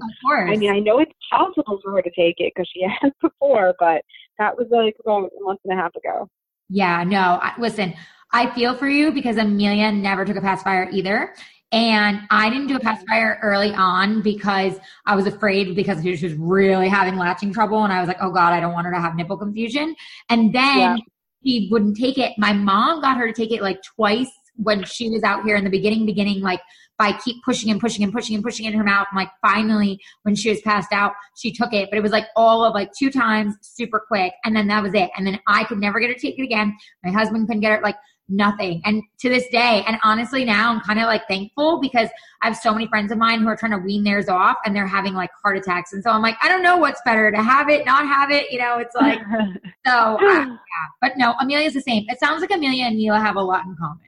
I 0.51 0.55
mean, 0.55 0.71
I 0.71 0.79
know 0.79 0.99
it's 0.99 1.11
possible 1.29 1.79
for 1.83 1.91
her 1.93 2.01
to 2.01 2.11
take 2.11 2.35
it 2.39 2.53
because 2.55 2.69
she 2.73 2.85
has 3.01 3.11
before, 3.21 3.75
but 3.79 4.03
that 4.39 4.57
was 4.57 4.67
like 4.71 4.95
about 5.03 5.31
a 5.39 5.43
month 5.43 5.59
and 5.65 5.77
a 5.77 5.81
half 5.81 5.95
ago. 5.95 6.29
Yeah, 6.69 7.03
no. 7.03 7.39
I, 7.41 7.53
listen, 7.59 7.93
I 8.31 8.49
feel 8.51 8.75
for 8.75 8.87
you 8.87 9.11
because 9.11 9.37
Amelia 9.37 9.91
never 9.91 10.23
took 10.23 10.37
a 10.37 10.41
pacifier 10.41 10.89
either. 10.91 11.33
And 11.71 12.21
I 12.29 12.49
didn't 12.49 12.67
do 12.67 12.75
a 12.75 12.79
pacifier 12.79 13.39
early 13.41 13.73
on 13.73 14.21
because 14.21 14.77
I 15.05 15.15
was 15.15 15.25
afraid 15.25 15.73
because 15.75 16.03
she 16.03 16.11
was 16.11 16.33
really 16.33 16.89
having 16.89 17.15
latching 17.15 17.53
trouble. 17.53 17.83
And 17.83 17.93
I 17.93 17.99
was 17.99 18.09
like, 18.09 18.17
oh 18.19 18.31
God, 18.31 18.51
I 18.51 18.59
don't 18.59 18.73
want 18.73 18.87
her 18.87 18.93
to 18.93 18.99
have 18.99 19.15
nipple 19.15 19.37
confusion. 19.37 19.95
And 20.29 20.53
then 20.53 20.77
yeah. 20.77 20.97
she 21.45 21.69
wouldn't 21.71 21.95
take 21.95 22.17
it. 22.17 22.33
My 22.37 22.51
mom 22.51 23.01
got 23.01 23.17
her 23.17 23.27
to 23.27 23.33
take 23.33 23.51
it 23.51 23.61
like 23.61 23.81
twice 23.83 24.29
when 24.55 24.83
she 24.83 25.09
was 25.09 25.23
out 25.23 25.43
here 25.45 25.55
in 25.55 25.63
the 25.63 25.69
beginning, 25.69 26.05
beginning, 26.05 26.41
like 26.41 26.59
by 26.99 27.13
keep 27.23 27.41
pushing 27.43 27.71
and 27.71 27.79
pushing 27.79 28.03
and 28.03 28.13
pushing 28.13 28.35
and 28.35 28.43
pushing 28.43 28.65
in 28.65 28.73
her 28.73 28.83
mouth. 28.83 29.07
And 29.09 29.17
like 29.17 29.31
finally, 29.41 29.99
when 30.23 30.35
she 30.35 30.49
was 30.49 30.61
passed 30.61 30.91
out, 30.91 31.13
she 31.35 31.51
took 31.51 31.73
it. 31.73 31.89
But 31.89 31.97
it 31.97 32.03
was 32.03 32.11
like 32.11 32.27
all 32.35 32.63
of 32.63 32.73
like 32.73 32.91
two 32.97 33.09
times, 33.09 33.55
super 33.61 34.03
quick. 34.05 34.33
And 34.43 34.55
then 34.55 34.67
that 34.67 34.83
was 34.83 34.93
it. 34.93 35.09
And 35.17 35.25
then 35.25 35.39
I 35.47 35.63
could 35.63 35.79
never 35.79 35.99
get 35.99 36.09
her 36.09 36.13
to 36.13 36.19
take 36.19 36.37
it 36.37 36.43
again. 36.43 36.77
My 37.03 37.11
husband 37.11 37.47
couldn't 37.47 37.61
get 37.61 37.71
her. 37.71 37.81
Like 37.81 37.95
nothing. 38.29 38.81
And 38.85 39.03
to 39.19 39.29
this 39.29 39.47
day, 39.49 39.83
and 39.87 39.97
honestly 40.03 40.45
now 40.45 40.71
I'm 40.71 40.79
kind 40.81 40.99
of 40.99 41.05
like 41.05 41.27
thankful 41.27 41.79
because 41.79 42.09
I 42.41 42.47
have 42.47 42.57
so 42.57 42.73
many 42.73 42.87
friends 42.87 43.11
of 43.11 43.17
mine 43.17 43.41
who 43.41 43.47
are 43.47 43.55
trying 43.55 43.73
to 43.73 43.77
wean 43.77 44.03
theirs 44.03 44.29
off 44.29 44.57
and 44.65 44.75
they're 44.75 44.87
having 44.87 45.13
like 45.13 45.29
heart 45.43 45.57
attacks. 45.57 45.93
And 45.93 46.03
so 46.03 46.09
I'm 46.09 46.21
like, 46.21 46.37
I 46.41 46.47
don't 46.47 46.63
know 46.63 46.77
what's 46.77 47.01
better 47.05 47.31
to 47.31 47.41
have 47.41 47.69
it, 47.69 47.85
not 47.85 48.05
have 48.07 48.31
it. 48.31 48.51
You 48.51 48.59
know, 48.59 48.79
it's 48.79 48.95
like, 48.95 49.19
so 49.85 49.91
uh, 49.91 50.17
yeah. 50.21 50.55
But 51.01 51.13
no, 51.17 51.35
Amelia's 51.39 51.73
the 51.73 51.81
same. 51.81 52.05
It 52.07 52.19
sounds 52.19 52.41
like 52.41 52.51
Amelia 52.51 52.85
and 52.85 52.97
Neela 52.97 53.19
have 53.19 53.35
a 53.35 53.41
lot 53.41 53.65
in 53.65 53.75
common. 53.79 54.07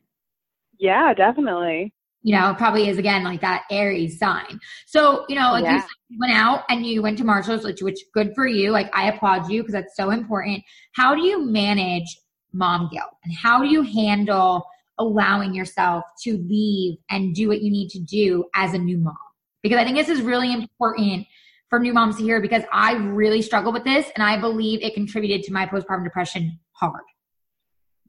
Yeah, 0.80 1.14
definitely. 1.14 1.94
You 2.26 2.36
know, 2.38 2.56
probably 2.58 2.88
is 2.88 2.98
again 2.98 3.24
like 3.24 3.42
that 3.42 3.64
Aries 3.70 4.18
sign. 4.18 4.60
So, 4.86 5.26
you 5.28 5.36
know, 5.36 5.52
like 5.52 5.66
yeah. 5.66 5.84
you 6.08 6.18
went 6.20 6.34
out 6.34 6.64
and 6.70 6.86
you 6.86 7.02
went 7.02 7.18
to 7.18 7.26
Marshalls, 7.26 7.66
which, 7.66 7.82
which 7.82 8.00
good 8.14 8.32
for 8.34 8.48
you. 8.48 8.72
Like 8.72 8.90
I 8.96 9.10
applaud 9.12 9.52
you 9.52 9.62
because 9.62 9.74
that's 9.74 9.96
so 9.96 10.10
important. 10.10 10.64
How 10.96 11.14
do 11.14 11.22
you 11.22 11.46
manage 11.46 12.18
mom 12.54 12.90
guilt? 12.92 13.12
And 13.24 13.34
how 13.34 13.62
do 13.62 13.68
you 13.68 13.82
handle 13.82 14.66
allowing 15.00 15.54
yourself 15.54 16.04
to 16.24 16.38
leave 16.38 16.98
and 17.10 17.34
do 17.34 17.48
what 17.48 17.62
you 17.62 17.72
need 17.72 17.90
to 17.90 18.00
do 18.00 18.46
as 18.56 18.74
a 18.74 18.78
new 18.78 18.98
mom? 18.98 19.18
Because 19.62 19.80
i 19.80 19.84
think 19.84 19.98
this 19.98 20.10
is 20.10 20.22
really 20.22 20.54
important 20.54 21.26
for 21.70 21.80
new 21.80 21.94
moms 21.94 22.18
to 22.18 22.24
hear 22.24 22.40
because 22.40 22.64
i 22.72 22.94
really 22.94 23.42
struggle 23.42 23.74
with 23.74 23.84
this 23.84 24.06
and 24.16 24.24
i 24.24 24.40
believe 24.40 24.82
it 24.84 24.94
contributed 24.94 25.42
to 25.44 25.52
my 25.52 25.66
postpartum 25.66 26.04
depression 26.04 26.60
hard. 26.74 27.02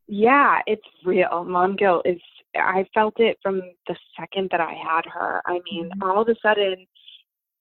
Yeah 0.06 0.60
it's 0.66 0.82
real. 1.04 1.44
Mom 1.44 1.76
guilt 1.76 2.02
is 2.04 2.20
i 2.54 2.84
felt 2.92 3.14
it 3.18 3.38
from 3.42 3.62
the 3.86 3.96
second 4.18 4.48
that 4.50 4.60
i 4.60 4.72
had 4.72 5.06
her. 5.06 5.40
I 5.46 5.60
mean 5.70 5.88
mm-hmm. 5.88 6.02
all 6.02 6.22
of 6.22 6.28
a 6.28 6.34
sudden 6.42 6.86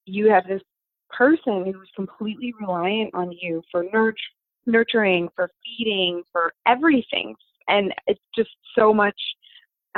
you 0.06 0.30
have 0.30 0.46
this 0.48 0.62
person 1.10 1.72
who's 1.72 1.90
completely 1.96 2.54
reliant 2.60 3.14
on 3.14 3.32
you 3.32 3.62
for 3.72 3.86
nurture 3.94 4.18
nurturing, 4.66 5.30
for 5.36 5.50
feeding, 5.64 6.24
for 6.32 6.54
everything. 6.68 7.36
And 7.68 7.94
it's 8.08 8.22
just 8.36 8.50
so 8.78 8.94
much, 8.94 9.20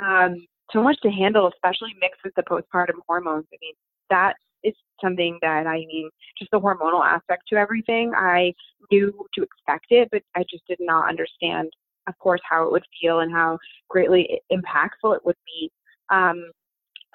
um, 0.01 0.45
so 0.71 0.81
much 0.81 0.97
to 1.03 1.09
handle, 1.09 1.47
especially 1.47 1.95
mixed 2.01 2.21
with 2.23 2.33
the 2.35 2.43
postpartum 2.43 2.99
hormones. 3.07 3.45
I 3.53 3.57
mean, 3.61 3.73
that 4.09 4.33
is 4.63 4.73
something 5.01 5.37
that 5.41 5.67
I 5.67 5.77
mean, 5.77 6.09
just 6.37 6.51
the 6.51 6.59
hormonal 6.59 7.05
aspect 7.05 7.43
to 7.49 7.55
everything. 7.55 8.13
I 8.15 8.53
knew 8.91 9.13
to 9.35 9.43
expect 9.43 9.87
it, 9.89 10.09
but 10.11 10.21
I 10.35 10.43
just 10.49 10.65
did 10.67 10.79
not 10.79 11.09
understand, 11.09 11.71
of 12.07 12.17
course, 12.19 12.41
how 12.47 12.65
it 12.65 12.71
would 12.71 12.85
feel 12.99 13.19
and 13.19 13.31
how 13.31 13.57
greatly 13.89 14.41
impactful 14.51 15.15
it 15.15 15.25
would 15.25 15.37
be. 15.45 15.71
Um, 16.09 16.51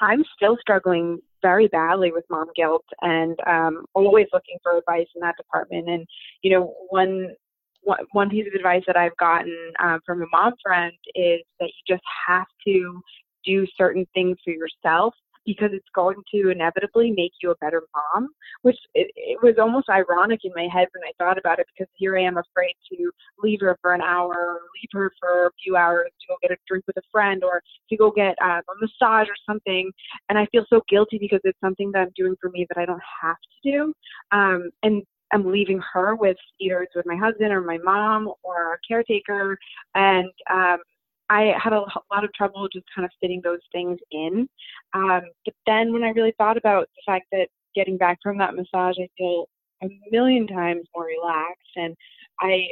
I'm 0.00 0.24
still 0.34 0.56
struggling 0.60 1.20
very 1.42 1.68
badly 1.68 2.12
with 2.12 2.24
mom 2.30 2.48
guilt 2.54 2.84
and 3.02 3.38
um, 3.46 3.84
always 3.94 4.26
looking 4.32 4.58
for 4.62 4.76
advice 4.76 5.06
in 5.14 5.20
that 5.20 5.36
department. 5.36 5.88
And 5.88 6.06
you 6.42 6.50
know, 6.50 6.74
one 6.88 7.30
one 8.12 8.28
piece 8.28 8.46
of 8.46 8.54
advice 8.54 8.82
that 8.86 8.96
I've 8.96 9.16
gotten 9.16 9.56
um, 9.82 10.00
from 10.04 10.22
a 10.22 10.26
mom 10.30 10.52
friend 10.62 10.92
is 11.14 11.40
that 11.58 11.66
you 11.66 11.94
just 11.96 12.02
have 12.28 12.46
to 12.66 13.00
do 13.44 13.66
certain 13.76 14.06
things 14.14 14.36
for 14.44 14.50
yourself 14.50 15.14
because 15.50 15.70
it's 15.72 15.88
going 15.94 16.22
to 16.32 16.50
inevitably 16.50 17.10
make 17.10 17.32
you 17.42 17.50
a 17.50 17.56
better 17.56 17.82
mom, 17.94 18.28
which 18.62 18.76
it, 18.94 19.10
it 19.16 19.38
was 19.42 19.56
almost 19.58 19.88
ironic 19.88 20.40
in 20.44 20.52
my 20.54 20.68
head 20.72 20.86
when 20.92 21.02
I 21.02 21.12
thought 21.18 21.38
about 21.38 21.58
it 21.58 21.66
because 21.74 21.90
here 21.96 22.16
I 22.16 22.22
am 22.22 22.38
afraid 22.38 22.74
to 22.92 23.10
leave 23.42 23.60
her 23.62 23.76
for 23.82 23.92
an 23.94 24.00
hour 24.00 24.60
leave 24.80 24.88
her 24.92 25.12
for 25.18 25.46
a 25.46 25.50
few 25.62 25.76
hours 25.76 26.10
to 26.20 26.26
go 26.28 26.36
get 26.42 26.52
a 26.52 26.56
drink 26.68 26.84
with 26.86 26.96
a 26.96 27.02
friend 27.10 27.42
or 27.44 27.62
to 27.88 27.96
go 27.96 28.10
get 28.10 28.36
um, 28.42 28.60
a 28.60 28.74
massage 28.80 29.28
or 29.28 29.36
something. 29.48 29.90
And 30.28 30.38
I 30.38 30.46
feel 30.46 30.64
so 30.70 30.82
guilty 30.88 31.18
because 31.18 31.40
it's 31.44 31.58
something 31.62 31.90
that 31.92 32.00
I'm 32.00 32.12
doing 32.16 32.36
for 32.40 32.50
me 32.50 32.66
that 32.68 32.80
I 32.80 32.86
don't 32.86 33.02
have 33.22 33.36
to 33.36 33.70
do. 33.70 33.94
Um, 34.32 34.70
and 34.82 35.02
I'm 35.32 35.50
leaving 35.50 35.80
her 35.92 36.16
with 36.16 36.36
either 36.60 36.82
it's 36.82 36.94
with 36.94 37.06
my 37.06 37.16
husband 37.16 37.52
or 37.52 37.60
my 37.60 37.78
mom 37.78 38.32
or 38.42 38.74
a 38.74 38.78
caretaker. 38.86 39.58
And 39.94 40.30
um, 40.50 40.78
I 41.30 41.54
had 41.62 41.72
a 41.72 41.80
lot 42.12 42.24
of 42.24 42.32
trouble 42.34 42.68
just 42.70 42.84
kind 42.94 43.06
of 43.06 43.10
fitting 43.20 43.40
those 43.42 43.60
things 43.72 43.98
in. 44.10 44.48
Um, 44.92 45.22
but 45.44 45.54
then 45.64 45.92
when 45.92 46.02
I 46.02 46.10
really 46.10 46.34
thought 46.36 46.56
about 46.56 46.88
the 46.96 47.02
fact 47.10 47.26
that 47.32 47.46
getting 47.74 47.96
back 47.96 48.18
from 48.22 48.36
that 48.38 48.54
massage, 48.54 48.96
I 48.98 49.08
feel 49.16 49.48
a 49.82 49.86
million 50.10 50.46
times 50.46 50.82
more 50.94 51.06
relaxed 51.06 51.70
and 51.76 51.96
I 52.40 52.66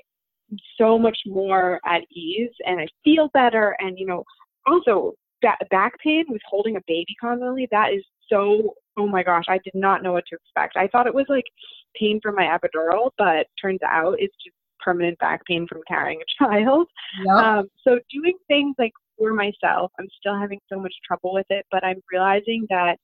am 0.50 0.58
so 0.76 0.98
much 0.98 1.16
more 1.24 1.80
at 1.86 2.02
ease 2.10 2.50
and 2.66 2.80
I 2.80 2.88
feel 3.04 3.30
better. 3.32 3.76
And, 3.78 3.98
you 3.98 4.06
know, 4.06 4.24
also 4.66 5.14
back 5.40 5.92
pain 6.02 6.24
with 6.28 6.42
holding 6.44 6.76
a 6.76 6.80
baby 6.88 7.14
constantly, 7.20 7.68
that 7.70 7.92
is 7.94 8.04
so, 8.28 8.74
oh 8.98 9.06
my 9.06 9.22
gosh, 9.22 9.44
I 9.48 9.58
did 9.64 9.74
not 9.74 10.02
know 10.02 10.12
what 10.12 10.24
to 10.30 10.36
expect. 10.36 10.76
I 10.76 10.88
thought 10.88 11.06
it 11.06 11.14
was 11.14 11.26
like 11.28 11.46
pain 11.94 12.20
from 12.20 12.34
my 12.34 12.44
epidural, 12.44 13.10
but 13.16 13.46
turns 13.62 13.80
out 13.86 14.16
it's 14.18 14.34
just 14.44 14.56
permanent 14.88 15.18
back 15.18 15.44
pain 15.44 15.66
from 15.68 15.80
carrying 15.86 16.20
a 16.20 16.44
child. 16.44 16.88
Yep. 17.24 17.36
Um, 17.36 17.70
so 17.86 17.98
doing 18.10 18.34
things 18.46 18.74
like 18.78 18.92
for 19.18 19.34
myself, 19.34 19.92
I'm 19.98 20.08
still 20.18 20.38
having 20.38 20.60
so 20.72 20.80
much 20.80 20.94
trouble 21.06 21.34
with 21.34 21.46
it, 21.50 21.66
but 21.70 21.84
I'm 21.84 22.00
realizing 22.10 22.66
that 22.70 22.96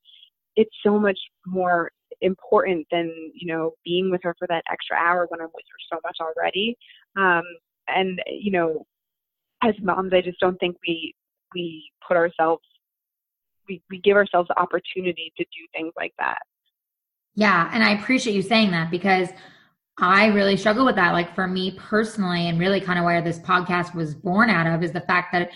it's 0.56 0.74
so 0.82 0.98
much 0.98 1.18
more 1.46 1.90
important 2.20 2.86
than 2.90 3.12
you 3.34 3.52
know 3.52 3.72
being 3.84 4.10
with 4.10 4.20
her 4.22 4.34
for 4.38 4.46
that 4.48 4.62
extra 4.70 4.96
hour 4.96 5.26
when 5.28 5.40
I'm 5.40 5.48
with 5.54 5.64
her 5.70 5.96
so 5.96 6.00
much 6.04 6.16
already. 6.20 6.76
Um, 7.16 7.42
and 7.88 8.20
you 8.28 8.52
know, 8.52 8.86
as 9.62 9.74
moms, 9.82 10.12
I 10.14 10.20
just 10.20 10.40
don't 10.40 10.58
think 10.58 10.76
we 10.86 11.14
we 11.54 11.90
put 12.06 12.16
ourselves 12.16 12.62
we, 13.68 13.82
we 13.90 13.98
give 14.00 14.16
ourselves 14.16 14.48
the 14.48 14.60
opportunity 14.60 15.32
to 15.36 15.44
do 15.44 15.66
things 15.74 15.92
like 15.96 16.12
that. 16.18 16.38
Yeah. 17.34 17.70
And 17.72 17.82
I 17.82 17.92
appreciate 17.92 18.34
you 18.34 18.42
saying 18.42 18.70
that 18.72 18.90
because 18.90 19.30
I 19.98 20.26
really 20.26 20.56
struggle 20.56 20.84
with 20.84 20.96
that. 20.96 21.12
Like 21.12 21.34
for 21.34 21.46
me 21.46 21.72
personally, 21.72 22.48
and 22.48 22.58
really 22.58 22.80
kind 22.80 22.98
of 22.98 23.04
where 23.04 23.22
this 23.22 23.38
podcast 23.38 23.94
was 23.94 24.14
born 24.14 24.50
out 24.50 24.66
of 24.66 24.82
is 24.82 24.92
the 24.92 25.00
fact 25.02 25.32
that 25.32 25.50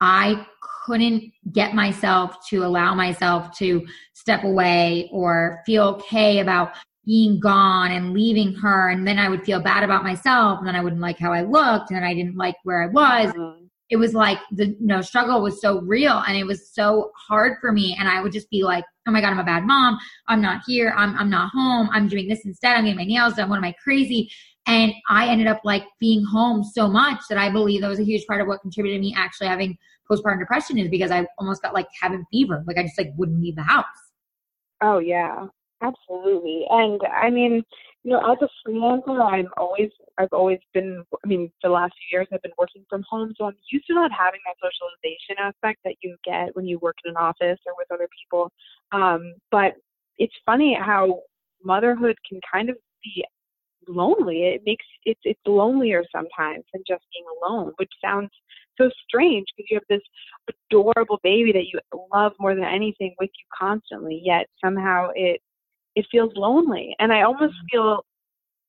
I 0.00 0.46
couldn't 0.86 1.32
get 1.52 1.74
myself 1.74 2.36
to 2.48 2.64
allow 2.64 2.94
myself 2.94 3.56
to 3.58 3.86
step 4.14 4.44
away 4.44 5.08
or 5.12 5.60
feel 5.66 5.84
okay 5.84 6.40
about 6.40 6.72
being 7.04 7.40
gone 7.40 7.90
and 7.90 8.12
leaving 8.12 8.54
her. 8.54 8.90
And 8.90 9.06
then 9.06 9.18
I 9.18 9.28
would 9.28 9.44
feel 9.44 9.60
bad 9.60 9.82
about 9.82 10.04
myself. 10.04 10.58
And 10.58 10.68
then 10.68 10.76
I 10.76 10.82
wouldn't 10.82 11.02
like 11.02 11.18
how 11.18 11.32
I 11.32 11.42
looked. 11.42 11.90
And 11.90 11.96
then 11.96 12.04
I 12.04 12.14
didn't 12.14 12.36
like 12.36 12.56
where 12.62 12.82
I 12.82 12.86
was. 12.86 13.32
Mm-hmm. 13.32 13.64
It 13.90 13.96
was 13.96 14.14
like 14.14 14.38
the 14.52 14.68
you 14.68 14.76
know 14.86 15.00
struggle 15.00 15.42
was 15.42 15.60
so 15.60 15.80
real 15.80 16.22
and 16.26 16.36
it 16.36 16.44
was 16.44 16.70
so 16.72 17.10
hard 17.16 17.58
for 17.60 17.72
me. 17.72 17.96
And 17.98 18.08
i 18.08 18.22
would 18.22 18.32
just 18.32 18.50
be 18.50 18.62
like 18.62 18.84
oh 19.06 19.10
my 19.10 19.20
god 19.20 19.30
i'm 19.30 19.38
a 19.38 19.44
bad 19.44 19.64
mom. 19.64 19.98
I'm 20.28 20.40
not 20.40 20.62
here. 20.66 20.94
I'm, 20.96 21.16
I'm 21.16 21.30
not 21.30 21.50
home. 21.50 21.88
I'm 21.92 22.08
doing 22.08 22.28
this 22.28 22.44
instead. 22.44 22.76
I'm 22.76 22.84
getting 22.84 22.96
my 22.96 23.04
nails 23.04 23.34
done. 23.34 23.48
What 23.48 23.56
am 23.56 23.64
i 23.64 23.74
crazy? 23.82 24.30
And 24.66 24.92
i 25.08 25.28
ended 25.28 25.46
up 25.46 25.60
like 25.64 25.84
being 25.98 26.24
home 26.24 26.62
so 26.62 26.88
much 26.88 27.20
that 27.28 27.38
i 27.38 27.50
believe 27.50 27.80
that 27.80 27.88
was 27.88 27.98
a 28.00 28.04
huge 28.04 28.26
part 28.26 28.40
of 28.40 28.46
what 28.46 28.60
contributed 28.60 28.98
to 28.98 29.00
me 29.00 29.14
actually 29.16 29.48
having 29.48 29.76
postpartum 30.10 30.40
depression 30.40 30.78
is 30.78 30.88
because 30.88 31.10
i 31.10 31.26
almost 31.38 31.62
got 31.62 31.74
like 31.74 31.88
having 32.00 32.24
fever. 32.30 32.62
Like 32.66 32.78
i 32.78 32.82
just 32.82 32.98
like 32.98 33.12
wouldn't 33.16 33.40
leave 33.40 33.56
the 33.56 33.62
house. 33.62 33.84
Oh 34.82 34.98
yeah 34.98 35.46
absolutely 35.82 36.64
and 36.70 37.00
i 37.12 37.30
mean 37.30 37.62
you 38.02 38.12
know, 38.12 38.32
as 38.32 38.38
a 38.40 38.68
freelancer, 38.68 39.20
I'm 39.22 39.48
always, 39.58 39.90
I've 40.16 40.32
always 40.32 40.58
been, 40.72 41.04
I 41.22 41.28
mean, 41.28 41.50
for 41.60 41.68
the 41.68 41.74
last 41.74 41.92
few 41.92 42.18
years, 42.18 42.28
I've 42.32 42.42
been 42.42 42.52
working 42.56 42.84
from 42.88 43.04
home. 43.08 43.34
So 43.36 43.44
I'm 43.44 43.56
used 43.70 43.86
to 43.88 43.94
not 43.94 44.10
having 44.10 44.40
that 44.46 44.56
socialization 44.56 45.36
aspect 45.38 45.80
that 45.84 45.96
you 46.02 46.16
get 46.24 46.56
when 46.56 46.66
you 46.66 46.78
work 46.78 46.96
in 47.04 47.10
an 47.10 47.16
office 47.16 47.58
or 47.66 47.74
with 47.76 47.92
other 47.92 48.08
people. 48.22 48.50
Um, 48.92 49.34
but 49.50 49.74
it's 50.16 50.34
funny 50.46 50.78
how 50.80 51.20
motherhood 51.62 52.16
can 52.26 52.40
kind 52.50 52.70
of 52.70 52.76
be 53.04 53.22
lonely. 53.86 54.44
It 54.44 54.62
makes, 54.64 54.86
it's, 55.04 55.20
it's 55.24 55.40
lonelier 55.46 56.02
sometimes 56.10 56.64
than 56.72 56.82
just 56.88 57.04
being 57.12 57.26
alone, 57.42 57.72
which 57.76 57.92
sounds 58.02 58.30
so 58.80 58.90
strange 59.06 59.44
because 59.56 59.68
you 59.70 59.76
have 59.76 59.98
this 59.98 60.54
adorable 60.70 61.20
baby 61.22 61.52
that 61.52 61.66
you 61.70 61.78
love 62.14 62.32
more 62.40 62.54
than 62.54 62.64
anything 62.64 63.14
with 63.20 63.28
you 63.28 63.44
constantly, 63.54 64.22
yet 64.24 64.46
somehow 64.64 65.08
it 65.14 65.42
it 65.94 66.06
feels 66.10 66.32
lonely 66.36 66.94
and 66.98 67.12
i 67.12 67.22
almost 67.22 67.54
mm-hmm. 67.54 67.78
feel 67.78 68.04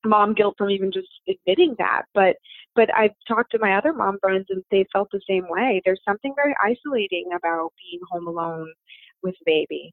mom 0.04 0.34
guilt 0.34 0.54
from 0.58 0.70
even 0.70 0.90
just 0.92 1.08
admitting 1.28 1.74
that 1.78 2.02
but 2.14 2.36
but 2.74 2.92
i've 2.94 3.12
talked 3.28 3.50
to 3.52 3.58
my 3.58 3.76
other 3.76 3.92
mom 3.92 4.18
friends 4.20 4.46
and 4.50 4.62
they 4.70 4.84
felt 4.92 5.08
the 5.12 5.20
same 5.28 5.44
way 5.48 5.80
there's 5.84 6.00
something 6.06 6.32
very 6.34 6.54
isolating 6.64 7.26
about 7.36 7.70
being 7.78 8.00
home 8.10 8.26
alone 8.26 8.72
with 9.22 9.34
baby 9.46 9.92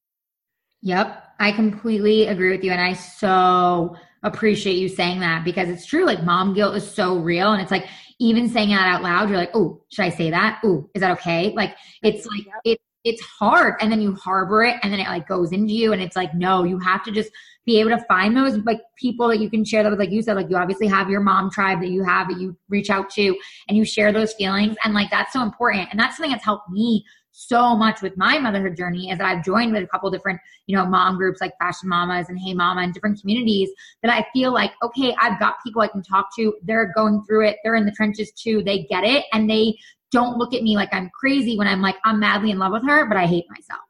yep 0.81 1.29
I 1.39 1.53
completely 1.53 2.27
agree 2.27 2.51
with 2.51 2.63
you. 2.63 2.71
And 2.71 2.81
I 2.81 2.93
so 2.93 3.95
appreciate 4.23 4.75
you 4.75 4.89
saying 4.89 5.21
that 5.21 5.45
because 5.45 5.69
it's 5.69 5.85
true. 5.85 6.05
Like 6.05 6.23
mom 6.23 6.53
guilt 6.53 6.75
is 6.75 6.89
so 6.89 7.17
real. 7.17 7.53
And 7.53 7.61
it's 7.61 7.71
like, 7.71 7.85
even 8.19 8.49
saying 8.49 8.69
that 8.69 8.93
out 8.93 9.01
loud, 9.01 9.29
you're 9.29 9.37
like, 9.37 9.51
oh, 9.53 9.81
should 9.89 10.03
I 10.03 10.09
say 10.09 10.29
that? 10.29 10.59
Oh, 10.65 10.89
is 10.93 10.99
that 10.99 11.11
okay? 11.11 11.53
Like, 11.55 11.77
it's 12.03 12.25
like, 12.25 12.45
yep. 12.45 12.55
it, 12.65 12.81
it's 13.03 13.21
hard. 13.21 13.75
And 13.79 13.91
then 13.91 14.01
you 14.01 14.15
harbor 14.15 14.63
it 14.63 14.77
and 14.83 14.91
then 14.91 14.99
it 14.99 15.07
like 15.07 15.27
goes 15.27 15.51
into 15.51 15.73
you. 15.73 15.93
And 15.93 16.01
it's 16.01 16.15
like, 16.15 16.33
no, 16.33 16.63
you 16.63 16.79
have 16.79 17.03
to 17.03 17.11
just 17.11 17.31
be 17.65 17.79
able 17.79 17.91
to 17.91 18.03
find 18.05 18.35
those 18.35 18.57
like 18.65 18.81
people 18.97 19.27
that 19.29 19.39
you 19.39 19.49
can 19.49 19.63
share 19.63 19.83
that 19.83 19.89
with. 19.89 19.99
Like 19.99 20.11
you 20.11 20.21
said, 20.21 20.35
like 20.35 20.49
you 20.49 20.57
obviously 20.57 20.87
have 20.87 21.09
your 21.09 21.21
mom 21.21 21.49
tribe 21.49 21.81
that 21.81 21.89
you 21.89 22.03
have 22.03 22.27
that 22.29 22.39
you 22.39 22.57
reach 22.67 22.89
out 22.89 23.09
to 23.11 23.35
and 23.67 23.77
you 23.77 23.85
share 23.85 24.11
those 24.11 24.33
feelings. 24.33 24.75
And 24.83 24.93
like, 24.93 25.09
that's 25.09 25.33
so 25.33 25.41
important. 25.41 25.87
And 25.91 25.99
that's 25.99 26.17
something 26.17 26.31
that's 26.31 26.43
helped 26.43 26.69
me 26.69 27.05
so 27.31 27.75
much 27.75 28.01
with 28.01 28.17
my 28.17 28.37
motherhood 28.37 28.75
journey 28.75 29.11
is 29.11 29.17
that 29.17 29.27
I've 29.27 29.45
joined 29.45 29.71
with 29.71 29.83
a 29.83 29.87
couple 29.87 30.09
different, 30.11 30.41
you 30.67 30.75
know, 30.75 30.85
mom 30.85 31.15
groups 31.15 31.39
like 31.39 31.53
Fashion 31.57 31.87
Mamas 31.87 32.27
and 32.27 32.37
Hey 32.37 32.53
Mama 32.53 32.81
and 32.81 32.93
different 32.93 33.21
communities 33.21 33.69
that 34.03 34.11
I 34.11 34.25
feel 34.33 34.53
like, 34.53 34.71
okay, 34.83 35.15
I've 35.19 35.39
got 35.39 35.55
people 35.63 35.81
I 35.81 35.87
can 35.87 36.03
talk 36.03 36.35
to. 36.37 36.53
They're 36.63 36.91
going 36.93 37.23
through 37.25 37.47
it. 37.47 37.57
They're 37.63 37.75
in 37.75 37.85
the 37.85 37.93
trenches 37.93 38.31
too. 38.33 38.61
They 38.63 38.83
get 38.89 39.05
it 39.05 39.23
and 39.31 39.49
they 39.49 39.77
don't 40.11 40.37
look 40.37 40.53
at 40.53 40.63
me 40.63 40.75
like 40.75 40.89
I'm 40.91 41.09
crazy 41.19 41.57
when 41.57 41.67
I'm 41.67 41.81
like, 41.81 41.95
I'm 42.03 42.19
madly 42.19 42.51
in 42.51 42.59
love 42.59 42.71
with 42.71 42.85
her, 42.87 43.05
but 43.05 43.17
I 43.17 43.25
hate 43.25 43.45
myself. 43.49 43.81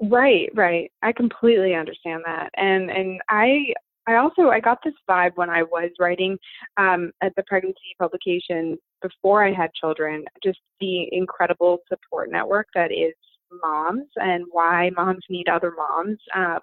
Right, 0.00 0.50
right. 0.54 0.90
I 1.02 1.12
completely 1.12 1.74
understand 1.74 2.22
that. 2.24 2.50
And 2.56 2.90
and 2.90 3.20
I 3.28 3.74
I 4.06 4.16
also 4.16 4.48
I 4.48 4.60
got 4.60 4.78
this 4.84 4.94
vibe 5.08 5.32
when 5.34 5.50
I 5.50 5.62
was 5.64 5.90
writing 5.98 6.38
um, 6.76 7.12
at 7.22 7.34
the 7.36 7.42
pregnancy 7.46 7.94
publication 7.98 8.78
before 9.02 9.44
I 9.44 9.52
had 9.52 9.70
children, 9.74 10.24
just 10.42 10.60
the 10.80 11.08
incredible 11.12 11.78
support 11.88 12.30
network 12.30 12.68
that 12.74 12.92
is 12.92 13.14
moms 13.62 14.06
and 14.16 14.44
why 14.50 14.90
moms 14.96 15.24
need 15.28 15.48
other 15.48 15.72
moms. 15.76 16.18
Um, 16.34 16.60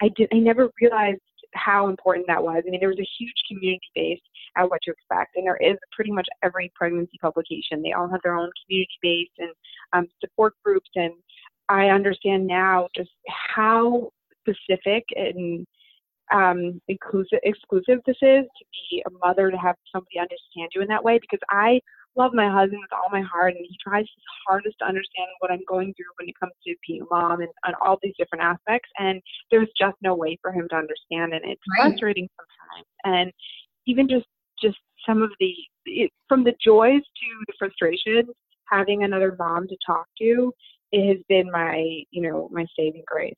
I 0.00 0.08
did 0.16 0.28
I 0.32 0.38
never 0.38 0.70
realized 0.80 1.20
how 1.54 1.88
important 1.88 2.26
that 2.28 2.42
was. 2.42 2.62
I 2.66 2.70
mean, 2.70 2.80
there 2.80 2.88
was 2.88 2.98
a 2.98 3.08
huge 3.18 3.34
community 3.48 3.90
base 3.94 4.20
at 4.56 4.68
What 4.68 4.80
to 4.82 4.92
Expect, 4.92 5.36
and 5.36 5.46
there 5.46 5.56
is 5.56 5.76
pretty 5.92 6.10
much 6.10 6.28
every 6.42 6.72
pregnancy 6.74 7.18
publication. 7.20 7.82
They 7.82 7.92
all 7.92 8.08
have 8.08 8.20
their 8.22 8.36
own 8.36 8.50
community 8.64 8.98
base 9.02 9.30
and 9.38 9.50
um, 9.92 10.08
support 10.20 10.54
groups, 10.64 10.90
and 10.94 11.12
I 11.68 11.88
understand 11.88 12.46
now 12.46 12.88
just 12.96 13.10
how 13.54 14.10
specific 14.40 15.04
and 15.14 15.66
um, 16.32 16.80
inclusive, 16.88 17.40
exclusive 17.42 18.00
this 18.06 18.16
is 18.22 18.44
to 18.44 18.64
be 18.72 19.02
a 19.06 19.26
mother 19.26 19.50
to 19.50 19.56
have 19.56 19.76
somebody 19.92 20.18
understand 20.18 20.70
you 20.74 20.82
in 20.82 20.88
that 20.88 21.04
way. 21.04 21.18
Because 21.20 21.40
I 21.50 21.80
love 22.16 22.32
my 22.34 22.48
husband 22.50 22.80
with 22.80 22.92
all 22.92 23.08
my 23.10 23.22
heart 23.22 23.54
and 23.54 23.66
he 23.68 23.76
tries 23.82 24.02
his 24.02 24.24
hardest 24.46 24.76
to 24.78 24.86
understand 24.86 25.28
what 25.40 25.50
I'm 25.50 25.64
going 25.68 25.94
through 25.94 26.12
when 26.18 26.28
it 26.28 26.38
comes 26.38 26.52
to 26.66 26.74
being 26.86 27.02
a 27.02 27.14
mom 27.14 27.40
and, 27.40 27.50
and 27.64 27.74
all 27.82 27.98
these 28.02 28.14
different 28.18 28.44
aspects. 28.44 28.88
And 28.98 29.20
there's 29.50 29.68
just 29.78 29.96
no 30.02 30.14
way 30.14 30.38
for 30.42 30.52
him 30.52 30.68
to 30.70 30.76
understand. 30.76 31.34
And 31.34 31.44
it's 31.44 31.60
right. 31.78 31.90
frustrating 31.90 32.28
sometimes. 32.36 32.86
And 33.04 33.32
even 33.86 34.08
just 34.08 34.26
just 34.62 34.78
some 35.06 35.22
of 35.22 35.30
the 35.40 35.52
it, 35.86 36.10
from 36.28 36.44
the 36.44 36.54
joys 36.64 37.00
to 37.00 37.44
the 37.46 37.52
frustrations 37.58 38.30
having 38.70 39.02
another 39.02 39.34
mom 39.38 39.66
to 39.68 39.76
talk 39.84 40.06
to 40.18 40.52
it 40.92 41.08
has 41.08 41.18
been 41.28 41.50
my 41.50 42.02
you 42.10 42.22
know 42.22 42.48
my 42.52 42.64
saving 42.76 43.02
grace 43.06 43.34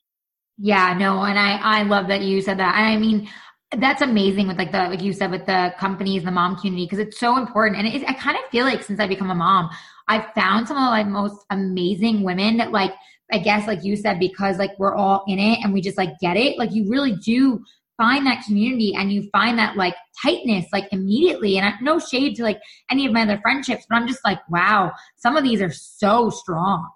yeah, 0.59 0.97
no, 0.97 1.23
and 1.23 1.39
I 1.39 1.57
I 1.57 1.83
love 1.83 2.09
that 2.09 2.23
you 2.23 2.41
said 2.41 2.59
that. 2.59 2.75
I 2.77 2.97
mean, 2.97 3.29
that's 3.77 4.03
amazing 4.03 4.47
with 4.47 4.57
like 4.57 4.71
the 4.71 4.85
like 4.85 5.03
you 5.03 5.13
said 5.13 5.31
with 5.31 5.47
the 5.47 5.75
companies, 5.79 6.25
the 6.25 6.31
mom 6.31 6.57
community 6.57 6.85
because 6.87 7.01
it's 7.01 7.19
so 7.19 7.37
important. 7.37 7.79
And 7.79 7.89
it, 7.89 8.09
I 8.09 8.13
kind 8.15 8.37
of 8.37 8.49
feel 8.51 8.65
like 8.65 8.83
since 8.83 9.01
I 9.01 9.09
become 9.09 9.31
a 9.31 9.35
mom, 9.35 9.69
I've 10.07 10.33
found 10.35 10.69
some 10.69 10.77
of 10.77 10.91
like 10.91 11.09
most 11.09 11.45
amazing 11.51 12.23
women 12.23 12.59
that 12.59 12.71
like 12.71 12.93
I 13.33 13.39
guess 13.39 13.67
like 13.67 13.83
you 13.83 13.97
said 13.97 14.21
because 14.21 14.59
like 14.59 14.79
we're 14.79 14.95
all 14.95 15.25
in 15.27 15.41
it 15.41 15.59
and 15.65 15.73
we 15.73 15.81
just 15.81 15.99
like 15.99 16.19
get 16.21 16.37
it. 16.37 16.57
Like 16.57 16.73
you 16.73 16.89
really 16.89 17.17
do 17.17 17.65
find 17.97 18.27
that 18.27 18.45
community 18.45 18.95
and 18.95 19.13
you 19.13 19.29
find 19.31 19.59
that 19.59 19.77
like 19.77 19.95
tightness 20.23 20.67
like 20.73 20.89
immediately. 20.93 21.59
And 21.59 21.67
I, 21.67 21.75
no 21.81 21.99
shade 21.99 22.37
to 22.37 22.43
like 22.43 22.61
any 22.91 23.07
of 23.07 23.13
my 23.13 23.23
other 23.23 23.39
friendships, 23.43 23.87
but 23.89 23.97
I'm 23.97 24.09
just 24.09 24.25
like, 24.25 24.41
wow, 24.49 24.93
some 25.17 25.37
of 25.37 25.45
these 25.45 25.61
are 25.61 25.73
so 25.73 26.31
strong. 26.31 26.89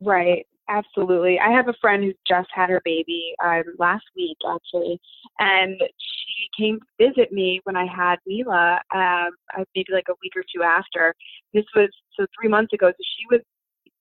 Right. 0.00 0.46
Absolutely. 0.70 1.38
I 1.40 1.50
have 1.50 1.68
a 1.68 1.74
friend 1.80 2.04
who 2.04 2.12
just 2.26 2.48
had 2.52 2.68
her 2.68 2.82
baby 2.84 3.32
um, 3.42 3.62
last 3.78 4.04
week, 4.14 4.36
actually, 4.46 5.00
and 5.38 5.80
she 5.80 6.62
came 6.62 6.78
to 6.78 7.08
visit 7.08 7.32
me 7.32 7.60
when 7.64 7.74
I 7.74 7.86
had 7.86 8.16
Mila, 8.26 8.78
um, 8.94 9.30
uh, 9.56 9.64
maybe 9.74 9.92
like 9.92 10.08
a 10.10 10.14
week 10.22 10.32
or 10.36 10.42
two 10.54 10.62
after. 10.62 11.14
This 11.54 11.64
was 11.74 11.88
so 12.18 12.26
three 12.38 12.50
months 12.50 12.74
ago. 12.74 12.88
So 12.88 12.94
she 12.98 13.24
was 13.30 13.40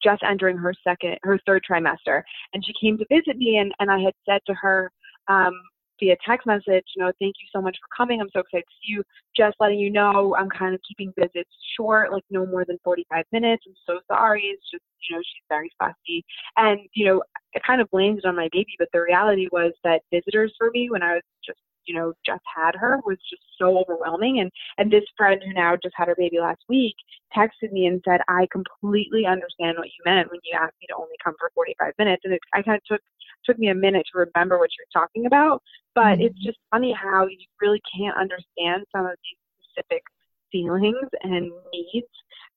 just 0.04 0.22
entering 0.24 0.58
her 0.58 0.74
second, 0.84 1.18
her 1.24 1.40
third 1.46 1.64
trimester, 1.70 2.22
and 2.54 2.64
she 2.66 2.74
came 2.82 2.98
to 2.98 3.06
visit 3.10 3.38
me, 3.38 3.58
and 3.60 3.72
and 3.80 3.90
I 3.90 4.00
had 4.00 4.14
said 4.28 4.42
to 4.48 4.54
her, 4.56 4.92
um, 5.30 5.54
via 6.00 6.16
text 6.26 6.48
message, 6.48 6.86
you 6.96 7.04
know, 7.04 7.12
thank 7.20 7.36
you 7.42 7.48
so 7.54 7.62
much 7.62 7.78
for 7.82 7.88
coming. 7.96 8.22
I'm 8.22 8.30
so 8.32 8.40
excited 8.40 8.64
to 8.64 8.76
see 8.82 8.94
you. 8.94 9.04
Just 9.36 9.56
letting 9.60 9.80
you 9.80 9.90
know, 9.90 10.36
I'm 10.36 10.50
kind 10.50 10.74
of 10.74 10.82
keeping 10.88 11.14
visits 11.18 11.50
short, 11.76 12.12
like 12.12 12.24
no 12.30 12.46
more 12.46 12.66
than 12.66 12.78
45 12.84 13.26
minutes. 13.32 13.64
I'm 13.68 13.74
so 13.86 14.00
sorry. 14.08 14.44
It's 14.44 14.64
just, 14.72 14.84
you 15.10 15.16
know, 15.16 15.22
she's 15.22 15.44
very 15.50 15.72
fussy. 15.80 16.24
And, 16.58 16.80
you 16.94 17.06
know, 17.06 17.24
it 17.54 17.62
kind 17.66 17.82
of 17.82 17.90
blamed 17.92 18.20
it 18.20 18.26
on 18.26 18.36
my 18.36 18.50
baby, 18.52 18.76
but 18.78 18.90
the 18.94 19.02
reality 19.02 19.48
was 19.52 19.74
that 19.84 20.02
visitors 20.12 20.54
for 20.58 20.72
me 20.72 20.90
when 20.90 21.04
I 21.04 21.16
was 21.16 21.24
just 21.46 21.60
you 21.88 21.96
know 21.96 22.14
just 22.26 22.44
had 22.54 22.76
her 22.76 23.00
was 23.06 23.18
just 23.30 23.42
so 23.58 23.78
overwhelming 23.78 24.40
and 24.40 24.52
and 24.78 24.92
this 24.92 25.04
friend 25.16 25.42
who 25.44 25.54
now 25.54 25.76
just 25.82 25.96
had 25.96 26.08
her 26.08 26.16
baby 26.18 26.40
last 26.40 26.62
week 26.70 26.96
texted 27.36 27.72
me 27.72 27.86
and 27.86 28.02
said 28.06 28.22
i 28.28 28.48
completely 28.52 29.26
understand 29.26 29.78
what 29.78 29.88
you 29.88 30.02
meant 30.06 30.30
when 30.30 30.40
you 30.44 30.58
asked 30.58 30.76
me 30.82 30.88
to 30.88 30.96
only 30.96 31.16
come 31.24 31.34
for 31.40 31.52
45 31.56 31.94
minutes 31.98 32.22
and 32.26 32.34
it 32.34 32.42
i 32.54 32.62
kind 32.62 32.78
of 32.78 32.84
took 32.86 33.02
took 33.46 33.58
me 33.58 33.70
a 33.70 33.76
minute 33.76 34.06
to 34.12 34.20
remember 34.20 34.60
what 34.60 34.70
you're 34.78 35.02
talking 35.02 35.26
about 35.26 35.62
but 35.96 36.18
mm-hmm. 36.18 36.24
it's 36.24 36.44
just 36.44 36.58
funny 36.72 36.94
how 36.94 37.26
you 37.26 37.38
really 37.62 37.82
can't 37.98 38.18
understand 38.18 38.86
some 38.96 39.06
of 39.06 39.16
these 39.24 39.72
specific 39.72 40.04
feelings 40.52 41.08
and 41.24 41.52
needs 41.74 42.08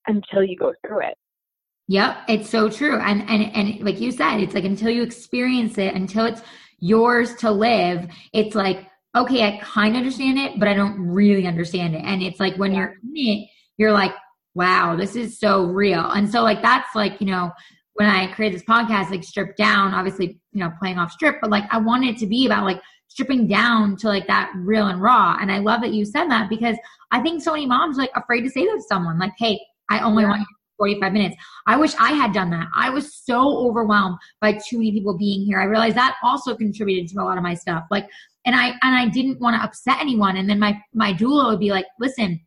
until 0.07 0.43
you 0.43 0.57
go 0.57 0.72
through 0.87 1.01
it 1.01 1.16
Yep, 1.91 2.18
it's 2.28 2.49
so 2.49 2.70
true. 2.70 3.01
And 3.01 3.28
and 3.28 3.53
and 3.53 3.81
like 3.85 4.01
you 4.01 4.12
said, 4.12 4.39
it's 4.39 4.55
like 4.55 4.62
until 4.62 4.91
you 4.91 5.03
experience 5.03 5.76
it, 5.76 5.93
until 5.93 6.24
it's 6.24 6.41
yours 6.78 7.35
to 7.37 7.51
live, 7.51 8.09
it's 8.33 8.55
like 8.55 8.87
okay, 9.17 9.45
I 9.45 9.59
kind 9.63 9.95
of 9.95 9.99
understand 9.99 10.39
it, 10.39 10.59
but 10.59 10.69
I 10.69 10.75
don't 10.75 10.99
really 11.01 11.47
understand 11.47 11.95
it. 11.95 12.03
And 12.05 12.23
it's 12.23 12.41
like 12.41 12.57
when 12.57 12.73
yeah. 12.73 12.79
you're 12.79 12.95
in 13.03 13.17
it, 13.17 13.49
you're 13.77 13.93
like, 13.93 14.13
wow, 14.55 14.97
this 14.97 15.17
is 15.17 15.39
so 15.39 15.65
real. 15.65 16.11
And 16.11 16.31
so 16.31 16.43
like 16.43 16.63
that's 16.63 16.95
like, 16.95 17.21
you 17.21 17.27
know, 17.27 17.51
when 17.95 18.09
I 18.09 18.33
created 18.33 18.59
this 18.59 18.67
podcast, 18.67 19.11
like 19.11 19.25
stripped 19.25 19.57
down, 19.57 19.95
obviously, 19.95 20.41
you 20.53 20.61
know, 20.61 20.71
playing 20.81 20.99
off 20.99 21.13
strip, 21.13 21.37
but 21.41 21.51
like 21.51 21.65
I 21.71 21.79
wanted 21.79 22.15
it 22.15 22.19
to 22.19 22.27
be 22.27 22.47
about 22.47 22.65
like 22.65 22.81
stripping 23.09 23.49
down 23.49 23.97
to 23.97 24.09
like 24.09 24.27
that 24.29 24.53
real 24.57 24.87
and 24.87 25.03
raw. 25.03 25.37
And 25.41 25.51
I 25.51 25.59
love 25.59 25.81
that 25.83 25.93
you 25.93 26.05
said 26.05 26.29
that 26.29 26.49
because 26.49 26.77
I 27.11 27.21
think 27.21 27.43
so 27.43 27.53
many 27.53 27.67
moms 27.67 27.97
like 27.97 28.11
afraid 28.15 28.43
to 28.43 28.51
say 28.51 28.65
that 28.65 28.77
to 28.77 28.83
someone, 28.89 29.19
like, 29.19 29.33
hey, 29.39 29.61
I 29.91 30.01
only 30.01 30.23
yeah. 30.23 30.31
want 30.31 30.41
you 30.41 30.47
45 30.79 31.13
minutes. 31.13 31.37
I 31.67 31.77
wish 31.77 31.95
I 32.01 32.13
had 32.13 32.33
done 32.33 32.51
that. 32.51 32.67
I 32.75 32.89
was 32.89 33.15
so 33.15 33.67
overwhelmed 33.69 34.17
by 34.41 34.53
too 34.53 34.79
many 34.79 34.93
people 34.93 35.17
being 35.17 35.45
here. 35.45 35.61
I 35.61 35.65
realized 35.65 35.97
that 35.97 36.17
also 36.23 36.57
contributed 36.57 37.09
to 37.11 37.21
a 37.21 37.25
lot 37.25 37.37
of 37.37 37.43
my 37.43 37.55
stuff. 37.55 37.85
Like 37.91 38.09
and 38.45 38.55
I 38.55 38.68
and 38.68 38.95
I 38.95 39.09
didn't 39.09 39.41
want 39.41 39.57
to 39.57 39.62
upset 39.62 39.99
anyone. 40.01 40.36
And 40.36 40.49
then 40.49 40.59
my 40.59 40.80
my 40.95 41.12
doula 41.12 41.51
would 41.51 41.61
be 41.61 41.70
like, 41.70 41.86
"Listen, 41.99 42.41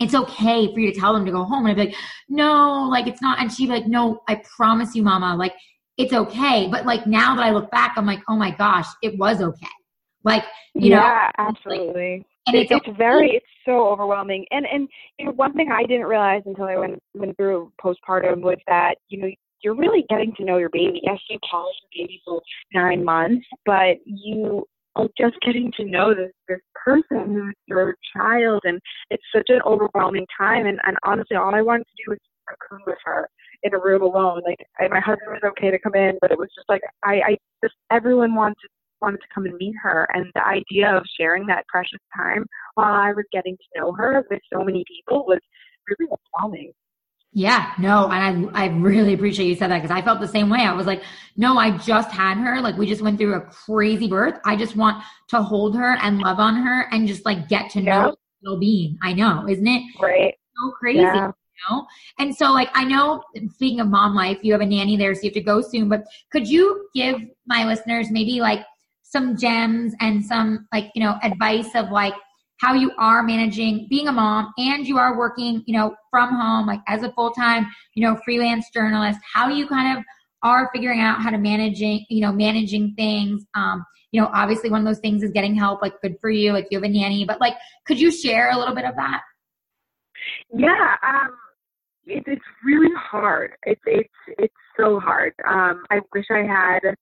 it's 0.00 0.14
okay 0.14 0.72
for 0.72 0.80
you 0.80 0.92
to 0.92 0.98
tell 0.98 1.12
them 1.12 1.24
to 1.24 1.32
go 1.32 1.44
home." 1.44 1.66
And 1.66 1.70
I'd 1.70 1.76
be 1.76 1.86
like, 1.90 1.96
"No, 2.28 2.88
like 2.90 3.06
it's 3.06 3.22
not." 3.22 3.40
And 3.40 3.52
she'd 3.52 3.66
be 3.66 3.72
like, 3.72 3.86
"No, 3.86 4.20
I 4.28 4.42
promise 4.56 4.94
you, 4.94 5.02
Mama, 5.02 5.36
like 5.36 5.54
it's 5.96 6.12
okay." 6.12 6.68
But 6.70 6.86
like 6.86 7.06
now 7.06 7.36
that 7.36 7.44
I 7.44 7.50
look 7.50 7.70
back, 7.70 7.94
I'm 7.96 8.06
like, 8.06 8.22
"Oh 8.28 8.36
my 8.36 8.50
gosh, 8.50 8.86
it 9.02 9.18
was 9.18 9.40
okay." 9.40 9.66
Like 10.24 10.44
you 10.74 10.90
yeah, 10.90 10.96
know, 10.96 11.02
yeah, 11.02 11.30
absolutely. 11.38 12.16
Like, 12.18 12.26
and 12.46 12.56
it's, 12.56 12.70
it's 12.70 12.96
very 12.96 13.30
it's 13.30 13.46
so 13.64 13.88
overwhelming 13.88 14.44
and 14.50 14.66
and 14.66 14.88
you 15.18 15.26
know 15.26 15.32
one 15.32 15.52
thing 15.54 15.70
i 15.72 15.82
didn't 15.82 16.06
realize 16.06 16.42
until 16.46 16.64
i 16.64 16.76
went 16.76 17.02
went 17.14 17.36
through 17.36 17.72
postpartum 17.82 18.40
was 18.40 18.58
that 18.66 18.94
you 19.08 19.18
know 19.20 19.28
you're 19.62 19.74
really 19.74 20.04
getting 20.08 20.32
to 20.36 20.44
know 20.44 20.58
your 20.58 20.70
baby 20.70 21.00
yes 21.02 21.18
you 21.28 21.38
carry 21.50 21.64
your 21.64 22.06
baby 22.06 22.20
for 22.24 22.40
nine 22.72 23.04
months 23.04 23.44
but 23.64 23.96
you 24.04 24.64
of 24.96 25.08
just 25.18 25.36
getting 25.44 25.70
to 25.76 25.84
know 25.84 26.14
this 26.14 26.32
this 26.48 26.60
person 26.74 27.34
who's 27.34 27.54
your 27.66 27.94
child 28.16 28.62
and 28.64 28.80
it's 29.10 29.22
such 29.34 29.46
an 29.48 29.60
overwhelming 29.64 30.26
time 30.36 30.66
and, 30.66 30.78
and 30.84 30.96
honestly 31.04 31.36
all 31.36 31.54
I 31.54 31.62
wanted 31.62 31.84
to 31.84 32.04
do 32.04 32.10
was 32.10 32.18
cocoon 32.48 32.82
with 32.86 32.98
her 33.04 33.28
in 33.62 33.74
a 33.74 33.78
room 33.78 34.02
alone. 34.02 34.42
Like 34.44 34.64
I, 34.78 34.88
my 34.88 35.00
husband 35.00 35.30
was 35.32 35.42
okay 35.50 35.70
to 35.70 35.78
come 35.78 35.94
in, 35.94 36.18
but 36.20 36.30
it 36.30 36.38
was 36.38 36.48
just 36.54 36.68
like 36.68 36.82
I, 37.04 37.14
I 37.14 37.36
just 37.62 37.74
everyone 37.90 38.34
wanted 38.34 38.56
wanted 39.02 39.18
to 39.18 39.26
come 39.34 39.44
and 39.44 39.54
meet 39.56 39.74
her 39.82 40.08
and 40.14 40.26
the 40.34 40.46
idea 40.46 40.90
of 40.90 41.02
sharing 41.20 41.46
that 41.46 41.66
precious 41.68 42.00
time 42.16 42.46
while 42.74 42.94
I 42.94 43.12
was 43.12 43.26
getting 43.30 43.56
to 43.56 43.80
know 43.80 43.92
her 43.92 44.24
with 44.30 44.40
so 44.50 44.64
many 44.64 44.84
people 44.88 45.26
was 45.26 45.40
really 45.86 46.10
overwhelming. 46.10 46.72
Yeah, 47.32 47.72
no, 47.78 48.08
and 48.10 48.50
I 48.54 48.64
I 48.64 48.68
really 48.68 49.12
appreciate 49.12 49.46
you 49.46 49.56
said 49.56 49.70
that 49.70 49.82
because 49.82 49.94
I 49.94 50.00
felt 50.00 50.20
the 50.20 50.28
same 50.28 50.48
way. 50.48 50.60
I 50.60 50.72
was 50.72 50.86
like, 50.86 51.02
no, 51.36 51.58
I 51.58 51.76
just 51.76 52.10
had 52.10 52.38
her. 52.38 52.60
Like 52.62 52.78
we 52.78 52.86
just 52.86 53.02
went 53.02 53.18
through 53.18 53.34
a 53.34 53.40
crazy 53.40 54.08
birth. 54.08 54.38
I 54.44 54.56
just 54.56 54.74
want 54.74 55.04
to 55.28 55.42
hold 55.42 55.76
her 55.76 55.98
and 56.00 56.18
love 56.18 56.38
on 56.38 56.56
her 56.56 56.88
and 56.92 57.06
just 57.06 57.26
like 57.26 57.48
get 57.48 57.68
to 57.70 57.82
know 57.82 58.16
well 58.42 58.58
being. 58.58 58.98
I 59.02 59.12
know, 59.12 59.46
isn't 59.48 59.66
it? 59.66 59.82
Right. 60.00 60.34
So 60.56 60.70
crazy. 60.70 61.00
Yeah. 61.00 61.32
know? 61.68 61.86
And 62.18 62.34
so, 62.34 62.52
like, 62.52 62.70
I 62.74 62.84
know, 62.84 63.22
speaking 63.54 63.80
of 63.80 63.88
mom 63.88 64.14
life, 64.14 64.38
you 64.42 64.52
have 64.52 64.62
a 64.62 64.66
nanny 64.66 64.96
there, 64.96 65.14
so 65.14 65.22
you 65.22 65.28
have 65.28 65.34
to 65.34 65.40
go 65.40 65.60
soon, 65.60 65.88
but 65.88 66.04
could 66.30 66.48
you 66.48 66.88
give 66.94 67.20
my 67.46 67.64
listeners 67.64 68.10
maybe 68.10 68.40
like 68.40 68.60
some 69.02 69.36
gems 69.36 69.94
and 70.00 70.24
some, 70.24 70.66
like, 70.72 70.90
you 70.94 71.02
know, 71.02 71.16
advice 71.22 71.74
of 71.74 71.90
like 71.90 72.14
how 72.58 72.74
you 72.74 72.90
are 72.98 73.22
managing 73.22 73.86
being 73.88 74.08
a 74.08 74.12
mom 74.12 74.52
and 74.58 74.86
you 74.86 74.98
are 74.98 75.16
working, 75.16 75.62
you 75.66 75.76
know, 75.76 75.94
from 76.10 76.34
home, 76.34 76.66
like 76.66 76.80
as 76.88 77.02
a 77.02 77.12
full 77.12 77.30
time, 77.32 77.66
you 77.94 78.06
know, 78.06 78.18
freelance 78.24 78.66
journalist, 78.72 79.18
how 79.32 79.48
you 79.48 79.66
kind 79.66 79.96
of 79.98 80.04
are 80.42 80.70
figuring 80.72 81.00
out 81.00 81.20
how 81.20 81.30
to 81.30 81.38
managing, 81.38 82.06
you 82.08 82.20
know, 82.20 82.32
managing 82.32 82.94
things. 82.96 83.44
Um, 83.54 83.84
you 84.12 84.20
know, 84.20 84.30
obviously 84.32 84.70
one 84.70 84.80
of 84.80 84.86
those 84.86 85.00
things 85.00 85.22
is 85.22 85.32
getting 85.32 85.54
help, 85.54 85.82
like 85.82 86.00
good 86.00 86.16
for 86.20 86.30
you, 86.30 86.52
like 86.52 86.68
you 86.70 86.78
have 86.78 86.84
a 86.84 86.88
nanny, 86.88 87.24
but 87.24 87.40
like, 87.40 87.54
could 87.86 88.00
you 88.00 88.10
share 88.10 88.50
a 88.50 88.58
little 88.58 88.74
bit 88.74 88.84
of 88.84 88.94
that? 88.96 89.22
Yeah, 90.54 90.94
um, 91.02 91.36
it, 92.06 92.24
it's 92.26 92.44
really 92.64 92.94
hard. 92.96 93.52
It's 93.64 93.80
it's 93.84 94.08
it's 94.38 94.54
so 94.78 95.00
hard. 95.00 95.34
Um, 95.46 95.84
I 95.90 96.00
wish 96.14 96.26
I 96.30 96.42
had. 96.42 96.94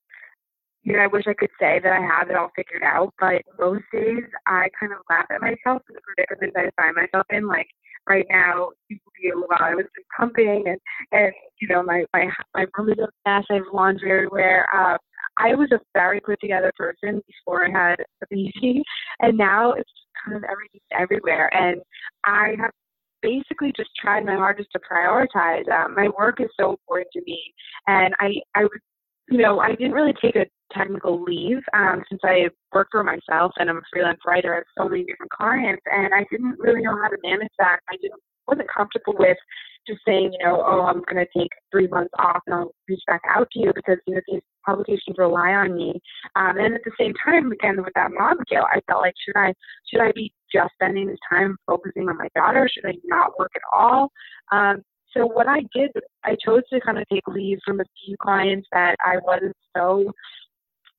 You 0.85 0.93
know, 0.93 0.99
I 0.99 1.07
wish 1.07 1.23
I 1.27 1.33
could 1.33 1.49
say 1.59 1.79
that 1.81 1.91
I 1.91 1.99
have 1.99 2.29
it 2.29 2.35
all 2.35 2.51
figured 2.55 2.83
out, 2.83 3.11
but 3.19 3.41
most 3.59 3.83
days 3.91 4.23
I 4.45 4.67
kind 4.79 4.93
of 4.93 4.99
laugh 5.09 5.25
at 5.31 5.41
myself 5.41 5.81
for 5.81 5.93
the 5.93 6.01
predicament 6.01 6.53
I 6.55 6.69
find 6.79 6.95
myself 6.95 7.25
in. 7.31 7.47
Like 7.47 7.67
right 8.07 8.25
now, 8.29 8.69
while 9.33 9.59
I 9.59 9.73
was 9.73 9.85
just 9.95 10.07
pumping 10.15 10.63
and 10.67 10.79
and 11.11 11.33
you 11.59 11.67
know 11.67 11.81
my 11.81 12.05
my 12.13 12.27
my 12.53 12.65
room 12.77 12.89
is 12.89 12.99
a 12.99 13.07
mess. 13.27 13.45
I 13.49 13.55
have 13.55 13.63
laundry 13.73 14.11
everywhere. 14.11 14.67
Um, 14.75 14.97
I 15.39 15.55
was 15.55 15.69
a 15.71 15.79
very 15.93 16.21
put 16.21 16.39
together 16.39 16.71
person 16.77 17.19
before 17.27 17.65
I 17.65 17.71
had 17.71 17.99
a 17.99 18.25
baby, 18.29 18.83
and 19.21 19.37
now 19.37 19.73
it's 19.73 19.89
kind 20.23 20.37
of 20.37 20.43
everything 20.43 20.81
everywhere. 20.91 21.49
And 21.53 21.81
I 22.25 22.55
have 22.59 22.71
basically 23.23 23.73
just 23.75 23.89
tried 23.99 24.23
my 24.23 24.35
hardest 24.35 24.69
to 24.73 24.79
prioritize. 24.79 25.67
Um, 25.71 25.95
my 25.95 26.09
work 26.17 26.39
is 26.39 26.49
so 26.59 26.71
important 26.71 27.07
to 27.13 27.21
me, 27.25 27.41
and 27.87 28.13
I, 28.19 28.35
I, 28.55 28.67
you 29.29 29.39
know, 29.39 29.59
I 29.59 29.69
didn't 29.69 29.93
really 29.93 30.13
take 30.21 30.35
a 30.35 30.45
technical 30.73 31.23
leave 31.23 31.59
um, 31.73 32.03
since 32.09 32.21
I 32.23 32.49
work 32.73 32.87
for 32.91 33.03
myself 33.03 33.51
and 33.57 33.69
I'm 33.69 33.77
a 33.77 33.81
freelance 33.91 34.19
writer. 34.25 34.53
I 34.53 34.57
have 34.57 34.63
so 34.77 34.89
many 34.89 35.03
different 35.03 35.31
clients, 35.31 35.81
and 35.91 36.13
I 36.13 36.25
didn't 36.29 36.59
really 36.59 36.81
know 36.81 36.97
how 37.01 37.09
to 37.09 37.17
manage 37.23 37.51
that. 37.59 37.79
I 37.89 37.95
didn't 38.01 38.19
wasn't 38.47 38.69
comfortable 38.69 39.15
with 39.17 39.37
just 39.87 39.99
saying, 40.05 40.33
you 40.33 40.45
know, 40.45 40.63
oh, 40.65 40.81
I'm 40.81 41.01
going 41.03 41.23
to 41.23 41.39
take 41.39 41.51
three 41.71 41.87
months 41.87 42.13
off 42.17 42.41
and 42.47 42.55
I'll 42.55 42.71
reach 42.87 43.01
back 43.07 43.21
out 43.29 43.47
to 43.51 43.59
you 43.59 43.71
because, 43.73 43.97
you 44.07 44.15
know, 44.15 44.21
these 44.27 44.41
publications 44.65 45.17
rely 45.17 45.51
on 45.51 45.75
me. 45.75 46.01
Um, 46.35 46.57
and 46.57 46.73
at 46.73 46.81
the 46.83 46.91
same 46.99 47.13
time, 47.23 47.51
again, 47.51 47.83
with 47.83 47.93
that 47.95 48.11
mom 48.11 48.37
guilt, 48.49 48.65
I 48.71 48.81
felt 48.87 49.01
like, 49.01 49.13
should 49.23 49.37
I, 49.37 49.53
should 49.91 50.01
I 50.01 50.11
be 50.13 50.33
just 50.51 50.73
spending 50.73 51.07
this 51.07 51.19
time 51.29 51.57
focusing 51.67 52.09
on 52.09 52.17
my 52.17 52.29
daughter? 52.35 52.67
Should 52.71 52.85
I 52.85 52.93
not 53.03 53.37
work 53.37 53.51
at 53.55 53.61
all? 53.73 54.09
Um, 54.51 54.81
so 55.15 55.25
what 55.25 55.47
I 55.47 55.61
did, 55.73 55.91
I 56.23 56.35
chose 56.45 56.61
to 56.71 56.79
kind 56.81 56.97
of 56.97 57.05
take 57.11 57.27
leave 57.27 57.59
from 57.65 57.79
a 57.79 57.85
few 58.05 58.15
clients 58.21 58.67
that 58.71 58.95
I 58.99 59.17
wasn't 59.23 59.55
so 59.75 60.11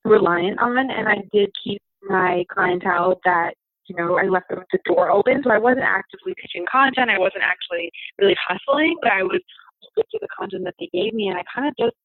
reliant 0.03 0.59
on, 0.59 0.77
and 0.77 1.07
I 1.07 1.17
did 1.33 1.49
keep 1.63 1.81
my 2.09 2.43
clientele 2.49 3.19
that 3.25 3.53
you 3.87 3.95
know, 3.95 4.17
I 4.17 4.25
left 4.27 4.49
the, 4.49 4.57
the 4.71 4.79
door 4.85 5.09
open. 5.11 5.41
So 5.43 5.51
I 5.51 5.57
wasn't 5.57 5.85
actively 5.85 6.33
pitching 6.35 6.65
content. 6.69 7.09
I 7.09 7.19
wasn't 7.19 7.43
actually 7.43 7.91
really 8.19 8.35
hustling, 8.47 8.97
but 9.01 9.11
I 9.11 9.23
was 9.23 9.41
to 9.95 10.19
the 10.21 10.27
content 10.37 10.63
that 10.65 10.75
they 10.79 10.89
gave 10.93 11.13
me. 11.13 11.29
And 11.29 11.37
I 11.37 11.43
kind 11.53 11.67
of 11.67 11.73
just 11.79 11.95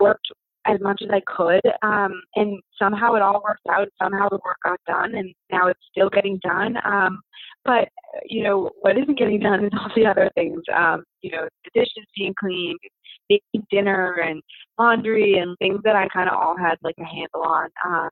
worked 0.00 0.26
as 0.66 0.80
much 0.80 1.00
as 1.02 1.08
I 1.10 1.22
could. 1.26 1.62
Um, 1.82 2.20
and 2.36 2.60
somehow 2.78 3.14
it 3.14 3.22
all 3.22 3.42
worked 3.42 3.66
out. 3.70 3.88
Somehow 4.00 4.28
the 4.28 4.40
work 4.44 4.58
got 4.64 4.80
done, 4.86 5.14
and 5.14 5.34
now 5.50 5.68
it's 5.68 5.80
still 5.90 6.10
getting 6.10 6.38
done. 6.42 6.76
Um, 6.84 7.20
but 7.64 7.88
you 8.26 8.42
know 8.42 8.70
what 8.80 8.98
isn't 8.98 9.18
getting 9.18 9.40
done 9.40 9.64
is 9.64 9.72
all 9.78 9.90
the 9.94 10.06
other 10.06 10.30
things. 10.34 10.62
Um, 10.74 11.04
you 11.22 11.30
know, 11.30 11.48
the 11.64 11.80
dishes 11.80 12.06
being 12.16 12.34
cleaned, 12.38 12.78
making 13.30 13.66
dinner, 13.70 14.22
and 14.24 14.42
laundry, 14.78 15.38
and 15.38 15.56
things 15.58 15.80
that 15.84 15.96
I 15.96 16.08
kind 16.08 16.28
of 16.28 16.36
all 16.36 16.56
had 16.56 16.76
like 16.82 16.96
a 16.98 17.04
handle 17.04 17.42
on. 17.44 17.68
Um, 17.84 18.10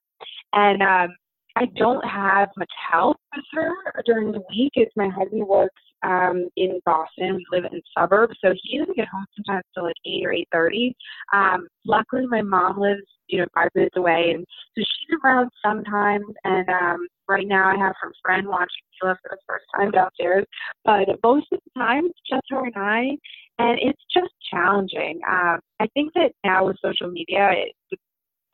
and 0.53 0.83
um, 0.83 1.17
I 1.57 1.67
don't 1.77 2.05
have 2.05 2.49
much 2.57 2.73
help 2.91 3.17
with 3.35 3.45
her 3.53 3.75
during 4.07 4.33
the 4.33 4.43
week. 4.51 4.73
It's 4.75 4.97
my 4.97 5.09
husband 5.09 5.47
works 5.47 5.83
um, 6.03 6.49
in 6.57 6.81
Boston. 6.85 7.37
We 7.37 7.47
live 7.53 7.71
in 7.73 7.81
suburbs, 7.97 8.37
so 8.43 8.55
he 8.63 8.79
doesn't 8.79 8.97
get 8.97 9.09
home 9.09 9.27
sometimes 9.37 9.65
till 9.75 9.85
like 9.85 9.97
eight 10.07 10.25
or 10.25 10.33
eight 10.33 10.49
thirty. 10.53 10.95
Um, 11.33 11.69
luckily, 11.87 12.27
my 12.27 12.43
mom 12.43 12.79
lives 12.81 13.03
you 13.29 13.39
know 13.39 13.47
five 13.55 13.71
minutes 13.75 13.97
away, 13.97 14.33
and 14.35 14.47
so 14.77 14.83
she's 14.83 15.19
around 15.25 15.51
sometimes. 15.65 16.25
And 16.45 16.69
um, 16.69 17.07
right 17.29 17.47
now, 17.47 17.69
I 17.69 17.77
have 17.77 17.95
her 18.01 18.13
friend 18.23 18.47
watching 18.47 18.85
Mila 19.03 19.19
for 19.23 19.31
the 19.31 19.39
first 19.47 19.65
time 19.77 19.91
downstairs, 19.91 20.45
but 20.85 21.07
most 21.23 21.47
of 21.53 21.61
the 21.65 21.81
time 21.81 22.07
it's 22.07 22.21
just 22.29 22.43
her 22.51 22.65
and 22.65 22.77
I, 22.77 23.17
and 23.59 23.79
it's 23.81 24.03
just 24.13 24.33
challenging. 24.51 25.21
Um, 25.29 25.61
I 25.81 25.87
think 25.95 26.13
that 26.15 26.33
now 26.45 26.67
with 26.67 26.77
social 26.83 27.11
media, 27.11 27.51
it, 27.53 27.99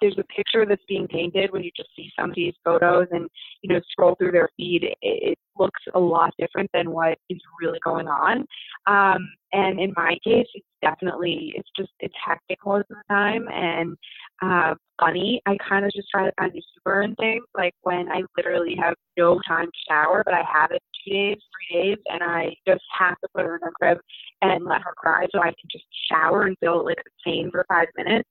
there's 0.01 0.18
a 0.18 0.24
picture 0.24 0.66
that's 0.66 0.82
being 0.88 1.07
painted 1.09 1.53
when 1.53 1.62
you 1.62 1.70
just 1.76 1.90
see 1.97 2.11
somebody's 2.18 2.55
photos 2.64 3.07
and 3.11 3.28
you 3.62 3.72
know 3.72 3.80
scroll 3.90 4.14
through 4.16 4.32
their 4.32 4.49
feed. 4.57 4.84
It, 4.84 4.97
it 5.03 5.38
looks 5.59 5.80
a 5.94 6.01
lot 6.01 6.32
different 6.38 6.70
than 6.72 6.90
what 6.90 7.18
is 7.30 7.40
really 7.61 7.78
going 7.84 8.09
on. 8.09 8.47
Um, 8.86 9.28
and 9.53 9.80
in 9.80 9.92
my 9.97 10.18
case 10.24 10.47
it's 10.55 10.66
definitely 10.82 11.53
it's 11.57 11.68
just 11.76 11.90
it's 12.01 12.14
hectic 12.24 12.59
most 12.64 12.86
of 12.90 12.97
the 12.97 13.14
time 13.14 13.47
and 13.53 13.97
uh, 14.42 14.74
funny. 15.01 15.40
I 15.47 15.57
kind 15.68 15.84
of 15.84 15.92
just 15.92 16.09
try 16.11 16.24
to 16.24 16.32
find 16.38 16.53
the 16.53 16.62
humor 16.84 17.03
in 17.03 17.14
things 17.16 17.44
like 17.57 17.74
when 17.82 18.09
i 18.11 18.22
literally 18.36 18.76
have 18.80 18.94
no 19.16 19.40
time 19.47 19.66
to 19.66 19.78
shower 19.88 20.22
but 20.24 20.34
i 20.34 20.42
have 20.53 20.70
it 20.70 20.82
two 21.05 21.12
days 21.12 21.36
three 21.36 21.82
days 21.82 21.99
and 22.07 22.22
i 22.22 22.55
just 22.66 22.82
have 22.97 23.18
to 23.20 23.28
put 23.34 23.44
her 23.44 23.57
in 23.57 23.61
her 23.62 23.72
crib 23.72 23.99
and 24.42 24.64
let 24.64 24.82
her 24.82 24.94
cry 24.97 25.26
so 25.32 25.40
i 25.40 25.47
can 25.47 25.68
just 25.70 25.84
shower 26.11 26.42
and 26.42 26.57
feel 26.59 26.84
like 26.84 26.97
pain 27.24 27.51
for 27.51 27.64
five 27.68 27.88
minutes. 27.97 28.28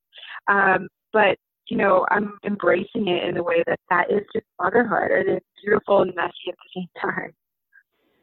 Um, 0.47 0.87
but 1.13 1.37
you 1.69 1.77
know, 1.77 2.05
I'm 2.11 2.37
embracing 2.45 3.07
it 3.07 3.23
in 3.23 3.37
a 3.37 3.43
way 3.43 3.63
that 3.67 3.79
that 3.89 4.11
is 4.11 4.21
just 4.33 4.45
motherhood 4.61 5.11
and 5.11 5.29
it's 5.29 5.45
beautiful 5.63 6.01
and 6.01 6.13
messy 6.15 6.49
at 6.49 6.55
the 6.55 6.81
same 6.81 6.89
time. 7.01 7.33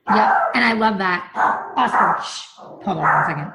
Yeah, 0.08 0.38
and 0.54 0.64
I 0.64 0.72
love 0.72 0.98
that. 0.98 1.30
Oscar, 1.76 2.16
shh, 2.24 2.46
hold 2.56 2.98
on 2.98 3.04
one 3.04 3.52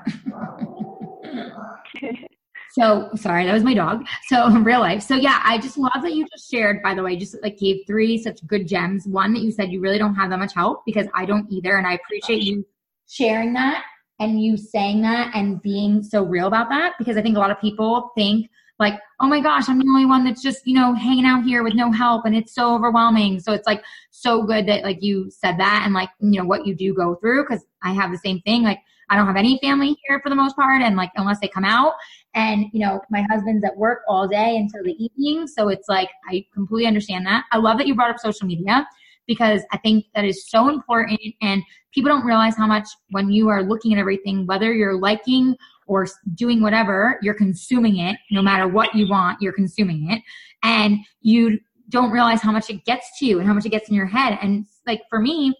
second. 2.02 2.18
so 2.72 3.10
sorry, 3.16 3.46
that 3.46 3.54
was 3.54 3.64
my 3.64 3.74
dog. 3.74 4.06
So 4.28 4.48
in 4.56 4.64
real 4.64 4.80
life. 4.80 5.04
So 5.04 5.16
yeah, 5.16 5.42
I 5.44 5.58
just 5.58 5.78
love 5.78 6.02
that 6.02 6.14
you 6.14 6.26
just 6.34 6.50
shared, 6.50 6.82
by 6.82 6.94
the 6.94 7.04
way, 7.04 7.18
just 7.18 7.36
like 7.42 7.58
gave 7.58 7.82
three 7.86 8.18
such 8.18 8.46
good 8.48 8.66
gems. 8.68 9.06
One 9.08 9.34
that 9.34 9.42
you 9.42 9.52
said 9.52 9.72
you 9.72 9.82
really 9.82 9.98
don't 9.98 10.16
have 10.16 10.30
that 10.30 10.40
much 10.40 10.54
help 10.54 10.84
because 10.86 11.08
I 11.14 11.26
don't 11.26 11.52
either. 11.52 11.78
And 11.78 11.86
I 11.86 11.94
appreciate 11.94 12.44
you 12.44 12.66
sharing 13.10 13.54
that 13.54 13.84
and 14.20 14.42
you 14.42 14.58
saying 14.58 15.02
that 15.02 15.32
and 15.36 15.62
being 15.62 16.04
so 16.04 16.24
real 16.24 16.48
about 16.48 16.70
that 16.70 16.94
because 16.98 17.18
I 17.18 17.22
think 17.22 17.38
a 17.38 17.40
lot 17.40 17.52
of 17.52 17.62
people 17.62 18.12
think 18.16 18.50
like, 18.80 19.00
oh 19.20 19.28
my 19.28 19.40
gosh, 19.40 19.68
I'm 19.68 19.80
the 19.80 19.86
only 19.88 20.06
one 20.06 20.24
that's 20.24 20.42
just, 20.42 20.66
you 20.68 20.76
know, 20.76 20.94
hanging 20.94 21.26
out 21.26 21.44
here 21.44 21.64
with 21.64 21.74
no 21.74 21.92
help 21.92 22.26
and 22.26 22.36
it's 22.36 22.54
so 22.54 22.76
overwhelming. 22.76 23.40
So 23.40 23.54
it's 23.54 23.66
like 23.66 23.84
so 24.12 24.44
good 24.44 24.68
that 24.68 24.84
like 24.84 25.02
you 25.02 25.32
said 25.32 25.58
that 25.58 25.82
and 25.86 25.94
like, 25.94 26.10
you 26.20 26.40
know, 26.40 26.46
what 26.46 26.68
you 26.68 26.76
do 26.76 26.94
go 26.94 27.16
through 27.16 27.44
because 27.44 27.66
I 27.84 27.94
have 27.94 28.12
the 28.12 28.18
same 28.20 28.42
thing. 28.42 28.64
Like, 28.64 28.80
I 29.10 29.16
don't 29.16 29.28
have 29.28 29.38
any 29.38 29.58
family 29.62 29.98
here 30.06 30.20
for 30.22 30.30
the 30.30 30.36
most 30.36 30.56
part 30.56 30.82
and 30.82 30.96
like 30.96 31.12
unless 31.16 31.40
they 31.40 31.48
come 31.48 31.64
out 31.64 31.94
and 32.34 32.66
you 32.74 32.82
know 32.82 33.00
my 33.10 33.26
husband's 33.32 33.64
at 33.64 33.78
work 33.78 34.00
all 34.08 34.28
day 34.28 34.58
until 34.58 34.84
the 34.84 34.96
evening 35.02 35.48
so 35.48 35.70
it's 35.70 35.88
like 35.88 36.10
I 36.30 36.46
completely 36.54 36.88
understand 36.88 37.26
that. 37.26 37.46
I 37.52 37.58
love 37.58 37.78
that 37.78 37.88
you 37.88 37.96
brought 37.96 38.12
up 38.12 38.20
social 38.20 38.48
media 38.48 38.86
because 39.26 39.62
I 39.72 39.78
think 39.78 40.06
that 40.16 40.26
is 40.26 40.50
so 40.50 40.70
important 40.70 41.20
and 41.42 41.64
people 41.94 42.10
don't 42.10 42.26
realize 42.26 42.56
how 42.56 42.68
much 42.68 42.88
when 43.12 43.32
you 43.32 43.48
are 43.50 43.64
looking 43.64 43.94
at 43.94 44.00
everything 44.00 44.46
whether 44.46 44.74
you're 44.74 45.00
liking 45.00 45.56
or 45.88 46.08
doing 46.36 46.62
whatever, 46.62 47.18
you're 47.22 47.34
consuming 47.34 47.98
it. 47.98 48.18
No 48.32 48.42
matter 48.42 48.68
what 48.68 48.94
you 48.94 49.08
want, 49.10 49.42
you're 49.42 49.54
consuming 49.54 50.12
it. 50.12 50.22
And 50.64 51.00
you 51.22 51.60
don't 51.90 52.12
realize 52.12 52.42
how 52.42 52.52
much 52.52 52.70
it 52.70 52.84
gets 52.86 53.18
to 53.20 53.26
you 53.26 53.40
and 53.40 53.48
how 53.48 53.54
much 53.54 53.66
it 53.66 53.70
gets 53.70 53.90
in 53.90 53.96
your 53.96 54.06
head. 54.06 54.38
And 54.42 54.66
like 54.86 55.02
for 55.10 55.20
me, 55.20 55.56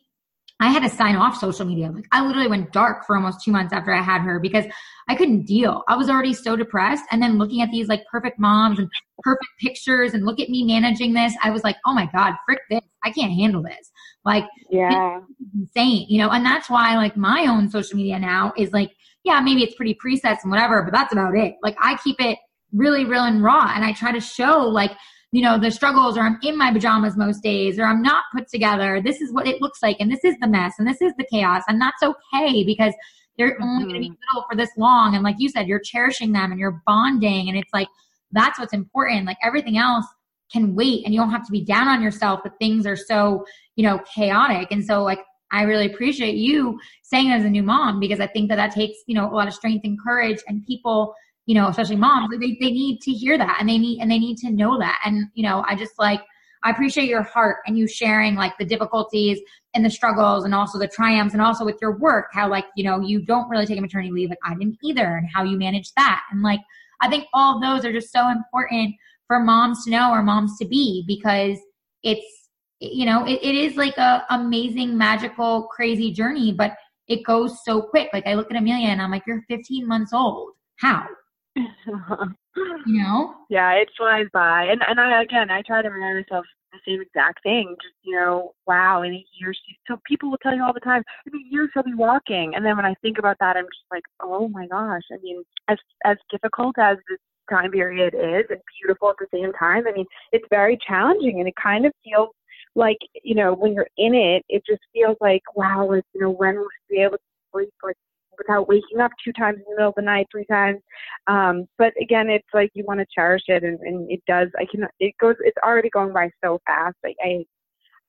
I 0.60 0.70
had 0.70 0.82
to 0.82 0.90
sign 0.90 1.16
off 1.16 1.38
social 1.38 1.66
media. 1.66 1.92
Like 1.92 2.08
I 2.12 2.26
literally 2.26 2.48
went 2.48 2.72
dark 2.72 3.06
for 3.06 3.16
almost 3.16 3.44
two 3.44 3.52
months 3.52 3.74
after 3.74 3.94
I 3.94 4.02
had 4.02 4.22
her 4.22 4.40
because 4.40 4.66
I 5.08 5.16
couldn't 5.16 5.46
deal. 5.46 5.84
I 5.88 5.96
was 5.96 6.10
already 6.10 6.34
so 6.34 6.56
depressed. 6.56 7.04
And 7.12 7.22
then 7.22 7.38
looking 7.38 7.62
at 7.62 7.70
these 7.70 7.88
like 7.88 8.04
perfect 8.12 8.40
moms 8.40 8.80
and 8.80 8.90
perfect 9.20 9.52
pictures 9.62 10.14
and 10.14 10.26
look 10.26 10.40
at 10.40 10.50
me 10.50 10.64
managing 10.64 11.14
this, 11.14 11.36
I 11.44 11.52
was 11.52 11.64
like, 11.64 11.78
oh 11.86 11.94
my 11.94 12.10
God, 12.12 12.34
frick 12.46 12.60
this. 12.72 12.82
I 13.04 13.12
can't 13.12 13.32
handle 13.32 13.62
this. 13.62 13.92
Like, 14.26 14.46
yeah, 14.72 15.22
insane, 15.58 16.08
you 16.10 16.20
know, 16.20 16.30
and 16.32 16.44
that's 16.44 16.70
why 16.70 16.98
like 16.98 17.16
my 17.16 17.46
own 17.48 17.70
social 17.70 17.96
media 17.96 18.20
now 18.20 18.52
is 18.58 18.74
like 18.74 18.92
yeah, 19.28 19.42
maybe 19.42 19.62
it's 19.62 19.76
pretty 19.76 19.94
presets 19.94 20.40
and 20.44 20.52
whatever, 20.52 20.82
but 20.84 20.94
that's 20.94 21.12
about 21.12 21.38
it. 21.38 21.56
Like 21.62 21.76
I 21.82 21.98
keep 22.02 22.16
it 22.20 22.40
really 22.72 23.04
real 23.04 23.26
and 23.26 23.44
raw 23.44 23.74
and 23.76 23.84
I 23.84 23.92
try 23.92 24.14
to 24.14 24.22
show 24.22 24.60
like, 24.60 24.92
you 25.34 25.42
know, 25.42 25.60
the 25.60 25.70
struggles 25.70 26.18
or 26.18 26.22
I'm 26.22 26.40
in 26.42 26.58
my 26.58 26.72
pajamas 26.72 27.18
most 27.18 27.44
days 27.44 27.78
or 27.78 27.84
I'm 27.84 28.02
not 28.02 28.24
put 28.34 28.48
together. 28.48 29.02
This 29.04 29.20
is 29.20 29.34
what 29.34 29.46
it 29.46 29.62
looks 29.62 29.84
like 29.84 29.98
and 30.00 30.10
this 30.10 30.24
is 30.24 30.36
the 30.40 30.48
mess 30.48 30.76
and 30.80 30.88
this 30.88 31.02
is 31.02 31.12
the 31.18 31.26
chaos 31.30 31.64
and 31.68 31.82
that's 31.82 32.02
okay 32.02 32.64
because 32.64 32.94
they're 33.38 33.56
mm-hmm. 33.56 33.64
only 33.64 33.84
going 33.84 33.96
to 33.96 34.10
be 34.10 34.18
little 34.30 34.46
for 34.50 34.56
this 34.56 34.70
long. 34.78 35.14
And 35.14 35.24
like 35.24 35.36
you 35.40 35.50
said, 35.50 35.68
you're 35.68 35.82
cherishing 35.84 36.32
them 36.32 36.52
and 36.52 36.60
you're 36.60 36.82
bonding 36.88 37.50
and 37.50 37.58
it's 37.58 37.74
like, 37.74 37.90
that's 38.32 38.58
what's 38.58 38.74
important. 38.74 39.26
Like 39.26 39.38
everything 39.44 39.78
else 39.78 40.06
can 40.52 40.74
wait 40.74 41.04
and 41.04 41.14
you 41.14 41.20
don't 41.20 41.32
have 41.32 41.46
to 41.46 41.52
be 41.52 41.66
down 41.66 41.90
on 41.90 42.02
yourself, 42.02 42.40
but 42.44 42.54
things 42.60 42.86
are 42.86 42.96
so, 42.96 43.44
you 43.76 43.84
know, 43.84 44.00
chaotic. 44.16 44.70
And 44.72 44.86
so 44.86 45.04
like 45.04 45.20
I 45.52 45.64
really 45.64 45.86
appreciate 45.86 46.36
you 46.36 46.80
saying 47.04 47.32
as 47.32 47.46
a 47.46 47.50
new 47.50 47.64
mom 47.64 48.00
because 48.00 48.20
I 48.20 48.28
think 48.28 48.50
that 48.50 48.58
that 48.58 48.74
takes, 48.74 48.98
you 49.08 49.16
know, 49.16 49.30
a 49.30 49.34
lot 49.34 49.48
of 49.48 49.54
strength 49.54 49.86
and 49.86 49.98
courage 50.02 50.40
and 50.48 50.66
people, 50.66 51.16
you 51.46 51.56
know, 51.56 51.68
especially 51.68 51.96
moms, 51.96 52.30
they, 52.32 52.58
they 52.60 52.72
need 52.72 53.00
to 53.02 53.12
hear 53.12 53.38
that 53.38 53.58
and 53.60 53.70
they 53.70 53.78
need, 53.78 54.02
and 54.02 54.12
they 54.12 54.20
need 54.20 54.38
to 54.40 54.52
know 54.52 54.78
that. 54.80 55.00
And, 55.06 55.28
you 55.34 55.44
know, 55.44 55.64
I 55.68 55.76
just 55.76 55.98
like, 55.98 56.22
I 56.64 56.72
appreciate 56.72 57.08
your 57.08 57.24
heart 57.24 57.58
and 57.66 57.78
you 57.78 57.88
sharing 57.88 58.36
like 58.36 58.58
the 58.58 58.66
difficulties 58.66 59.40
and 59.74 59.86
the 59.86 59.90
struggles 59.90 60.44
and 60.44 60.54
also 60.54 60.78
the 60.78 60.88
triumphs 60.88 61.34
and 61.34 61.42
also 61.42 61.64
with 61.64 61.78
your 61.82 61.98
work, 61.98 62.28
how 62.34 62.50
like, 62.50 62.66
you 62.76 62.84
know, 62.84 63.00
you 63.00 63.26
don't 63.26 63.48
really 63.48 63.66
take 63.66 63.78
a 63.78 63.82
maternity 63.82 64.12
leave. 64.12 64.30
Like 64.30 64.40
I 64.44 64.54
didn't 64.56 64.78
either 64.84 65.18
and 65.18 65.30
how 65.34 65.44
you 65.44 65.58
manage 65.58 65.94
that. 65.94 66.24
And 66.32 66.42
like, 66.42 66.60
I 67.00 67.10
think 67.10 67.26
all 67.34 67.62
those 67.62 67.86
are 67.86 67.94
just 67.94 68.12
so 68.12 68.30
important 68.30 68.96
for 69.28 69.40
moms 69.40 69.86
to 69.86 69.92
know 69.92 70.12
or 70.12 70.24
moms 70.24 70.58
to 70.58 70.66
be 70.66 71.06
because 71.08 71.58
it's, 72.04 72.47
you 72.80 73.06
know, 73.06 73.26
it, 73.26 73.40
it 73.42 73.56
is 73.56 73.76
like 73.76 73.98
a 73.98 74.26
amazing, 74.30 74.98
magical, 74.98 75.64
crazy 75.64 76.12
journey, 76.12 76.54
but 76.54 76.76
it 77.08 77.24
goes 77.24 77.64
so 77.64 77.82
quick. 77.82 78.10
Like 78.14 78.28
I 78.28 78.34
look 78.36 78.52
at 78.52 78.58
Amelia 78.58 78.88
and 78.88 79.02
I'm 79.02 79.12
like, 79.12 79.24
you're 79.26 79.44
15 79.48 79.88
months 79.88 80.14
old. 80.14 80.52
How? 80.78 81.06
you 81.56 83.04
know? 83.04 83.34
Yeah, 83.50 83.72
it 83.72 83.90
flies 83.98 84.28
by. 84.34 84.66
And 84.66 84.82
and 84.88 85.00
I 85.00 85.22
again 85.24 85.50
I 85.50 85.62
try 85.62 85.82
to 85.82 85.90
remind 85.90 86.18
myself 86.18 86.46
the 86.72 86.80
same 86.86 87.02
exact 87.02 87.42
thing. 87.44 87.76
Just, 87.82 87.96
you 88.04 88.16
know, 88.16 88.54
wow, 88.68 89.02
in 89.02 89.14
a 89.14 89.26
year 89.40 89.54
so 89.88 89.98
people 90.06 90.30
will 90.30 90.38
tell 90.38 90.56
you 90.56 90.64
all 90.64 90.74
the 90.74 90.80
time, 90.80 91.04
in 91.26 91.34
a 91.34 91.44
year 91.50 91.70
she'll 91.74 91.84
be 91.84 91.96
walking. 91.96 92.54
And 92.56 92.64
then 92.66 92.76
when 92.76 92.86
I 92.86 92.94
think 93.02 93.18
about 93.18 93.38
that 93.40 93.58
I'm 93.58 93.66
just 93.66 93.86
like, 93.92 94.04
Oh 94.22 94.48
my 94.50 94.68
gosh. 94.68 95.04
I 95.12 95.18
mean, 95.24 95.44
as 95.68 95.78
as 96.06 96.18
difficult 96.30 96.76
as 96.78 96.98
this 97.10 97.20
time 97.50 97.72
period 97.72 98.14
is 98.14 98.46
and 98.50 98.60
beautiful 98.82 99.10
at 99.10 99.16
the 99.20 99.28
same 99.34 99.54
time, 99.54 99.88
I 99.88 99.94
mean, 99.94 100.06
it's 100.32 100.46
very 100.52 100.78
challenging 100.86 101.40
and 101.40 101.48
it 101.48 101.56
kind 101.62 101.86
of 101.86 101.94
feels 102.04 102.30
like, 102.78 102.98
you 103.24 103.36
know, 103.36 103.54
when 103.54 103.74
you're 103.74 103.90
in 103.98 104.14
it, 104.14 104.46
it 104.48 104.64
just 104.66 104.82
feels 104.94 105.18
like, 105.20 105.42
wow, 105.56 105.92
it's, 105.92 106.08
you 106.14 106.22
know, 106.22 106.30
when 106.30 106.56
will 106.56 106.68
we 106.90 106.98
be 106.98 107.02
able 107.02 107.18
to 107.18 107.24
sleep 107.52 107.70
like 107.84 107.96
without 108.38 108.68
waking 108.68 109.00
up 109.00 109.12
two 109.24 109.34
times 109.34 109.58
in 109.58 109.64
the 109.64 109.76
middle 109.76 109.90
of 109.90 109.96
the 109.96 110.02
night, 110.04 110.28
three 110.32 110.46
times. 110.46 110.80
Um, 111.26 111.66
but 111.80 111.92
again, 112.00 112.30
it's 112.30 112.48
like 112.54 112.70
you 112.76 112.86
want 112.88 113.00
to 113.00 113.06
cherish 113.14 113.42
it, 113.48 113.64
and, 113.64 113.80
and 113.80 114.10
it 114.12 114.22
does. 114.28 114.50
I 114.60 114.66
can. 114.70 114.88
It 115.00 115.16
goes. 115.20 115.36
It's 115.40 115.58
already 115.66 115.90
going 115.90 116.14
by 116.14 116.30
so 116.44 116.62
fast. 116.68 116.96
I, 117.04 117.16
I, 117.24 117.46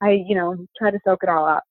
I, 0.03 0.11
you 0.27 0.37
know, 0.37 0.57
try 0.79 0.91
to 0.91 1.01
soak 1.05 1.21
it 1.23 1.31
all 1.31 1.47
up. 1.47 1.65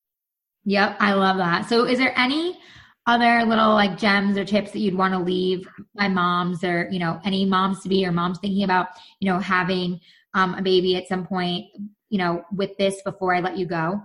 Yep, 0.66 0.98
I 1.00 1.14
love 1.14 1.38
that. 1.38 1.70
So, 1.70 1.86
is 1.86 2.00
there 2.00 2.18
any 2.18 2.58
other 3.06 3.46
little 3.46 3.74
like 3.74 3.98
gems 3.98 4.38
or 4.38 4.44
tips 4.44 4.72
that 4.72 4.80
you'd 4.80 4.98
want 4.98 5.14
to 5.14 5.20
leave 5.20 5.68
my 5.96 6.08
moms 6.08 6.64
or 6.64 6.90
you 6.92 7.00
know 7.00 7.22
any 7.24 7.46
moms 7.46 7.82
to 7.84 7.90
be 7.90 8.06
or 8.06 8.12
moms 8.12 8.40
thinking 8.40 8.64
about 8.64 8.88
you 9.20 9.32
know 9.32 9.40
having 9.40 10.00
um, 10.34 10.56
a 10.56 10.62
baby 10.62 10.96
at 10.96 11.08
some 11.08 11.26
point 11.26 11.66
you 12.10 12.18
know 12.18 12.44
with 12.56 12.78
this 12.78 13.02
before 13.04 13.34
I 13.34 13.40
let 13.40 13.58
you 13.58 13.66
go? 13.66 14.02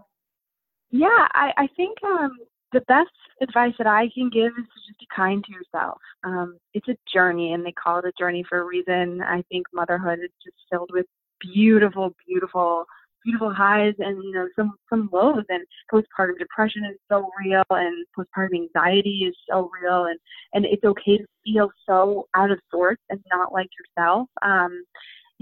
Yeah, 0.90 1.26
I, 1.32 1.52
I 1.56 1.68
think 1.76 1.96
um, 2.04 2.36
the 2.72 2.80
best 2.82 3.10
advice 3.40 3.72
that 3.78 3.86
I 3.86 4.08
can 4.14 4.30
give 4.30 4.52
is 4.58 4.64
to 4.64 4.80
just 4.88 4.98
be 5.00 5.06
kind 5.14 5.44
to 5.44 5.52
yourself. 5.52 5.98
Um, 6.24 6.58
it's 6.74 6.88
a 6.88 6.96
journey, 7.12 7.52
and 7.52 7.64
they 7.64 7.72
call 7.72 7.98
it 7.98 8.04
a 8.04 8.12
journey 8.18 8.44
for 8.48 8.60
a 8.60 8.64
reason. 8.64 9.20
I 9.22 9.42
think 9.50 9.66
motherhood 9.72 10.20
is 10.20 10.30
just 10.44 10.56
filled 10.70 10.90
with 10.92 11.06
beautiful, 11.40 12.14
beautiful, 12.26 12.84
beautiful 13.24 13.52
highs 13.52 13.94
and 13.98 14.22
you 14.22 14.32
know 14.32 14.48
some 14.56 14.72
some 14.90 15.08
lows. 15.12 15.44
And 15.48 15.64
postpartum 15.92 16.38
depression 16.38 16.84
is 16.84 16.98
so 17.10 17.28
real, 17.44 17.64
and 17.70 18.06
postpartum 18.16 18.54
anxiety 18.54 19.26
is 19.28 19.36
so 19.50 19.70
real, 19.82 20.06
and 20.06 20.18
and 20.52 20.64
it's 20.64 20.84
okay 20.84 21.18
to 21.18 21.26
feel 21.44 21.70
so 21.86 22.26
out 22.34 22.50
of 22.50 22.58
sorts 22.70 23.02
and 23.10 23.20
not 23.30 23.52
like 23.52 23.68
yourself. 23.78 24.28
Um, 24.42 24.84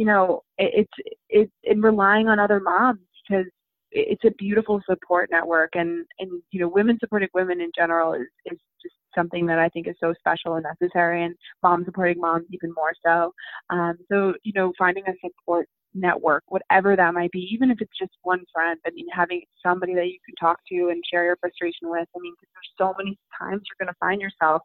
you 0.01 0.07
know, 0.07 0.41
it, 0.57 0.87
it's 0.89 1.17
it's 1.29 1.53
in 1.63 1.83
relying 1.83 2.27
on 2.27 2.39
other 2.39 2.59
moms 2.59 3.01
because 3.29 3.45
it's 3.91 4.25
a 4.25 4.31
beautiful 4.39 4.81
support 4.89 5.29
network 5.31 5.69
and 5.75 6.07
and 6.19 6.41
you 6.53 6.59
know 6.59 6.69
women 6.69 6.97
supporting 6.99 7.29
women 7.35 7.61
in 7.61 7.71
general 7.77 8.15
is 8.15 8.27
is 8.47 8.59
just 8.83 8.95
something 9.15 9.45
that 9.45 9.59
I 9.59 9.69
think 9.69 9.87
is 9.87 9.97
so 10.01 10.15
special 10.19 10.55
and 10.55 10.65
necessary 10.65 11.23
and 11.23 11.35
mom 11.63 11.85
supporting 11.85 12.19
moms 12.19 12.47
even 12.51 12.73
more 12.75 12.95
so. 13.05 13.35
Um 13.69 13.99
so 14.11 14.33
you 14.43 14.55
know 14.55 14.73
finding 14.79 15.05
a 15.07 15.13
support 15.23 15.69
network 15.93 16.45
whatever 16.49 16.97
that 16.97 17.13
might 17.13 17.33
be 17.33 17.47
even 17.53 17.71
if 17.71 17.83
it's 17.83 17.99
just 17.99 18.13
one 18.23 18.43
friend 18.55 18.81
I 18.87 18.91
mean 18.93 19.07
having 19.13 19.43
somebody 19.63 19.95
that 19.97 20.07
you 20.07 20.19
can 20.25 20.35
talk 20.41 20.61
to 20.73 20.89
and 20.89 21.03
share 21.13 21.25
your 21.25 21.37
frustration 21.37 21.91
with 21.91 22.09
I 22.17 22.21
mean 22.21 22.33
because 22.41 22.53
there's 22.55 22.89
so 22.89 22.95
many 22.97 23.19
times 23.39 23.61
you're 23.69 23.85
going 23.87 23.93
to 23.93 23.99
find 24.01 24.19
yourself 24.19 24.63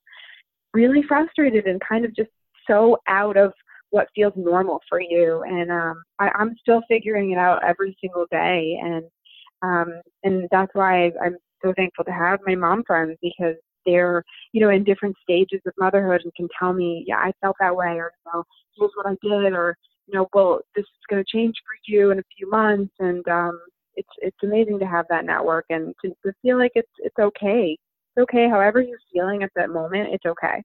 really 0.74 1.04
frustrated 1.06 1.66
and 1.66 1.82
kind 1.82 2.06
of 2.06 2.16
just 2.16 2.30
so 2.68 2.98
out 3.10 3.36
of 3.36 3.52
what 3.92 4.08
feels 4.16 4.34
normal 4.36 4.82
for 4.90 5.00
you. 5.00 5.44
And 5.44 5.72
um, 5.72 6.04
I, 6.20 6.30
I'm 6.36 6.56
still 6.60 6.82
figuring 6.88 7.32
it 7.32 7.38
out 7.38 7.64
every 7.64 7.96
single 8.02 8.26
day. 8.32 8.78
And 8.82 9.04
um, 9.62 10.02
and 10.24 10.48
that's 10.52 10.74
why 10.74 11.12
I'm 11.24 11.38
so 11.64 11.74
thankful 11.76 12.06
to 12.06 12.12
have 12.12 12.40
my 12.46 12.56
mom 12.56 12.84
friends 12.86 13.18
because 13.22 13.56
they're, 13.86 14.24
you 14.52 14.62
know, 14.62 14.70
in 14.70 14.84
different 14.84 15.16
stages 15.22 15.62
of 15.66 15.74
motherhood 15.80 16.22
and 16.24 16.34
can 16.36 16.48
tell 16.60 16.74
me, 16.74 17.04
yeah, 17.08 17.18
I 17.18 17.32
felt 17.42 17.56
that 17.60 17.76
way, 17.76 17.98
or 17.98 18.12
you 18.26 18.32
know, 18.34 18.44
here's 18.78 18.92
what 18.96 19.08
I 19.08 19.16
did, 19.22 19.54
or 19.54 19.76
you 20.08 20.16
know, 20.16 20.28
well, 20.34 20.60
this 20.76 20.84
is 20.84 21.06
going 21.10 21.24
to 21.24 21.38
change 21.38 21.56
for 21.66 21.92
you 21.92 22.12
in 22.12 22.20
a 22.20 22.24
few 22.38 22.50
months, 22.50 22.94
and 23.00 23.28
um, 23.28 23.60
it's 23.96 24.10
it's 24.18 24.38
amazing 24.44 24.80
to 24.80 24.86
have 24.88 25.06
that 25.10 25.26
network 25.26 25.66
and 25.70 25.94
to, 26.04 26.10
to 26.26 26.34
feel 26.42 26.58
like 26.58 26.72
it's 26.76 26.92
it's 27.00 27.18
okay. 27.20 27.78
It's 28.16 28.24
okay, 28.24 28.50
however 28.50 28.82
you're 28.82 29.00
feeling 29.14 29.44
at 29.44 29.52
that 29.56 29.70
moment, 29.70 30.10
it's 30.14 30.26
okay. 30.26 30.64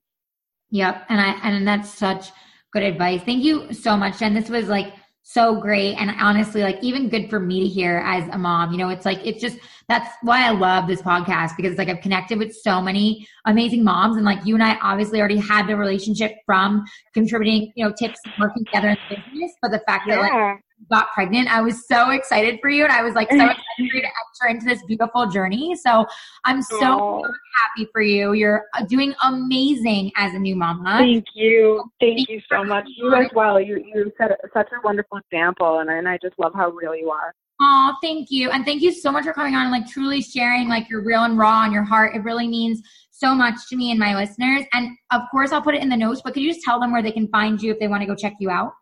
Yep, 0.71 1.07
and 1.09 1.21
I 1.21 1.31
and 1.43 1.67
that's 1.67 1.91
such 1.91 2.31
good 2.73 2.83
advice. 2.83 3.23
Thank 3.23 3.45
you 3.45 3.73
so 3.73 3.97
much, 3.97 4.19
Jenn. 4.19 4.35
This 4.35 4.49
was 4.49 4.69
like 4.69 4.95
so 5.23 5.61
great 5.61 5.95
and 5.95 6.11
honestly 6.19 6.63
like 6.63 6.83
even 6.83 7.09
good 7.09 7.31
for 7.31 7.39
me 7.39 7.61
to 7.61 7.69
hear 7.69 8.03
as 8.05 8.27
a 8.33 8.39
mom 8.39 8.73
you 8.73 8.79
know 8.79 8.89
it's 8.89 9.05
like 9.05 9.21
it's 9.25 9.41
just 9.41 9.59
that's 9.89 10.09
why 10.23 10.45
i 10.45 10.51
love 10.51 10.89
this 10.89 11.01
podcast 11.03 11.57
because 11.57 11.71
it's 11.73 11.79
like 11.79 11.89
i've 11.89 12.01
connected 12.01 12.37
with 12.37 12.53
so 12.53 12.81
many 12.81 13.25
amazing 13.45 13.85
moms 13.85 14.17
and 14.17 14.25
like 14.25 14.45
you 14.45 14.55
and 14.55 14.65
i 14.65 14.77
obviously 14.83 15.21
already 15.21 15.37
had 15.37 15.69
the 15.69 15.77
relationship 15.77 16.33
from 16.45 16.85
contributing 17.15 17.71
you 17.77 17.85
know 17.85 17.93
tips 17.97 18.19
working 18.41 18.65
together 18.65 18.89
in 18.89 18.97
the 19.09 19.17
business 19.17 19.53
but 19.63 19.71
the 19.71 19.81
fact 19.87 20.09
yeah. 20.09 20.17
that 20.17 20.21
like 20.23 20.61
got 20.89 21.13
pregnant. 21.13 21.53
I 21.53 21.61
was 21.61 21.87
so 21.87 22.11
excited 22.11 22.59
for 22.61 22.71
you 22.71 22.85
and 22.85 22.93
I 22.93 23.03
was 23.03 23.15
like 23.15 23.31
so 23.31 23.37
excited 23.45 23.61
for 23.77 23.83
you 23.83 24.03
to 24.03 24.09
enter 24.09 24.55
into 24.55 24.67
this 24.67 24.83
beautiful 24.87 25.27
journey. 25.27 25.75
So 25.77 26.07
I'm 26.45 26.63
so, 26.63 27.23
happy 27.57 27.89
for 27.93 28.01
you. 28.01 28.33
You're 28.33 28.65
uh, 28.75 28.85
doing 28.85 29.15
amazing 29.23 30.13
as 30.17 30.35
a 30.35 30.39
new 30.39 30.57
mama. 30.57 30.99
Thank 30.99 31.27
you. 31.35 31.85
Thank, 32.01 32.19
Thank 32.19 32.29
you 32.31 32.41
so 32.51 32.65
much. 32.65 32.87
You 32.97 33.15
as 33.15 33.29
well. 33.35 33.61
You 33.61 33.83
you 33.85 34.13
set 34.19 34.31
such 34.53 34.69
a 34.73 34.81
wonderful 34.85 35.19
example 35.19 35.81
and, 35.81 35.91
and 35.91 36.09
I 36.09 36.19
just 36.23 36.39
love 36.39 36.53
how 36.55 36.71
real 36.71 36.95
you 36.95 37.11
are. 37.11 37.35
Oh, 37.63 37.95
thank 38.03 38.31
you. 38.31 38.51
And 38.51 38.65
thank 38.65 38.81
you 38.81 38.91
so 38.91 39.13
much 39.13 39.25
for 39.25 39.35
coming 39.35 39.55
on 39.55 39.65
and 39.65 39.71
like 39.71 39.87
truly 39.87 40.23
sharing 40.23 40.69
like 40.69 40.89
your 40.89 41.03
real 41.03 41.25
and 41.25 41.37
raw 41.37 41.61
on 41.61 41.73
your 41.73 41.85
heart. 41.85 42.17
It 42.17 42.25
really 42.25 42.49
means 42.49 42.81
so 43.11 43.35
much 43.35 43.55
to 43.69 43.77
me 43.77 43.91
and 43.91 44.01
my 44.01 44.15
listeners. 44.15 44.65
And 44.73 44.97
of 45.13 45.23
course 45.31 45.53
I'll 45.53 45.61
put 45.61 45.75
it 45.75 45.83
in 45.83 45.91
the 45.91 45.97
notes, 45.97 46.23
but 46.25 46.33
could 46.33 46.43
you 46.43 46.53
just 46.53 46.65
tell 46.65 46.81
them 46.81 46.91
where 46.91 47.03
they 47.03 47.13
can 47.13 47.29
find 47.29 47.61
you 47.61 47.71
if 47.71 47.79
they 47.79 47.89
want 47.89 48.01
to 48.01 48.07
go 48.07 48.15
check 48.15 48.35
you 48.41 48.49
out? 48.49 48.73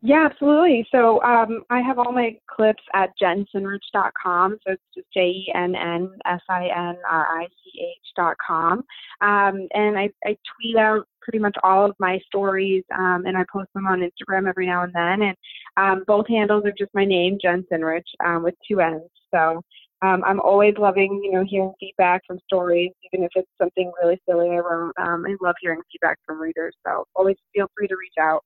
Yeah, 0.00 0.28
absolutely. 0.30 0.86
So 0.92 1.20
um, 1.22 1.64
I 1.70 1.80
have 1.80 1.98
all 1.98 2.12
my 2.12 2.36
clips 2.48 2.82
at 2.94 3.10
jennsinrich.com. 3.20 4.58
So 4.66 4.72
it's 4.72 4.82
just 4.94 5.06
J 5.12 5.20
E 5.20 5.52
N 5.54 5.74
N 5.74 6.10
S 6.26 6.40
I 6.48 6.66
N 6.66 6.96
R 7.08 7.26
I 7.40 7.46
C 7.46 7.96
H.com. 8.16 8.84
Um, 9.20 9.68
and 9.74 9.98
I, 9.98 10.10
I 10.24 10.36
tweet 10.56 10.76
out 10.76 11.04
pretty 11.20 11.38
much 11.38 11.56
all 11.62 11.84
of 11.84 11.96
my 11.98 12.18
stories 12.26 12.84
um, 12.96 13.24
and 13.26 13.36
I 13.36 13.44
post 13.52 13.68
them 13.74 13.86
on 13.86 14.00
Instagram 14.00 14.48
every 14.48 14.66
now 14.66 14.84
and 14.84 14.92
then. 14.94 15.22
And 15.28 15.36
um, 15.76 16.04
both 16.06 16.28
handles 16.28 16.64
are 16.64 16.74
just 16.78 16.94
my 16.94 17.04
name, 17.04 17.38
Jenn 17.40 17.64
Sinrich, 17.70 18.02
um, 18.24 18.42
with 18.44 18.54
two 18.66 18.80
N's. 18.80 19.02
So 19.34 19.62
um, 20.00 20.22
I'm 20.24 20.40
always 20.40 20.74
loving, 20.78 21.20
you 21.24 21.32
know, 21.32 21.44
hearing 21.46 21.72
feedback 21.80 22.22
from 22.26 22.38
stories, 22.46 22.92
even 23.12 23.24
if 23.24 23.30
it's 23.34 23.50
something 23.60 23.90
really 24.00 24.20
silly 24.28 24.50
I 24.50 24.58
wrote. 24.58 24.92
Um, 24.96 25.24
I 25.26 25.34
love 25.44 25.56
hearing 25.60 25.80
feedback 25.90 26.18
from 26.24 26.40
readers. 26.40 26.76
So 26.86 27.04
always 27.16 27.36
feel 27.52 27.66
free 27.76 27.88
to 27.88 27.96
reach 27.96 28.14
out. 28.20 28.42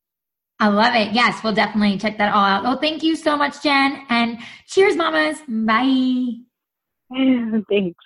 I 0.63 0.69
love 0.69 0.95
it. 0.95 1.13
Yes, 1.13 1.43
we'll 1.43 1.53
definitely 1.53 1.99
check 1.99 2.19
that 2.19 2.33
all 2.33 2.45
out. 2.45 2.63
Well, 2.63 2.79
thank 2.79 3.03
you 3.03 3.17
so 3.17 3.37
much, 3.37 3.61
Jenn. 3.65 4.07
And 4.09 4.39
cheers, 4.69 4.95
mamas. 4.95 5.39
Bye. 5.49 6.35
Thanks. 7.69 8.05